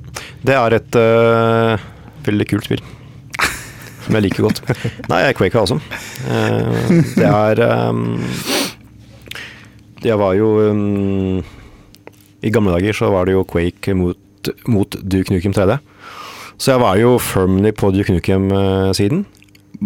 Det 0.45 0.56
er 0.56 0.78
et 0.78 0.97
eh, 0.97 1.84
veldig 2.26 2.47
kult 2.54 2.70
spill. 2.70 2.84
Som 4.12 4.18
jeg 4.20 4.26
liker 4.26 4.43
godt. 4.43 4.57
Nei, 5.07 5.22
jeg 5.24 5.36
Quake 5.39 5.55
er 5.55 5.62
awesome. 5.62 5.80
Eh, 6.28 6.89
det 7.16 7.28
er 7.30 7.62
um, 7.88 8.01
Jeg 10.03 10.20
var 10.20 10.34
jo 10.36 10.49
um, 10.68 11.38
I 12.43 12.51
gamle 12.51 12.74
dager 12.76 12.97
så 12.97 13.07
var 13.14 13.30
det 13.30 13.38
jo 13.38 13.45
Quake 13.47 13.95
mot, 13.95 14.51
mot 14.68 14.99
Duke 14.99 15.32
Nukem 15.32 15.55
3D. 15.55 15.80
Så 16.59 16.74
jeg 16.74 16.84
var 16.84 16.99
jo 16.99 17.16
firmly 17.24 17.72
på 17.72 17.93
Duke 17.95 18.12
Nukem-siden. 18.18 19.24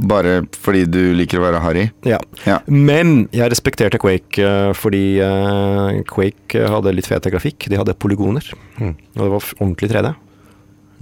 Bare 0.10 0.40
fordi 0.58 0.88
du 0.90 1.00
liker 1.16 1.40
å 1.40 1.46
være 1.46 1.62
harry? 1.62 1.86
Ja. 2.10 2.18
Ja. 2.50 2.58
Men 2.66 3.28
jeg 3.30 3.54
respekterte 3.54 4.02
Quake 4.02 4.42
eh, 4.42 4.74
fordi 4.74 5.06
eh, 5.22 6.02
Quake 6.10 6.66
hadde 6.74 6.98
litt 6.98 7.14
fete 7.14 7.30
grafikk. 7.30 7.70
De 7.70 7.78
hadde 7.78 7.94
polygoner. 8.02 8.50
Og 8.82 9.22
det 9.22 9.34
var 9.38 9.52
ordentlig 9.62 9.94
3D. 9.94 10.16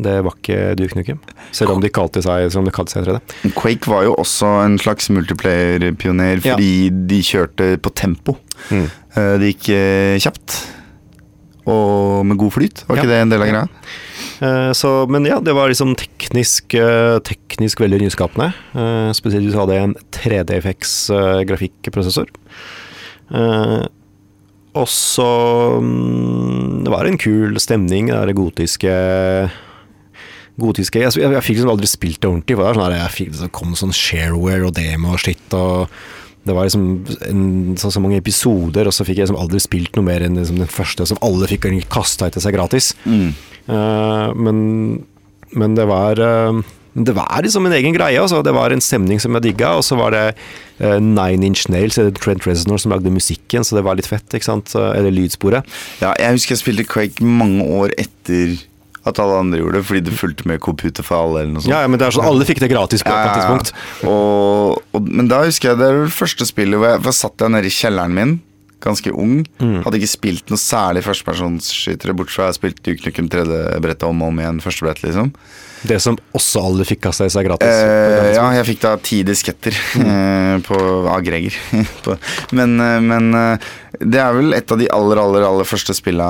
Det 0.01 0.13
var 0.25 0.33
ikke 0.33 0.75
Duke 0.79 0.95
Nukem. 0.97 1.19
Selv 1.53 1.75
om 1.75 1.81
de 1.83 1.89
kalte 1.93 2.21
seg, 2.25 2.47
som 2.51 2.65
de 2.65 2.71
kalte 2.73 2.95
seg 2.95 3.05
3D. 3.05 3.19
Quake 3.53 3.85
var 3.91 4.03
jo 4.07 4.15
også 4.17 4.47
en 4.65 4.77
slags 4.81 5.09
multiplayer-pioner 5.13 6.39
Ja. 6.41 6.55
fordi 6.55 6.89
de 7.07 7.19
kjørte 7.21 7.67
på 7.77 7.93
tempo. 7.93 8.37
Mm. 8.71 8.87
Eh, 9.15 9.37
Det 9.37 9.51
gikk 9.53 9.69
eh, 9.75 10.17
kjapt. 10.23 10.55
Og 11.69 12.25
med 12.25 12.37
god 12.41 12.51
flyt. 12.57 12.83
Var 12.89 12.97
ikke 12.97 13.07
det 13.13 13.21
en 13.21 13.29
del 13.29 13.41
av 13.45 13.47
greia? 13.47 13.67
Eh, 14.41 14.71
Så, 14.73 15.07
men 15.07 15.25
ja, 15.29 15.37
det 15.39 15.53
var 15.55 15.69
liksom 15.69 15.93
teknisk, 15.95 16.73
teknisk 17.23 17.79
veldig 17.79 18.01
nyskapende. 18.01 18.49
Spesielt 19.15 19.45
hvis 19.45 19.53
du 19.53 19.59
hadde 19.61 19.77
en 19.79 19.93
3DFX 20.11 21.09
eh, 21.13 21.43
grafikkprosessor. 21.47 22.27
Og 24.73 24.87
så 24.89 25.27
mm, 25.79 26.83
Det 26.83 26.91
var 26.91 27.05
en 27.05 27.17
kul 27.21 27.59
stemning, 27.61 28.09
det 28.09 28.35
gotiske 28.35 28.89
Gotiske 30.61 31.01
Jeg, 31.01 31.13
jeg, 31.17 31.31
jeg 31.33 31.45
fikk 31.45 31.57
liksom 31.57 31.71
aldri 31.73 31.87
spilt 31.89 32.19
det 32.21 32.29
ordentlig. 32.29 32.57
For 32.57 32.67
det, 32.67 32.75
sånn 32.77 32.97
jeg 32.97 33.15
fikk, 33.15 33.31
det 33.39 33.53
kom 33.55 33.77
sånn 33.79 33.95
shareware 33.97 34.67
og 34.67 34.75
demo 34.77 35.15
og 35.15 35.23
shit. 35.23 35.47
og 35.57 35.89
det 36.43 36.51
var 36.51 36.67
liksom 36.67 36.87
en, 37.29 37.43
så, 37.79 37.87
så 37.93 38.01
mange 38.03 38.19
episoder, 38.19 38.87
og 38.89 38.95
så 38.95 39.05
fikk 39.07 39.21
jeg 39.21 39.29
liksom 39.29 39.39
aldri 39.39 39.61
spilt 39.63 39.95
noe 39.95 40.07
mer 40.09 40.25
enn 40.25 40.35
liksom 40.35 40.59
den 40.59 40.71
første 40.71 41.07
som 41.07 41.21
alle 41.23 41.47
fikk 41.47 41.69
kasta 41.91 42.27
etter 42.27 42.43
seg 42.43 42.57
gratis. 42.57 42.91
Eh, 43.07 44.29
men, 44.35 44.57
men 45.55 45.77
det 45.79 45.87
var 45.87 46.19
eh, 46.19 46.59
det 46.93 47.15
var 47.17 47.41
liksom 47.41 47.65
en 47.65 47.73
egen 47.73 47.95
greie. 47.95 48.19
Altså. 48.21 48.43
Det 48.45 48.53
var 48.53 48.75
en 48.75 48.83
stemning 48.83 49.21
som 49.23 49.33
jeg 49.37 49.47
digga. 49.47 49.71
Og 49.79 49.85
så 49.87 49.97
var 49.97 50.13
det 50.13 50.25
uh, 50.77 50.99
Nine 51.01 51.47
Inch 51.47 51.65
Nails, 51.73 51.97
eller 51.97 52.13
Trent 52.13 52.45
Reznor, 52.45 52.77
som 52.77 52.93
lagde 52.93 53.09
musikken, 53.09 53.65
så 53.65 53.79
det 53.79 53.85
var 53.87 53.97
litt 53.97 54.09
fett. 54.11 54.27
ikke 54.29 54.45
sant? 54.45 54.75
Eller 54.77 55.09
lydsporet. 55.15 55.65
Ja, 56.03 56.11
jeg 56.21 56.37
husker 56.37 56.53
jeg 56.53 56.61
spilte 56.61 56.85
Quake 56.85 57.25
mange 57.25 57.65
år 57.65 57.95
etter 57.97 58.59
at 59.09 59.19
alle 59.19 59.41
andre 59.41 59.59
gjorde 59.59 59.79
det, 59.79 59.85
fordi 59.89 60.01
det 60.07 60.15
fulgte 60.15 60.47
med 60.47 60.61
computer 60.63 61.05
for 61.05 61.25
alle. 61.25 61.43
eller 61.43 61.57
noe 61.57 61.63
sånt. 61.65 61.73
Ja, 61.73 61.83
ja, 61.83 61.91
men 61.91 61.99
det 61.99 62.07
er 62.07 62.15
sånn, 62.15 62.27
alle 62.29 62.47
fikk 62.47 62.63
det 62.63 62.71
gratis 62.71 63.03
på 63.03 63.11
et 63.11 63.27
ja, 63.27 63.35
tidspunkt. 63.35 63.73
Og, 64.07 64.79
og, 64.95 65.11
men 65.11 65.27
da 65.31 65.43
husker 65.43 65.73
jeg 65.73 65.81
det 65.81 65.89
er 65.89 66.01
det 66.05 66.15
første 66.15 66.47
spillet 66.47 66.79
hvor 66.79 66.93
jeg 66.93 67.03
for 67.03 67.19
satt 67.19 67.43
jeg 67.43 67.55
nede 67.55 67.69
i 67.69 67.75
kjelleren 67.75 68.15
min, 68.15 68.37
ganske 68.83 69.11
ung. 69.11 69.41
Mm. 69.59 69.81
Hadde 69.85 69.99
ikke 69.99 70.13
spilt 70.13 70.51
noe 70.51 70.59
særlig 70.59 71.03
førstepersonsskytere, 71.05 72.15
bortsett 72.15 72.39
fra 72.39 72.49
jeg 72.49 72.59
spilte 72.59 72.87
Duke 72.87 73.07
Nukem 73.07 73.29
3D-brettet 73.31 74.07
om 74.07 74.23
og 74.23 74.33
om 74.33 74.41
igjen, 74.43 74.63
første 74.63 74.87
brett, 74.87 75.03
liksom. 75.05 75.31
Det 75.83 75.97
som 75.99 76.15
også 76.35 76.61
alle 76.63 76.85
fikk 76.87 77.01
kasta 77.03 77.27
i 77.27 77.31
seg 77.33 77.47
gratis. 77.49 77.67
Eh, 77.67 78.29
ja, 78.37 78.45
jeg 78.55 78.67
fikk 78.69 78.83
da 78.85 78.93
ti 79.03 79.19
disketter 79.27 79.75
eh, 79.99 80.55
på 80.63 80.77
av 81.11 81.19
Greger. 81.25 81.57
Men 82.57 82.77
eh, 82.79 82.99
men 83.03 83.33
eh, 83.35 83.71
det 83.99 84.21
er 84.21 84.31
vel 84.35 84.55
et 84.55 84.71
av 84.71 84.79
de 84.79 84.87
aller, 84.95 85.19
aller, 85.21 85.43
aller 85.45 85.67
første 85.67 85.93
spilla 85.95 86.27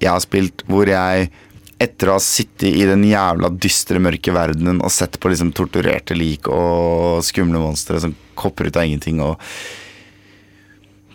jeg 0.00 0.08
har 0.08 0.22
spilt 0.22 0.62
hvor 0.70 0.88
jeg 0.88 1.28
etter 1.82 2.08
å 2.08 2.16
ha 2.16 2.22
sittet 2.22 2.70
i 2.70 2.84
den 2.88 3.02
jævla 3.04 3.50
dystre, 3.52 4.00
mørke 4.00 4.32
verdenen 4.32 4.80
og 4.80 4.92
sett 4.92 5.18
på 5.20 5.32
liksom 5.32 5.52
torturerte 5.56 6.16
lik 6.16 6.48
og 6.48 7.24
skumle 7.26 7.60
monstre 7.60 8.00
som 8.00 8.14
kopper 8.36 8.70
ut 8.70 8.78
av 8.80 8.86
ingenting 8.86 9.20
og 9.24 9.36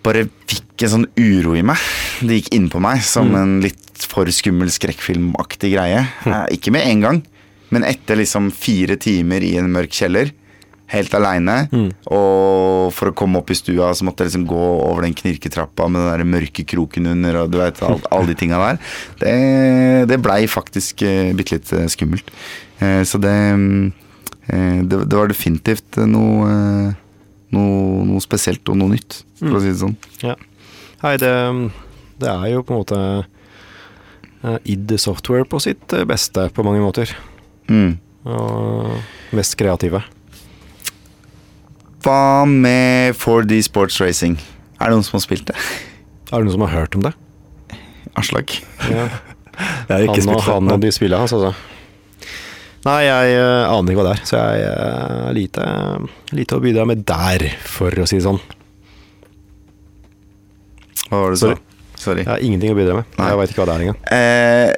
bare 0.05 0.26
fikk 0.49 0.86
en 0.86 0.93
sånn 0.95 1.07
uro 1.18 1.55
i 1.57 1.64
meg. 1.66 1.82
Det 2.26 2.39
gikk 2.39 2.51
inn 2.57 2.70
på 2.74 2.82
meg 2.82 3.03
som 3.05 3.30
en 3.38 3.59
litt 3.64 4.05
for 4.09 4.30
skummel 4.34 4.72
skrekkfilmaktig 4.74 5.76
greie. 5.76 6.05
Mm. 6.26 6.38
ikke 6.57 6.74
med 6.74 6.88
en 6.89 7.03
gang, 7.05 7.20
men 7.70 7.86
etter 7.88 8.18
liksom 8.18 8.49
fire 8.53 8.97
timer 9.01 9.45
i 9.45 9.55
en 9.62 9.70
mørk 9.74 9.93
kjeller, 9.93 10.34
helt 10.92 11.14
aleine, 11.16 11.56
og 12.12 12.92
for 12.92 13.12
å 13.12 13.16
komme 13.16 13.39
opp 13.39 13.52
i 13.54 13.56
stua 13.56 13.94
så 13.96 14.04
måtte 14.04 14.26
jeg 14.26 14.32
liksom 14.32 14.44
gå 14.50 14.60
over 14.60 15.06
den 15.08 15.16
knirketrappa 15.16 15.88
med 15.88 16.04
den 16.04 16.12
der 16.12 16.32
mørke 16.34 16.66
kroken 16.68 17.08
under, 17.14 17.42
og 17.42 17.54
du 17.54 17.60
vet, 17.62 17.80
alt, 17.88 18.08
alle 18.12 18.32
de 18.32 18.36
tinga 18.42 18.60
der. 18.60 18.82
Det, 19.22 19.36
det 20.12 20.20
blei 20.24 20.42
faktisk 20.52 21.06
uh, 21.08 21.32
bitte 21.38 21.56
litt 21.56 21.72
eh, 21.78 21.88
skummelt. 21.92 22.32
Eh, 22.84 23.02
så 23.08 23.22
det 23.24 23.32
mm, 23.32 23.88
eh, 24.52 24.80
det, 24.84 25.02
det 25.08 25.18
var 25.18 25.32
definitivt 25.32 26.02
eh, 26.02 26.10
noe, 26.12 26.52
eh, 26.52 26.94
noe, 27.56 28.06
noe 28.12 28.24
spesielt 28.24 28.68
og 28.68 28.80
noe 28.82 28.98
nytt, 28.98 29.22
for 29.39 29.60
å 29.60 29.64
si 29.64 29.72
det 29.72 29.82
sånn. 29.82 29.98
Ja. 30.26 30.36
Hei, 31.02 31.16
det, 31.22 31.34
det 32.22 32.30
er 32.30 32.48
jo 32.52 32.64
på 32.68 32.76
en 32.76 32.84
måte 32.84 33.02
eh, 34.44 34.58
id 34.76 34.92
Software 35.02 35.48
på 35.50 35.64
sitt 35.64 35.96
eh, 35.96 36.08
beste 36.10 36.50
på 36.54 36.68
mange 36.68 36.84
måter. 36.84 37.16
Mm. 37.72 37.96
Og 38.28 39.34
mest 39.34 39.56
kreative. 39.58 40.04
Hva 42.02 42.45
med 42.49 43.18
4D 43.20 43.60
Sports 43.68 43.99
Racing? 44.02 44.39
Er 44.82 44.89
det 44.89 44.97
noen 44.97 45.06
som 45.06 45.20
har 45.20 45.26
spilt 45.26 45.49
det? 45.52 45.58
Er 46.32 46.39
det 46.39 46.47
noen 46.47 46.56
som 46.56 46.64
har 46.66 46.74
hørt 46.74 46.95
om 46.97 47.04
det? 47.06 47.14
Aslak? 48.18 48.56
Ja. 48.89 49.10
Han 49.91 50.08
og 50.10 50.18
spilt 50.18 50.47
han 50.47 50.66
det. 50.66 50.74
og 50.74 50.82
de 50.82 50.89
spillene 50.95 51.20
hans, 51.22 51.34
altså. 51.36 51.52
Nei, 52.88 53.02
jeg 53.04 53.34
uh, 53.38 53.68
aner 53.70 53.93
ikke 53.93 53.99
hva 53.99 54.06
det 54.08 54.14
er, 54.16 54.22
så 54.26 54.39
jeg 54.39 54.70
uh, 54.72 55.28
lite, 55.38 55.66
lite 56.34 56.58
å 56.58 56.64
bidra 56.64 56.86
med 56.89 57.04
der, 57.06 57.45
for 57.62 57.93
å 57.93 58.08
si 58.10 58.18
det 58.18 58.26
sånn. 58.26 58.39
Hva 61.12 61.20
var 61.20 61.36
det 61.36 61.38
du 61.38 61.43
sa? 61.43 61.52
Sorry. 62.02 62.24
Jeg 62.24 62.32
har 62.32 62.41
ingenting 62.41 62.74
å 62.74 62.78
bidra 62.80 62.95
med. 62.97 63.12
Nei. 63.20 63.28
Jeg 63.30 63.41
veit 63.41 63.54
ikke 63.54 63.62
hva 63.62 63.68
det 63.70 63.76
er 63.76 63.86
engang. 63.86 63.99
Eh, 64.16 64.72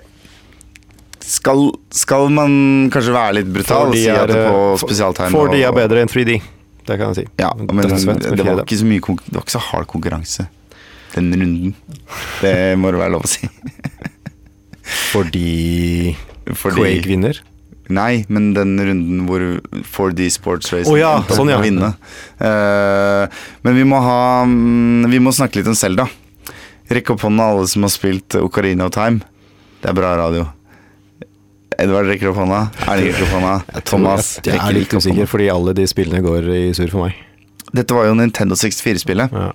skal, 1.23 1.63
skal 1.95 2.27
man 2.33 2.57
kanskje 2.91 3.15
være 3.15 3.37
litt 3.39 3.53
brutal 3.53 3.93
og 3.93 3.95
4D 3.95 4.01
si 4.01 4.09
at 4.11 4.27
det 4.27 4.41
er, 4.41 4.49
på 4.49 4.65
eh, 4.65 4.81
spesialtegn 4.83 5.37
4D 5.37 5.61
er 5.63 5.77
bedre 5.77 6.03
enn 6.03 6.11
3D. 6.11 6.39
Det 6.83 6.97
kan 6.99 7.13
jeg 7.13 7.23
si. 7.23 7.29
Ja, 7.39 7.53
men 7.55 7.79
det 7.79 8.43
var 8.43 8.65
ikke 8.65 8.77
så 8.81 8.87
mye 8.89 8.99
Det 8.99 9.37
var 9.37 9.45
ikke 9.45 9.55
så 9.55 9.63
hard 9.71 9.87
konkurranse 9.91 10.49
den 11.15 11.33
runden. 11.33 11.73
Det 12.41 12.75
må 12.79 12.91
det 12.93 13.01
være 13.01 13.13
lov 13.15 13.25
å 13.25 13.31
si. 13.31 13.49
Fordi 15.13 16.13
Fordi 16.49 16.79
Quake 16.81 17.09
vinner. 17.09 17.39
Nei, 17.93 18.23
men 18.31 18.53
den 18.55 18.77
runden 18.79 19.25
hvor 19.27 19.43
4D 19.93 20.29
Sports 20.31 20.71
Race 20.73 20.89
oh, 20.89 20.97
ja, 20.97 21.17
sånn, 21.27 21.51
ja. 21.51 21.59
vinne. 21.61 21.91
Eh, 22.39 23.41
men 23.67 23.75
vi 23.75 23.83
må 23.87 23.99
ha 24.01 24.21
mm, 24.47 25.09
Vi 25.11 25.19
må 25.21 25.33
snakke 25.35 25.59
litt 25.59 25.69
om 25.69 25.77
Selda. 25.77 26.07
Rekk 26.93 27.13
opp 27.13 27.25
hånda 27.27 27.51
alle 27.51 27.67
som 27.69 27.85
har 27.85 27.93
spilt 27.93 28.39
Ocarina 28.39 28.87
of 28.87 28.95
Time. 28.95 29.23
Det 29.83 29.91
er 29.91 29.97
bra 29.99 30.15
radio. 30.19 30.47
Edvard 31.79 32.07
rekker 32.11 32.29
opp 32.31 32.37
hånda. 32.41 32.61
Erling 32.87 33.11
rekker 33.11 33.25
opp 33.27 33.35
hånda. 33.37 33.81
Thomas 33.89 34.33
Jeg 34.45 34.57
er 34.59 34.73
litt 34.75 34.93
usikker, 34.93 35.27
fordi 35.29 35.49
alle 35.53 35.73
de 35.77 35.85
spillene 35.89 36.21
går 36.25 36.49
i 36.53 36.63
sur 36.77 36.87
for 36.91 37.05
meg. 37.07 37.15
Dette 37.73 37.95
var 37.95 38.05
jo 38.09 38.13
Nintendo 38.19 38.55
64-spillet. 38.59 39.31
Ja. 39.33 39.51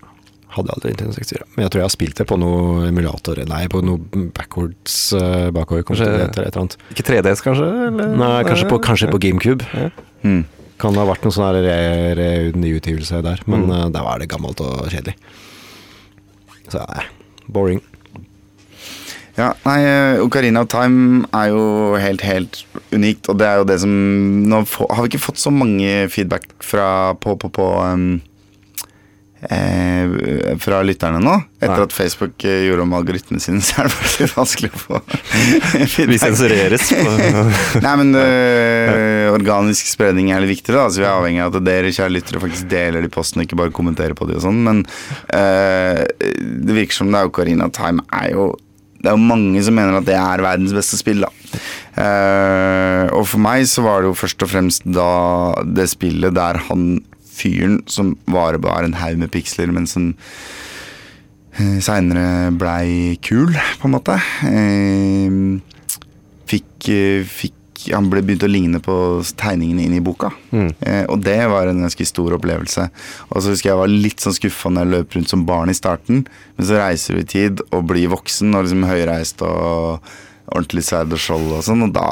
Hadde 0.56 0.72
aldri 0.74 0.90
Nintendo 0.94 1.12
64. 1.14 1.44
Men 1.54 1.64
jeg 1.66 1.70
tror 1.74 1.80
jeg 1.82 1.86
har 1.86 1.92
spilt 1.94 2.16
det 2.18 2.26
på 2.26 2.38
noe 2.40 2.86
emulator 2.88 3.36
Nei, 3.46 3.66
på 3.70 3.82
noe 3.84 3.98
backwards 4.34 4.96
uh, 5.14 5.50
bakover. 5.54 5.84
Kanskje 5.86 6.06
Kanskje- 6.08 6.28
et 6.28 6.38
eller 6.42 6.60
annet. 6.62 6.76
Ikke 6.94 7.04
3DS, 7.10 7.42
kanskje? 7.44 7.68
Eller? 7.90 8.14
Nei, 8.18 8.32
kanskje 8.48 8.70
på, 8.72 8.78
kanskje 8.82 9.10
på 9.12 9.20
GameCube. 9.22 9.68
Mm. 10.24 10.40
Kan 10.78 10.94
det 10.96 11.02
ha 11.02 11.06
vært 11.10 11.26
noen 11.26 11.34
sånn 11.36 12.58
nyutgivelse 12.62 13.20
der, 13.26 13.40
men 13.46 13.66
Mm. 13.68 13.70
uh, 13.76 13.88
der 13.94 14.02
var 14.06 14.18
det 14.18 14.28
gammelt 14.32 14.60
og 14.64 14.88
kjedelig. 14.90 15.14
Så 16.68 16.80
ja, 16.82 17.04
boring. 17.48 17.80
Ja, 19.38 19.52
nei, 19.62 19.76
eh, 19.86 20.20
Ocarina 20.24 20.64
of 20.64 20.70
Time 20.72 21.22
er 21.30 21.52
jo 21.52 21.62
helt, 22.02 22.24
helt 22.26 22.64
unikt, 22.90 23.28
og 23.30 23.38
det 23.38 23.46
er 23.46 23.60
jo 23.60 23.68
det 23.70 23.76
som 23.84 23.92
Nå 24.50 24.64
har 24.66 25.04
vi 25.04 25.12
ikke 25.12 25.26
fått 25.28 25.38
så 25.38 25.52
mange 25.54 26.08
feedback 26.10 26.48
fra 26.64 26.88
på, 27.22 27.36
på, 27.38 27.50
på 27.54 27.66
um, 27.86 28.08
eh, 29.46 30.56
Fra 30.58 30.80
lytterne 30.82 31.20
nå. 31.22 31.36
Etter 31.60 31.74
Nei. 31.76 31.86
at 31.86 31.94
Facebook 31.94 32.44
eh, 32.48 32.64
gjorde 32.66 32.82
om 32.88 32.96
algoritmene 32.98 33.42
sine, 33.42 33.62
så 33.66 33.84
er 33.84 33.88
det 33.88 33.94
faktisk 33.94 34.24
litt 34.26 34.36
vanskelig 34.40 34.72
å 34.74 34.82
få 34.82 35.00
Vi 35.78 35.88
feedback. 35.94 36.20
sensureres. 36.26 36.90
på- 36.98 37.80
Nei, 37.86 37.94
men 38.02 38.14
eh, 38.18 39.30
organisk 39.34 39.86
spredning 39.92 40.32
er 40.34 40.42
litt 40.42 40.56
viktig, 40.56 40.74
da. 40.74 40.88
Så 40.90 41.02
vi 41.02 41.06
er 41.06 41.14
avhengig 41.14 41.44
av 41.46 41.54
at 41.60 41.66
dere 41.70 41.94
kjære 41.94 42.16
lyttere 42.18 42.42
faktisk 42.42 42.70
deler 42.74 43.06
de 43.06 43.12
postene, 43.14 43.46
ikke 43.46 43.58
bare 43.60 43.74
kommenterer 43.76 44.18
på 44.18 44.26
de 44.30 44.38
og 44.40 44.46
sånn. 44.48 44.62
Men 44.66 44.82
eh, 45.30 46.06
det 46.18 46.74
virker 46.82 46.98
som 47.04 47.12
det 47.14 47.22
er 47.22 47.30
Ocarina 47.30 47.70
of 47.70 47.76
Time 47.78 48.02
er 48.18 48.32
jo 48.34 48.50
Det 48.98 49.10
er 49.10 49.14
jo 49.14 49.28
mange 49.30 49.62
som 49.62 49.76
mener 49.78 49.98
at 49.98 50.06
det 50.08 50.16
er 50.18 50.42
verdens 50.42 50.74
beste 50.74 50.98
spill, 50.98 51.24
da. 51.26 51.30
Eh, 51.98 53.04
og 53.14 53.24
for 53.30 53.42
meg 53.42 53.66
så 53.70 53.84
var 53.86 54.02
det 54.02 54.10
jo 54.10 54.18
først 54.18 54.44
og 54.44 54.52
fremst 54.52 54.86
da 54.86 55.10
det 55.66 55.88
spillet 55.90 56.34
der 56.36 56.60
han 56.68 56.88
fyren 57.38 57.80
som 57.90 58.16
bare 58.26 58.58
en 58.82 58.98
haug 58.98 59.20
med 59.20 59.30
piksler, 59.34 59.70
men 59.70 59.86
som 59.86 60.12
seinere 61.58 62.52
blei 62.54 63.18
kul, 63.24 63.54
på 63.80 63.88
en 63.88 63.94
måte. 63.96 64.18
Eh, 64.46 65.38
fikk, 66.48 66.88
eh, 66.94 67.24
fikk 67.26 67.57
Han 67.94 68.10
ble 68.12 68.22
begynt 68.24 68.46
å 68.46 68.50
ligne 68.50 68.80
på 68.84 68.94
tegningene 69.40 69.86
inn 69.86 69.96
i 69.98 70.04
boka. 70.04 70.30
Mm. 70.50 70.70
Eh, 70.80 71.02
og 71.08 71.22
det 71.24 71.38
var 71.50 71.70
en 71.70 71.82
ganske 71.84 72.06
stor 72.08 72.36
opplevelse. 72.36 72.88
Og 73.30 73.42
så 73.42 73.52
husker 73.52 73.70
jeg 73.70 73.74
jeg 73.74 73.82
var 73.82 73.92
litt 74.06 74.24
sånn 74.24 74.36
skuffa 74.36 74.72
når 74.72 74.84
jeg 74.84 74.92
løp 74.94 75.18
rundt 75.18 75.34
som 75.34 75.44
barn 75.48 75.72
i 75.72 75.76
starten. 75.76 76.24
Men 76.56 76.68
så 76.68 76.80
reiser 76.80 77.18
du 77.18 77.22
i 77.22 77.28
tid 77.34 77.62
og 77.68 77.86
blir 77.90 78.10
voksen 78.12 78.54
og 78.54 78.66
liksom 78.66 78.88
høyreist 78.88 79.44
og 79.46 80.08
ordentlig 80.48 80.86
sverd 80.86 81.12
og 81.12 81.20
skjold 81.22 81.52
og 81.58 81.64
sånn. 81.66 81.84
Og 81.88 81.94
da 81.96 82.08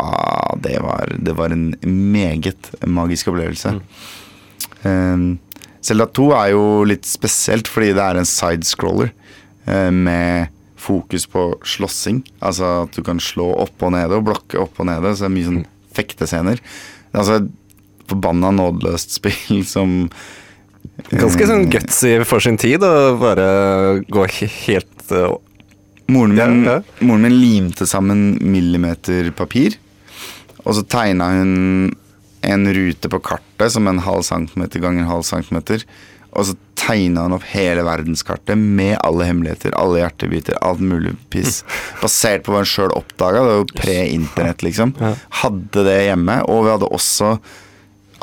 Det 0.62 0.78
var, 0.80 1.10
det 1.18 1.34
var 1.36 1.52
en 1.52 1.74
meget 1.82 2.70
magisk 2.86 3.28
opplevelse. 3.32 3.74
Um, 4.86 5.38
Zelda 5.84 6.06
2 6.10 6.26
er 6.34 6.52
jo 6.54 6.62
litt 6.88 7.06
spesielt 7.06 7.68
fordi 7.70 7.92
det 7.94 8.02
er 8.02 8.18
en 8.18 8.28
sidescroller 8.28 9.12
eh, 9.66 9.90
med 9.94 10.52
fokus 10.76 11.26
på 11.30 11.48
slåssing. 11.66 12.22
Altså 12.44 12.72
at 12.84 12.96
du 12.96 13.02
kan 13.06 13.20
slå 13.22 13.48
opp 13.64 13.82
og 13.82 13.94
nede 13.96 14.18
og 14.18 14.26
blokke 14.28 14.60
opp 14.62 14.80
og 14.82 14.90
nede. 14.90 15.14
Så 15.14 15.26
det 15.26 15.30
er 15.30 15.36
mye 15.36 15.50
sånn 15.50 15.62
fektescener. 15.96 16.60
Er 17.12 17.22
altså 17.22 17.40
forbanna 18.10 18.52
nådeløst 18.54 19.14
spill 19.18 19.64
som 19.68 20.02
Ganske 21.10 21.44
sånn 21.48 21.66
gutsy 21.68 22.14
for 22.24 22.40
sin 22.40 22.56
tid 22.56 22.84
å 22.86 23.16
bare 23.20 23.46
gå 24.08 24.22
helt 24.30 25.10
uh, 25.12 25.34
Moren 26.08 26.36
min, 26.36 26.62
Ja, 26.64 26.78
moren 27.02 27.26
min 27.26 27.34
limte 27.34 27.86
sammen 27.90 28.38
millimeter 28.38 29.28
papir, 29.34 29.74
og 30.62 30.76
så 30.78 30.84
tegna 30.86 31.32
hun 31.34 31.52
en 32.46 32.68
rute 32.70 33.10
på 33.10 33.20
kartet 33.26 33.74
som 33.74 33.90
en 33.90 33.98
halv 34.06 34.22
centimeter 34.26 34.82
ganger 34.82 35.02
en 35.02 35.10
halv 35.10 35.26
centimeter. 35.26 35.82
Og 36.30 36.46
så 36.46 36.54
tegna 36.76 37.26
han 37.26 37.34
opp 37.36 37.46
hele 37.50 37.84
verdenskartet 37.86 38.58
med 38.58 38.98
alle 39.04 39.26
hemmeligheter, 39.28 39.74
alle 39.78 40.02
hjertebiter, 40.02 40.58
alt 40.64 40.82
mulig 40.84 41.14
piss. 41.32 41.62
Basert 42.02 42.44
på 42.46 42.52
hva 42.54 42.62
han 42.62 42.68
sjøl 42.70 42.94
oppdaga. 42.96 43.42
Det 43.42 43.54
var 43.54 43.62
jo 43.62 43.70
pre-internett, 43.80 44.66
liksom. 44.66 44.94
Hadde 45.42 45.86
det 45.88 45.96
hjemme, 46.10 46.42
og 46.46 46.66
vi 46.66 46.74
hadde 46.74 46.92
også 46.98 47.32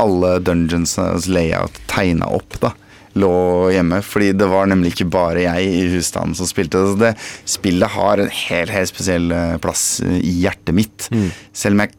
alle 0.01 0.37
dungeonsenes 0.41 1.27
layout 1.29 1.75
tegna 1.91 2.29
opp, 2.33 2.57
da. 2.63 2.73
Lå 3.19 3.33
hjemme, 3.69 3.99
fordi 4.01 4.31
det 4.33 4.47
var 4.49 4.65
nemlig 4.71 4.95
ikke 4.95 5.11
bare 5.13 5.43
jeg 5.43 5.67
i 5.69 5.83
husstanden 5.93 6.33
som 6.37 6.49
spilte. 6.49 6.81
Så 6.81 6.97
det 6.97 7.11
spillet 7.45 7.93
har 7.93 8.21
en 8.23 8.31
helt, 8.33 8.73
helt 8.73 8.89
spesiell 8.89 9.29
eh, 9.33 9.57
plass 9.61 10.01
i 10.01 10.39
hjertet 10.41 10.73
mitt. 10.73 11.09
Selv 11.53 11.77
om 11.77 11.83
jeg 11.83 11.93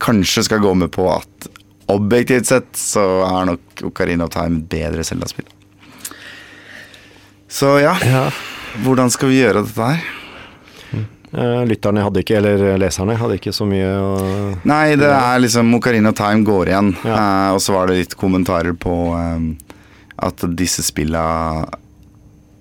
kanskje 0.00 0.46
skal 0.46 0.62
gå 0.64 0.72
med 0.78 0.92
på 0.94 1.04
at 1.12 1.50
objektivt 1.92 2.50
sett 2.50 2.68
så 2.78 3.04
er 3.26 3.48
nok 3.52 3.82
Ocarina 3.88 4.26
of 4.28 4.34
Time 4.34 4.62
bedre 4.68 5.04
Zelda-spill. 5.06 5.48
Så 7.48 7.78
ja, 7.80 7.94
hvordan 8.84 9.10
skal 9.10 9.32
vi 9.32 9.40
gjøre 9.40 9.64
dette 9.64 9.90
her? 9.92 10.06
Eh, 11.32 11.64
lytterne 11.68 12.00
hadde 12.00 12.22
ikke, 12.24 12.38
eller 12.40 12.78
leserne 12.80 13.16
hadde 13.20 13.36
ikke 13.36 13.52
så 13.52 13.66
mye 13.68 13.88
å 14.00 14.12
Nei, 14.68 14.94
det 14.96 15.10
er 15.12 15.42
liksom 15.42 15.74
Ocarina 15.76 16.12
of 16.14 16.16
Time 16.16 16.44
går 16.46 16.70
igjen. 16.72 16.94
Ja. 17.04 17.16
Eh, 17.16 17.50
og 17.56 17.60
så 17.64 17.76
var 17.76 17.90
det 17.90 17.98
litt 18.00 18.16
kommentarer 18.20 18.76
på 18.76 18.94
eh, 19.16 19.74
at 20.28 20.46
disse 20.56 20.84
spilla 20.86 21.24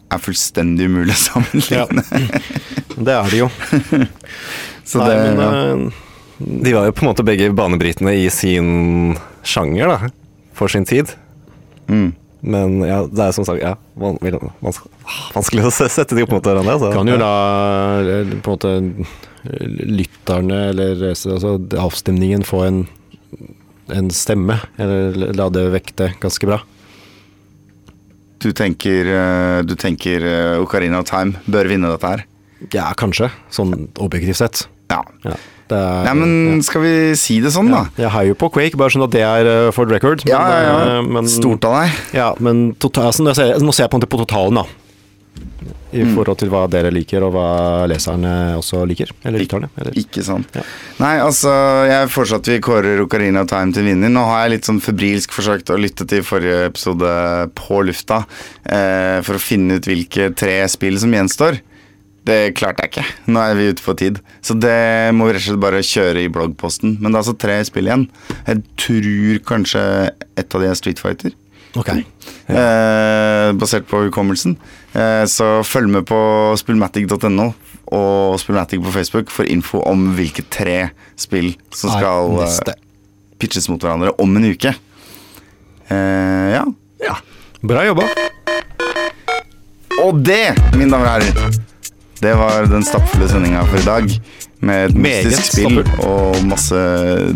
er 0.08 0.24
fullstendig 0.24 0.88
umulig 0.88 1.16
å 1.16 1.22
sammenligne. 1.24 2.04
Det 2.98 3.16
er 3.16 3.32
det 3.32 3.40
jo. 3.44 3.48
Så 4.88 5.02
Nei, 5.04 5.08
det, 5.10 5.16
men 5.36 5.42
ja. 5.44 6.07
De 6.38 6.74
var 6.74 6.86
jo 6.86 6.94
på 6.94 7.06
en 7.06 7.10
måte 7.10 7.26
begge 7.26 7.50
banebrytende 7.58 8.14
i 8.14 8.30
sin 8.34 9.18
sjanger, 9.48 9.90
da. 9.90 10.14
For 10.58 10.72
sin 10.72 10.86
tid. 10.86 11.14
mm. 11.88 12.14
Men 12.48 12.82
ja, 12.86 13.00
det 13.10 13.24
er 13.24 13.34
som 13.34 13.48
sagt 13.48 13.64
ja, 13.64 13.74
van, 13.98 14.20
vanskelig 15.34 15.64
å 15.66 15.72
sette 15.74 16.16
de 16.16 16.22
opp 16.24 16.36
mot 16.36 16.46
hverandre. 16.46 16.76
Altså. 16.78 16.92
kan 16.94 17.10
jo 17.10 17.18
la 17.18 17.32
på 18.46 18.54
en 18.54 18.54
måte 18.54 18.74
lytterne, 19.98 20.60
eller 20.70 21.02
altså, 21.10 21.58
avstemningen, 21.82 22.46
få 22.48 22.62
en, 22.68 22.80
en 23.94 24.14
stemme. 24.14 24.60
Eller 24.78 25.34
la 25.36 25.50
det 25.54 25.66
vekte 25.74 26.12
ganske 26.22 26.50
bra. 26.50 26.62
Du 28.38 28.52
tenker, 28.54 29.10
eh, 29.18 29.60
du 29.66 29.74
tenker 29.76 30.24
eh, 30.30 30.62
Ocarina 30.62 31.02
of 31.02 31.10
Time 31.10 31.42
bør 31.50 31.72
vinne 31.74 31.90
dette 31.90 32.12
her? 32.14 32.26
Ja, 32.74 32.92
kanskje. 32.98 33.32
Sånn 33.54 33.90
objektivt 33.98 34.40
sett. 34.40 34.68
Ja. 34.94 35.02
Ja, 35.26 35.34
er, 35.76 36.04
Nei, 36.08 36.14
men 36.20 36.62
skal 36.66 36.82
vi 36.86 36.94
si 37.20 37.40
det 37.44 37.52
sånn, 37.56 37.70
da? 37.74 37.86
Jeg 37.98 38.12
heier 38.14 38.32
jo 38.34 38.40
på 38.40 38.52
Quake, 38.54 38.78
bare 38.80 38.94
sånn 38.94 39.04
at 39.08 39.12
det 39.16 39.24
er 39.28 39.52
eh, 39.52 39.72
for 39.76 39.86
record. 39.92 40.24
Ja, 40.30 40.42
ja, 40.48 40.60
eh, 40.64 40.96
ja. 40.98 41.02
men- 41.02 41.28
Stort 41.32 41.66
av 41.66 41.82
deg. 41.82 42.02
Ja, 42.14 42.34
men 42.40 42.74
total, 42.80 43.12
altså, 43.12 43.24
nå, 43.28 43.34
ser 43.36 43.54
jeg, 43.54 43.62
nå 43.64 43.74
ser 43.74 43.88
jeg 43.88 43.92
på 43.96 44.00
på 44.08 44.22
totalen, 44.26 44.62
da. 44.64 44.66
I 45.96 46.04
forhold 46.14 46.38
til 46.42 46.50
hva 46.52 46.66
dere 46.70 46.90
liker, 46.92 47.24
og 47.24 47.32
hva 47.34 47.86
leserne 47.88 48.32
også 48.60 48.82
liker. 48.90 49.10
Eller 49.26 49.40
lytterne. 49.40 49.70
Eller. 49.80 49.96
Ikke 49.98 50.22
sant. 50.26 50.50
Ja. 50.54 50.62
Nei, 51.00 51.14
altså, 51.24 51.50
jeg 51.88 52.10
foreslår 52.12 52.42
at 52.42 52.50
vi 52.52 52.58
kårer 52.66 53.02
Ocarina 53.06 53.42
of 53.46 53.48
Time 53.50 53.72
til 53.74 53.88
vinner. 53.88 54.12
Nå 54.12 54.26
har 54.28 54.44
jeg 54.44 54.58
litt 54.58 54.68
sånn 54.68 54.82
febrilsk 54.84 55.32
forsøkt 55.32 55.72
å 55.72 55.80
lytte 55.80 56.06
til 56.10 56.26
forrige 56.28 56.66
episode 56.68 57.14
på 57.58 57.80
lufta 57.88 58.20
eh, 58.68 59.24
for 59.24 59.40
å 59.40 59.42
finne 59.42 59.80
ut 59.80 59.88
hvilke 59.88 60.30
tre 60.38 60.60
spill 60.70 61.00
som 61.00 61.16
gjenstår. 61.16 61.62
Det 62.28 62.40
klarte 62.60 62.84
jeg 62.84 62.92
ikke. 62.92 63.06
Nå 63.32 63.40
er 63.40 63.56
vi 63.56 63.70
ute 63.72 63.84
på 63.86 63.94
tid. 63.96 64.18
Så 64.44 64.56
det 64.60 65.14
må 65.16 65.30
vi 65.30 65.36
rett 65.38 65.46
og 65.46 65.48
slett 65.54 65.64
bare 65.64 65.84
kjøre 65.86 66.26
i 66.26 66.32
bloggposten. 66.34 66.98
Men 67.00 67.14
det 67.14 67.16
er 67.16 67.24
altså 67.24 67.38
tre 67.40 67.58
spill 67.68 67.88
igjen. 67.88 68.08
Jeg 68.50 68.64
tror 68.84 69.44
kanskje 69.48 69.84
et 70.36 70.58
av 70.58 70.64
de 70.64 70.68
er 70.68 70.80
Street 70.80 71.00
Fighter. 71.00 71.36
Ok. 71.78 71.94
Eh, 71.94 73.50
basert 73.60 73.88
på 73.88 74.02
hukommelsen. 74.08 74.58
Eh, 74.98 75.24
så 75.30 75.62
følg 75.68 75.92
med 75.94 76.08
på 76.10 76.20
spillmatic.no 76.60 77.48
og 77.96 78.36
Spillmatic 78.42 78.82
på 78.84 78.92
Facebook 78.92 79.32
for 79.32 79.48
info 79.48 79.80
om 79.88 80.10
hvilke 80.18 80.44
tre 80.52 80.90
spill 81.16 81.54
som 81.72 81.94
skal 81.96 82.42
eh, 82.44 82.76
pitches 83.40 83.70
mot 83.72 83.80
hverandre 83.80 84.12
om 84.20 84.36
en 84.36 84.50
uke. 84.52 84.74
Eh, 85.88 86.50
ja. 86.58 86.66
Ja. 87.04 87.16
Bra 87.64 87.86
jobba. 87.88 88.10
Og 90.04 90.20
det, 90.22 90.52
mine 90.76 90.92
damer 90.92 91.08
og 91.08 91.14
herrer, 91.16 91.56
det 92.22 92.34
var 92.34 92.66
den 92.66 92.86
stappfulle 92.86 93.28
sendinga 93.30 93.64
for 93.68 93.80
i 93.80 93.86
dag. 93.86 94.12
Med 94.60 94.90
et 94.90 94.98
mystisk 94.98 95.52
spill 95.52 95.84
og 96.02 96.40
masse 96.50 96.80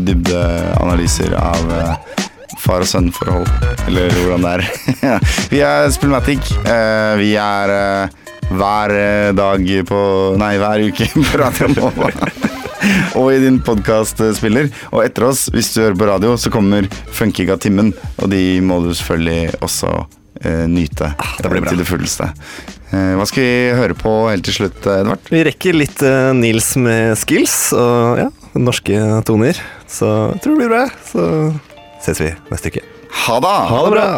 dybdeanalyser 0.02 1.36
av 1.38 1.74
eh, 1.76 2.24
far 2.62 2.82
og 2.82 2.90
sønn-forhold. 2.90 3.46
Eller 3.88 4.14
hvordan 4.16 4.48
det 4.48 4.54
er. 4.56 4.64
vi 5.54 5.62
er 5.66 5.92
Spillmatic. 5.94 6.50
Eh, 6.66 7.14
vi 7.22 7.36
er 7.38 7.76
eh, 7.76 8.32
hver 8.52 8.96
dag 9.38 9.70
på 9.88 10.02
Nei, 10.42 10.56
hver 10.62 10.88
uke 10.90 11.08
på 11.30 11.44
Radio 11.44 11.70
Nova. 11.76 12.10
og 13.20 13.30
i 13.36 13.42
din 13.44 13.62
podkastspiller. 13.62 14.72
Og 14.90 15.06
etter 15.06 15.30
oss, 15.30 15.46
hvis 15.54 15.74
du 15.76 15.84
hører 15.84 16.00
på 16.00 16.10
radio, 16.10 16.34
så 16.42 16.50
kommer 16.54 16.90
Funkiga 17.14 17.60
Timmen. 17.62 17.94
Og 18.18 18.34
de 18.34 18.44
må 18.66 18.82
du 18.82 18.96
selvfølgelig 18.96 19.62
også 19.62 19.94
eh, 20.44 20.66
nyte 20.70 21.14
det 21.42 21.50
blir 21.52 21.64
bra. 21.64 21.72
til 21.72 21.82
det 21.82 21.88
fulleste. 21.89 22.30
Eh, 22.92 23.14
hva 23.20 23.28
skal 23.30 23.44
vi 23.46 23.54
høre 23.78 23.98
på 23.98 24.14
helt 24.30 24.46
til 24.48 24.58
slutt, 24.62 24.82
Edvard? 24.86 25.32
Vi 25.32 25.44
rekker 25.48 25.78
litt 25.78 26.04
eh, 26.06 26.32
Nils 26.38 26.74
med 26.80 27.16
skills 27.20 27.58
og 27.78 28.22
ja, 28.26 28.30
norske 28.60 29.00
toner. 29.28 29.60
Så 29.88 30.10
jeg 30.36 30.44
tror 30.44 30.58
det 30.58 30.60
blir 30.64 30.74
bra. 30.76 30.86
Så 31.08 31.30
ses 32.04 32.24
vi 32.24 32.34
neste 32.52 32.74
uke. 32.74 32.86
Ha 33.28 33.42
det! 33.44 33.58
Ha 33.72 33.82
det 33.86 33.96
bra! 33.96 34.10